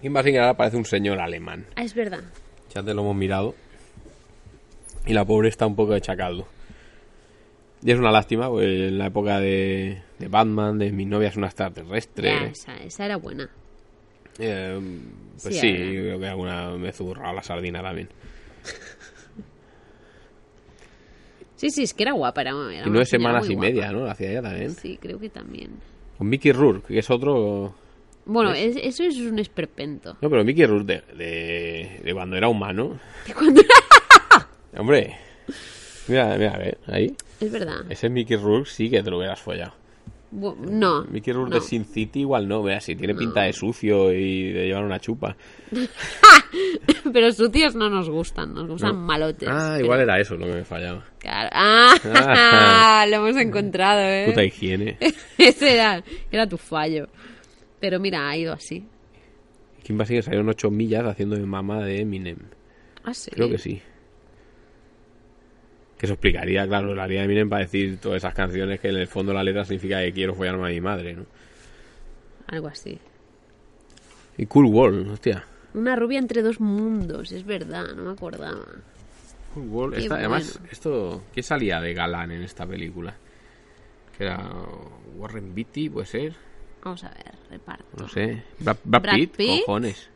[0.00, 1.66] Kim Basinger ahora parece un señor alemán.
[1.76, 2.22] Ah, es verdad.
[2.74, 3.54] Ya antes lo hemos mirado.
[5.06, 6.46] Y la pobre está un poco hecha caldo.
[7.84, 11.36] Y es una lástima, pues en la época de, de Batman, de mi novia es
[11.36, 12.28] una extraterrestre.
[12.30, 13.50] Ya, esa, esa era buena.
[14.38, 14.78] eh,
[15.42, 15.84] pues Sí, sí, ahora.
[15.92, 18.08] yo creo que alguna me he zurrado la sardina también.
[21.56, 22.40] Sí, sí, es que era guapa.
[22.40, 23.68] Era, era Y nueve semanas y guapa.
[23.68, 24.04] media, ¿no?
[24.04, 24.70] La hacía ella también.
[24.74, 25.70] Sí, creo que también.
[26.18, 27.74] Con Mickey Rourke, que es otro
[28.24, 30.16] Bueno, es- eso es un esperpento.
[30.20, 32.98] No, pero Mickey Rourke de, de, de cuando era humano.
[33.36, 33.62] Cuando-
[34.76, 35.16] Hombre,
[36.08, 37.14] mira, mira, a ver, ahí.
[37.40, 37.80] Es verdad.
[37.88, 39.74] Ese Mickey Rourke sí que te lo hubieras follado.
[40.34, 41.04] Bu- No.
[41.04, 41.60] Mickey Rourke no.
[41.60, 44.98] de Sin City igual no, vea, si tiene pinta de sucio y de llevar una
[44.98, 45.36] chupa.
[47.12, 49.00] Pero sucios no nos gustan, nos gustan No.
[49.06, 49.48] malotes.
[49.50, 51.04] Ah, Pero- igual era eso lo que me fallaba.
[51.18, 51.50] Claro.
[51.52, 53.06] Ah, Ah.
[53.10, 54.24] lo hemos encontrado, ¿eh?
[54.28, 54.96] Puta higiene.
[55.38, 57.08] Ese era, era tu fallo.
[57.80, 58.86] Pero mira, ha ido así.
[59.82, 62.38] Kim Basinger salió en 8 millas haciendo de mamá de Eminem.
[63.04, 63.30] Ah, sí.
[63.32, 63.82] Creo que sí.
[66.02, 68.96] Que eso explicaría, claro, la haría de Eminem para decir todas esas canciones que en
[68.96, 71.26] el fondo la letra significa que quiero follarme a mi madre, ¿no?
[72.48, 72.98] Algo así.
[74.36, 75.44] Y Cool World, hostia.
[75.74, 78.64] Una rubia entre dos mundos, es verdad, no me acordaba.
[79.92, 81.22] Qué Esta- además, esto.
[81.32, 83.14] ¿Qué salía de galán en esta película?
[84.18, 84.40] Que era.
[85.16, 86.34] Warren Beatty, puede ser.
[86.82, 87.84] Vamos a ver, reparto.
[87.96, 88.42] No sé.
[88.58, 89.60] Brad, Brad Brad Pitt, Pitt.
[89.66, 90.10] cojones.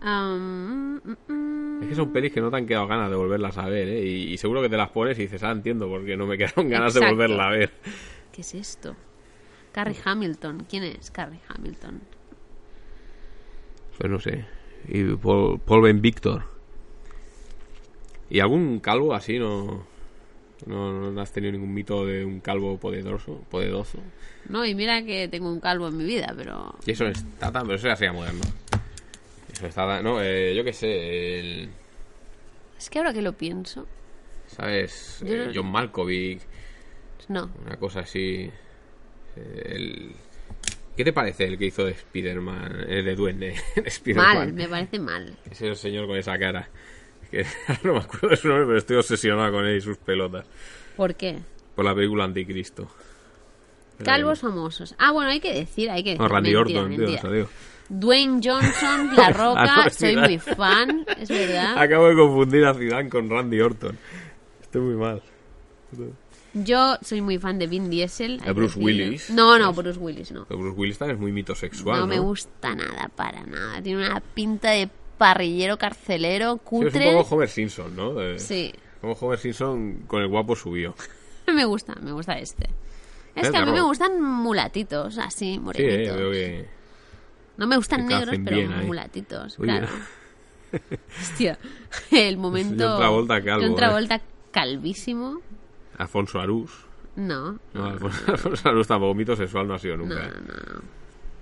[0.00, 0.96] Mm,
[1.28, 3.88] mm, Es que son pelis que no te han quedado ganas de volverlas a ver,
[3.88, 4.04] ¿eh?
[4.04, 6.68] Y, y seguro que te las pones y dices, ah, entiendo, porque no me quedaron
[6.68, 7.70] ganas de volverla a ver.
[8.32, 8.94] ¿Qué es esto?
[9.72, 10.66] Carrie Hamilton.
[10.68, 12.00] ¿Quién es Carrie Hamilton?
[13.98, 14.44] Pues no sé.
[14.86, 16.44] Y Paul, Paul Ben Victor.
[18.30, 19.84] ¿Y algún calvo así no,
[20.66, 23.42] no, no has tenido ningún mito de un calvo poderoso?
[23.50, 23.98] poderoso?
[24.48, 26.74] No, y mira que tengo un calvo en mi vida, pero...
[26.86, 27.62] Y eso está tan...
[27.62, 28.42] Pero eso ya sería moderno.
[29.62, 31.38] Está No, eh, yo qué sé.
[31.40, 31.70] El,
[32.78, 33.86] Es que ahora que lo pienso...
[34.46, 35.22] ¿Sabes?
[35.24, 36.40] Yo Eh, John Malkovich.
[37.28, 37.50] No.
[37.66, 38.50] Una cosa así.
[39.36, 40.12] eh, El...
[40.96, 42.86] ¿Qué te parece el que hizo de Spider-Man?
[42.88, 43.54] eh, de Duende.
[44.04, 45.36] de Mal, me parece mal.
[45.48, 46.68] Ese señor con esa cara.
[47.30, 47.44] Que
[47.84, 50.46] no me acuerdo de su nombre, pero estoy obsesionado con él y sus pelotas.
[50.96, 51.38] ¿Por qué?
[51.74, 52.88] Por la película Anticristo.
[54.02, 54.94] Calvos famosos.
[54.98, 56.22] Ah, bueno, hay que decir, hay que decir.
[56.22, 57.46] No, Randy mentira, Orton, mentira.
[57.88, 61.78] Dwayne Johnson, La Roca, no, soy sí, muy fan, es verdad.
[61.78, 63.98] Acabo de confundir a Zidane con Randy Orton.
[64.62, 65.22] Estoy muy mal.
[66.54, 68.38] Yo soy muy fan de Vin Diesel.
[68.38, 68.78] De que Bruce.
[68.78, 69.30] Willis.
[69.30, 70.44] No, no, Bruce Willis no.
[70.46, 72.14] Pero Bruce Willis también es muy mitosexual, No ¿no?
[72.14, 73.80] me gusta nada, para nada.
[73.82, 74.88] Tiene una pinta de
[75.18, 77.08] parrillero carcelero, Sí, es cutre.
[77.14, 78.14] un poco Homer Simpson, ¿no?
[78.14, 80.94] De- Sí, Como Homer Simpson con el guapo subió.
[81.46, 82.66] me gusta, me gusta este.
[83.34, 86.16] Es Es que a mí me gustan mulatitos, así, Sí, eh, morenitos.
[86.16, 86.77] veo que...
[87.58, 89.88] No me gustan negros, pero bien mulatitos, claro.
[91.20, 91.58] Hostia,
[92.10, 92.88] el momento...
[92.88, 93.76] John Travolta calvo, John ¿eh?
[93.76, 94.20] Travolta
[94.50, 95.40] calvísimo.
[95.98, 96.70] Alfonso Arús.
[97.16, 100.14] No, No, Alfonso, Alfonso Arús tampoco mitosexual no ha sido nunca.
[100.28, 100.98] no, no.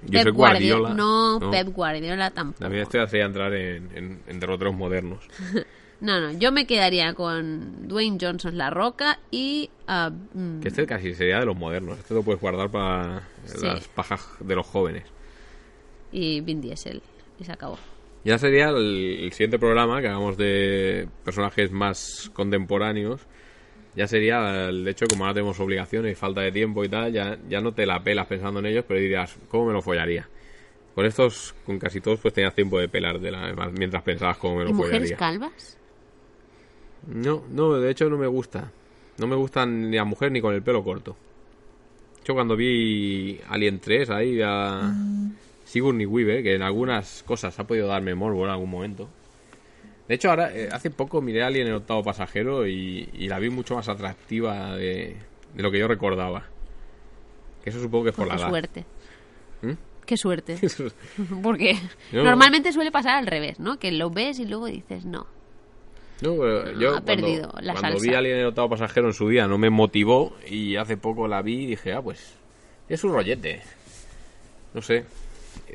[0.07, 0.91] Josep Pep Guardiola.
[0.95, 2.61] No, Pep Guardiola tampoco.
[2.61, 5.21] También estoy hacia entrar en, en, en derroteros modernos.
[5.99, 9.71] No, no, yo me quedaría con Dwayne Johnson, La Roca y...
[10.35, 11.99] mm, Que este casi sería de los modernos.
[11.99, 13.65] Este lo puedes guardar para Sí.
[13.65, 15.05] las pajas de los jóvenes.
[16.13, 17.03] Y Vin Diesel.
[17.39, 17.79] Y se acabó.
[18.25, 23.21] Ya sería el, el siguiente programa que hagamos de personajes más contemporáneos.
[23.95, 27.39] Ya sería el hecho, como ahora tenemos obligaciones y falta de tiempo y tal, ya,
[27.49, 30.29] ya no te la pelas pensando en ellos, pero dirías, ¿cómo me lo follaría?
[30.95, 34.57] Con estos, con casi todos, pues tenías tiempo de pelar de la, mientras pensabas cómo
[34.57, 35.17] me lo ¿Y mujeres follaría.
[35.17, 35.79] calvas?
[37.07, 38.71] No, no, de hecho no me gusta.
[39.19, 41.17] No me gustan ni a mujer ni con el pelo corto.
[42.17, 44.93] De hecho, cuando vi Alien 3, ahí a
[45.67, 49.09] Sigourney Weaver, que en algunas cosas ha podido darme morbo en algún momento.
[50.09, 53.39] De hecho, ahora, eh, hace poco miré a Alien el octavo pasajero y, y la
[53.41, 55.17] vi mucho más atractiva de,
[55.55, 56.45] de lo que yo recordaba.
[57.65, 58.49] Que eso supongo que es por la edad.
[58.49, 58.85] suerte.
[59.63, 59.73] ¿Mm?
[60.07, 60.57] Qué suerte.
[61.43, 61.77] Porque
[62.13, 62.23] No.
[62.23, 63.79] normalmente suele pasar al revés, ¿no?
[63.81, 65.27] Que lo ves y luego dices no.
[66.23, 68.09] No, pero yo ha perdido la cuando salsa.
[68.09, 71.29] vi a Alien el octavo pasajero en su día no me motivó y hace poco
[71.29, 72.35] la vi y dije, ah, pues
[72.89, 73.61] es un rollete.
[74.73, 75.05] No sé,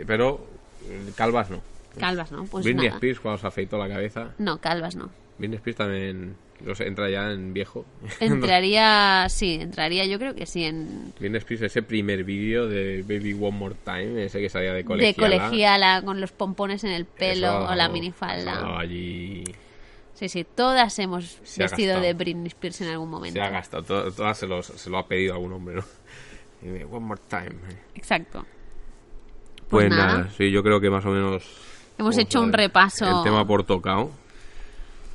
[0.06, 0.46] pero
[0.90, 1.62] eh, calvas no.
[2.00, 2.46] Calvas, ¿no?
[2.46, 2.98] Pues Britney nada.
[2.98, 4.32] Spears cuando se afeitó la cabeza.
[4.38, 5.10] No, calvas no.
[5.38, 7.86] Britney Spears también no sé, entra ya en viejo.
[8.20, 11.12] Entraría, sí, entraría yo creo que sí en...
[11.20, 14.86] Britney Spears, ese primer vídeo de Baby One More Time, ese que salía de De
[14.86, 15.38] colegiala.
[15.48, 18.78] colegiala, con los pompones en el pelo eso o la minifalda.
[18.80, 19.44] allí
[20.14, 23.40] Sí, sí, todas hemos Se vestido de Britney Spears en algún momento.
[23.40, 25.84] se ha gastado, to- todas se, los- se lo ha pedido algún hombre, ¿no?
[26.92, 27.56] One More Time.
[27.96, 28.46] Exacto.
[29.72, 30.18] Pues, Pues nada.
[30.18, 30.30] nada.
[30.38, 31.44] sí, yo creo que más o menos
[31.98, 33.06] Hemos hecho un repaso.
[33.06, 34.12] El tema por tocado.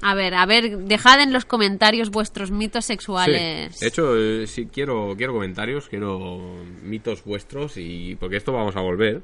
[0.03, 3.75] A ver, a ver, dejad en los comentarios vuestros mitos sexuales.
[3.75, 3.85] Sí.
[3.85, 6.41] De hecho, eh, sí quiero, quiero comentarios, quiero
[6.83, 9.23] mitos vuestros y porque esto vamos a volver.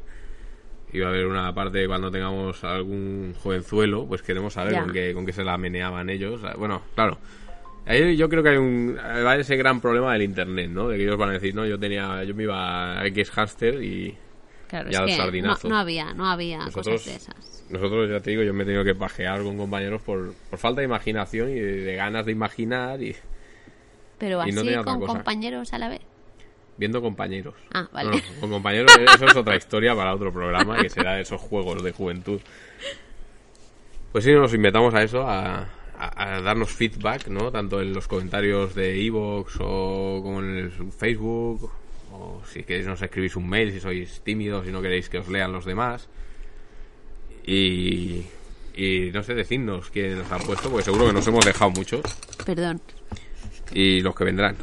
[0.92, 5.14] Y va a haber una parte cuando tengamos algún jovenzuelo, pues queremos saber con qué,
[5.14, 6.40] con qué se la meneaban ellos.
[6.58, 7.18] Bueno, claro.
[7.86, 10.88] Yo creo que hay un va ese gran problema del internet, ¿no?
[10.88, 13.82] De que ellos van a decir, no, yo tenía yo me iba a X Hamster
[13.82, 14.16] y
[14.72, 17.64] Claro, Ya es que no, no había, no había Nosotros- cosas de esas.
[17.68, 20.80] nosotros ya te digo, yo me he tenido que pajear con compañeros por, por falta
[20.80, 23.14] de imaginación y de, de ganas de imaginar y
[24.18, 26.00] Pero y así no con compañeros a la vez.
[26.78, 27.54] viendo compañeros.
[27.74, 28.10] Ah, vale.
[28.16, 31.92] No, con compañeros, eso es otra historia para otro programa, que será esos juegos de
[31.92, 32.40] juventud.
[34.10, 35.68] Pues sí, nos invitamos a eso, a,
[35.98, 37.50] a- a darnos feedback, ¿no?
[37.52, 41.70] Tanto en los comentarios de Evox o como en el Facebook,
[42.12, 45.28] o si queréis nos escribís un mail si sois tímidos y no queréis que os
[45.28, 46.08] lean los demás.
[47.44, 48.22] Y,
[48.76, 52.02] y no sé, decidnos quién nos ha puesto, porque seguro que nos hemos dejado muchos
[52.46, 52.80] Perdón.
[53.72, 54.56] y los que vendrán.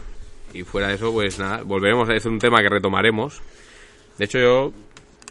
[0.53, 3.41] Y fuera de eso, pues nada, volveremos a hacer un tema que retomaremos.
[4.17, 4.73] De hecho, yo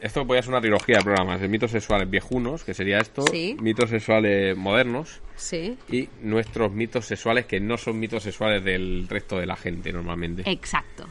[0.00, 3.56] esto podría ser una trilogía de programas de mitos sexuales viejunos, que sería esto, Sí.
[3.60, 5.76] mitos sexuales modernos Sí.
[5.90, 10.42] y nuestros mitos sexuales que no son mitos sexuales del resto de la gente normalmente.
[10.48, 11.04] Exacto.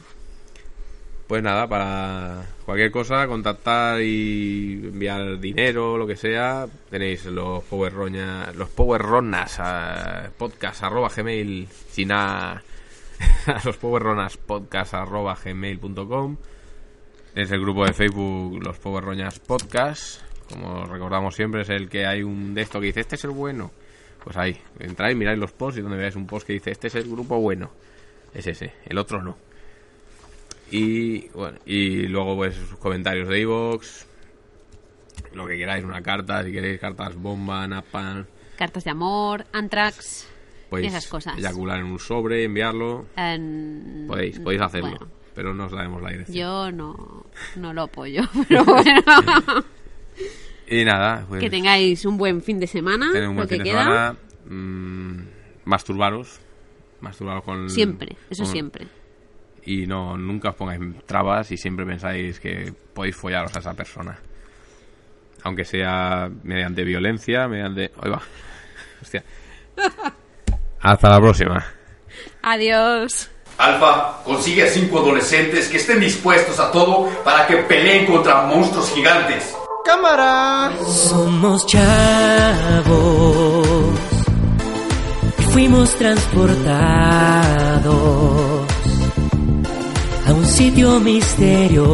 [1.27, 7.93] Pues nada, para cualquier cosa, contactar y enviar dinero, lo que sea, tenéis los Power
[7.93, 12.63] Roña- los Power Ronas a podcast arroba gmail, sin a
[13.65, 16.37] los Power Ronas podcast arroba gmail.com.
[17.35, 20.21] Es el grupo de Facebook Los Power Roñas Podcast.
[20.49, 23.31] Como recordamos siempre, es el que hay un de esto que dice, este es el
[23.31, 23.71] bueno.
[24.23, 26.95] Pues ahí, entráis, miráis los posts y donde veáis un post que dice, este es
[26.95, 27.69] el grupo bueno.
[28.33, 29.37] Es ese, el otro no.
[30.71, 34.05] Y bueno, y luego pues sus comentarios de iVoox,
[35.33, 38.27] lo que queráis, una carta, si queréis cartas bomba, napan,
[38.57, 40.27] Cartas de amor, Antrax,
[40.69, 41.37] podéis esas cosas.
[41.37, 46.09] eyacular en un sobre, enviarlo, En- podéis, podéis hacerlo, Bueno, pero no os daremos la
[46.09, 46.37] dirección.
[46.37, 47.25] yo no,
[47.55, 49.01] no lo apoyo, pero bueno.
[50.69, 53.83] Y nada, pues que tengáis un buen fin de semana, tener un que de queda.
[53.83, 54.15] semana,
[54.49, 55.19] mm,
[55.63, 56.41] masturbaros,
[56.99, 58.87] masturbaros con Siempre, eso con- siempre.
[59.67, 64.17] Y no nunca os pongáis trabas y siempre pensáis que podéis follaros a esa persona.
[65.43, 67.91] Aunque sea mediante violencia, mediante...
[68.01, 68.21] Ahí va.
[69.01, 69.23] Hostia.
[70.79, 71.65] Hasta la próxima.
[72.41, 73.29] Adiós.
[73.57, 78.89] Alfa consigue a cinco adolescentes que estén dispuestos a todo para que peleen contra monstruos
[78.93, 79.53] gigantes.
[80.85, 81.87] Somos chavos
[85.39, 88.56] y fuimos transportados
[90.27, 91.89] a un sitio misterioso,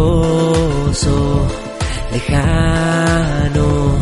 [2.11, 3.95] lejano.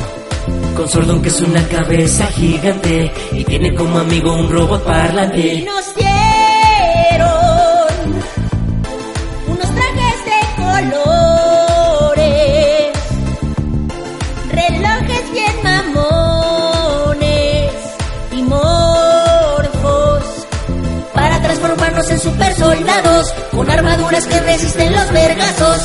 [0.75, 5.65] Con Sordon que es una cabeza gigante y tiene como amigo un robot parlante.
[5.65, 7.29] nos dieron
[9.47, 11.30] unos trajes de colores,
[22.75, 25.79] soldados con armaduras que resisten los vergazos.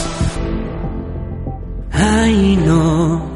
[1.92, 3.28] Ay no,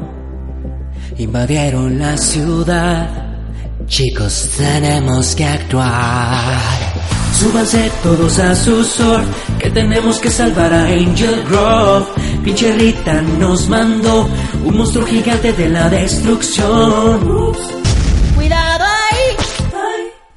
[1.17, 3.09] invadieron la ciudad.
[3.87, 6.59] Chicos, tenemos que actuar.
[7.39, 9.25] Súbanse todos a su sword,
[9.59, 12.05] que tenemos que salvar a Angel Grove.
[12.43, 14.29] Pinche Rita nos mandó
[14.63, 17.29] un monstruo gigante de la destrucción.
[17.29, 17.59] Ups.
[18.35, 19.35] Cuidado ahí,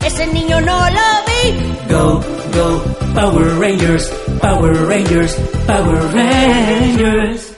[0.07, 1.74] ese niño no lo vi.
[1.95, 2.19] Go,
[2.51, 2.83] go,
[3.15, 4.11] Power Rangers,
[4.43, 7.55] Power Rangers, Power Rangers.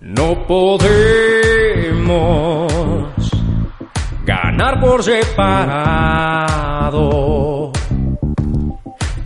[0.00, 1.12] No podemos
[4.24, 5.32] ganar por separado.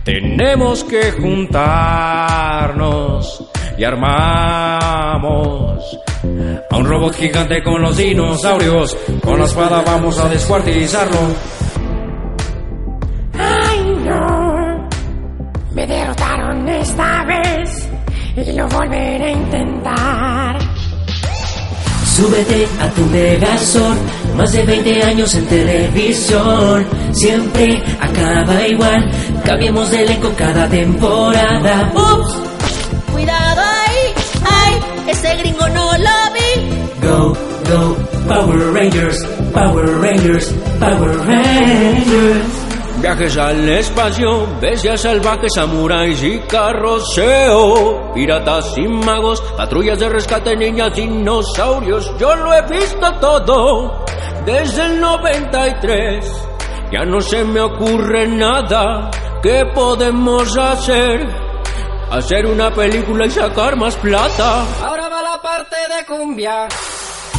[0.03, 1.61] Tenemos que juntarnos
[3.77, 5.21] y armamos
[6.71, 8.97] a un robot gigante con los dinosaurios.
[9.23, 11.19] Con la espada vamos a descuartizarlo.
[18.35, 20.57] Y lo volveré a intentar.
[22.05, 23.97] Súbete a tu Megazord,
[24.35, 29.09] más de 20 años en televisión, siempre acaba igual,
[29.45, 31.91] cambiemos de elenco cada temporada.
[31.95, 32.35] Ups,
[33.11, 34.13] cuidado ahí,
[34.43, 34.73] ay,
[35.07, 37.07] ese gringo no lo vi.
[37.07, 37.33] Go,
[37.69, 37.95] go,
[38.27, 42.70] Power Rangers, Power Rangers, Power Rangers.
[42.99, 50.93] Viajes al espacio, bestias salvajes, samuráis y carroceo, piratas y magos, patrullas de rescate, niñas,
[50.95, 54.05] dinosaurios, yo lo he visto todo
[54.45, 56.47] desde el 93.
[56.91, 59.09] Ya no se me ocurre nada
[59.41, 61.27] que podemos hacer.
[62.11, 64.65] Hacer una película y sacar más plata.
[64.83, 66.67] Ahora va la parte de cumbia.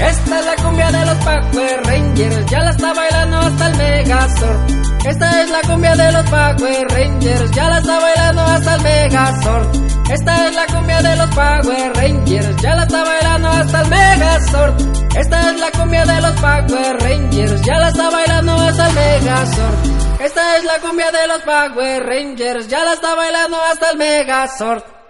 [0.03, 2.47] Esta es la cumbia de los Power Rangers.
[2.51, 4.83] Ya la está bailando hasta el Megazord.
[5.07, 7.51] Esta es la cumbia de los Power Rangers.
[7.53, 9.67] Ya la está bailando hasta el Megazord.
[10.11, 12.57] Esta es la cumbia de los Power Rangers.
[12.63, 15.17] Ya la está bailando hasta el Megazord.
[15.17, 17.63] Esta es la cumbia de los Power Rangers.
[17.63, 20.21] Ya la está bailando hasta el Megazord.
[20.21, 22.69] Esta es la cumbia de los Power Rangers.
[22.69, 25.02] Ya la está bailando hasta el Megazord.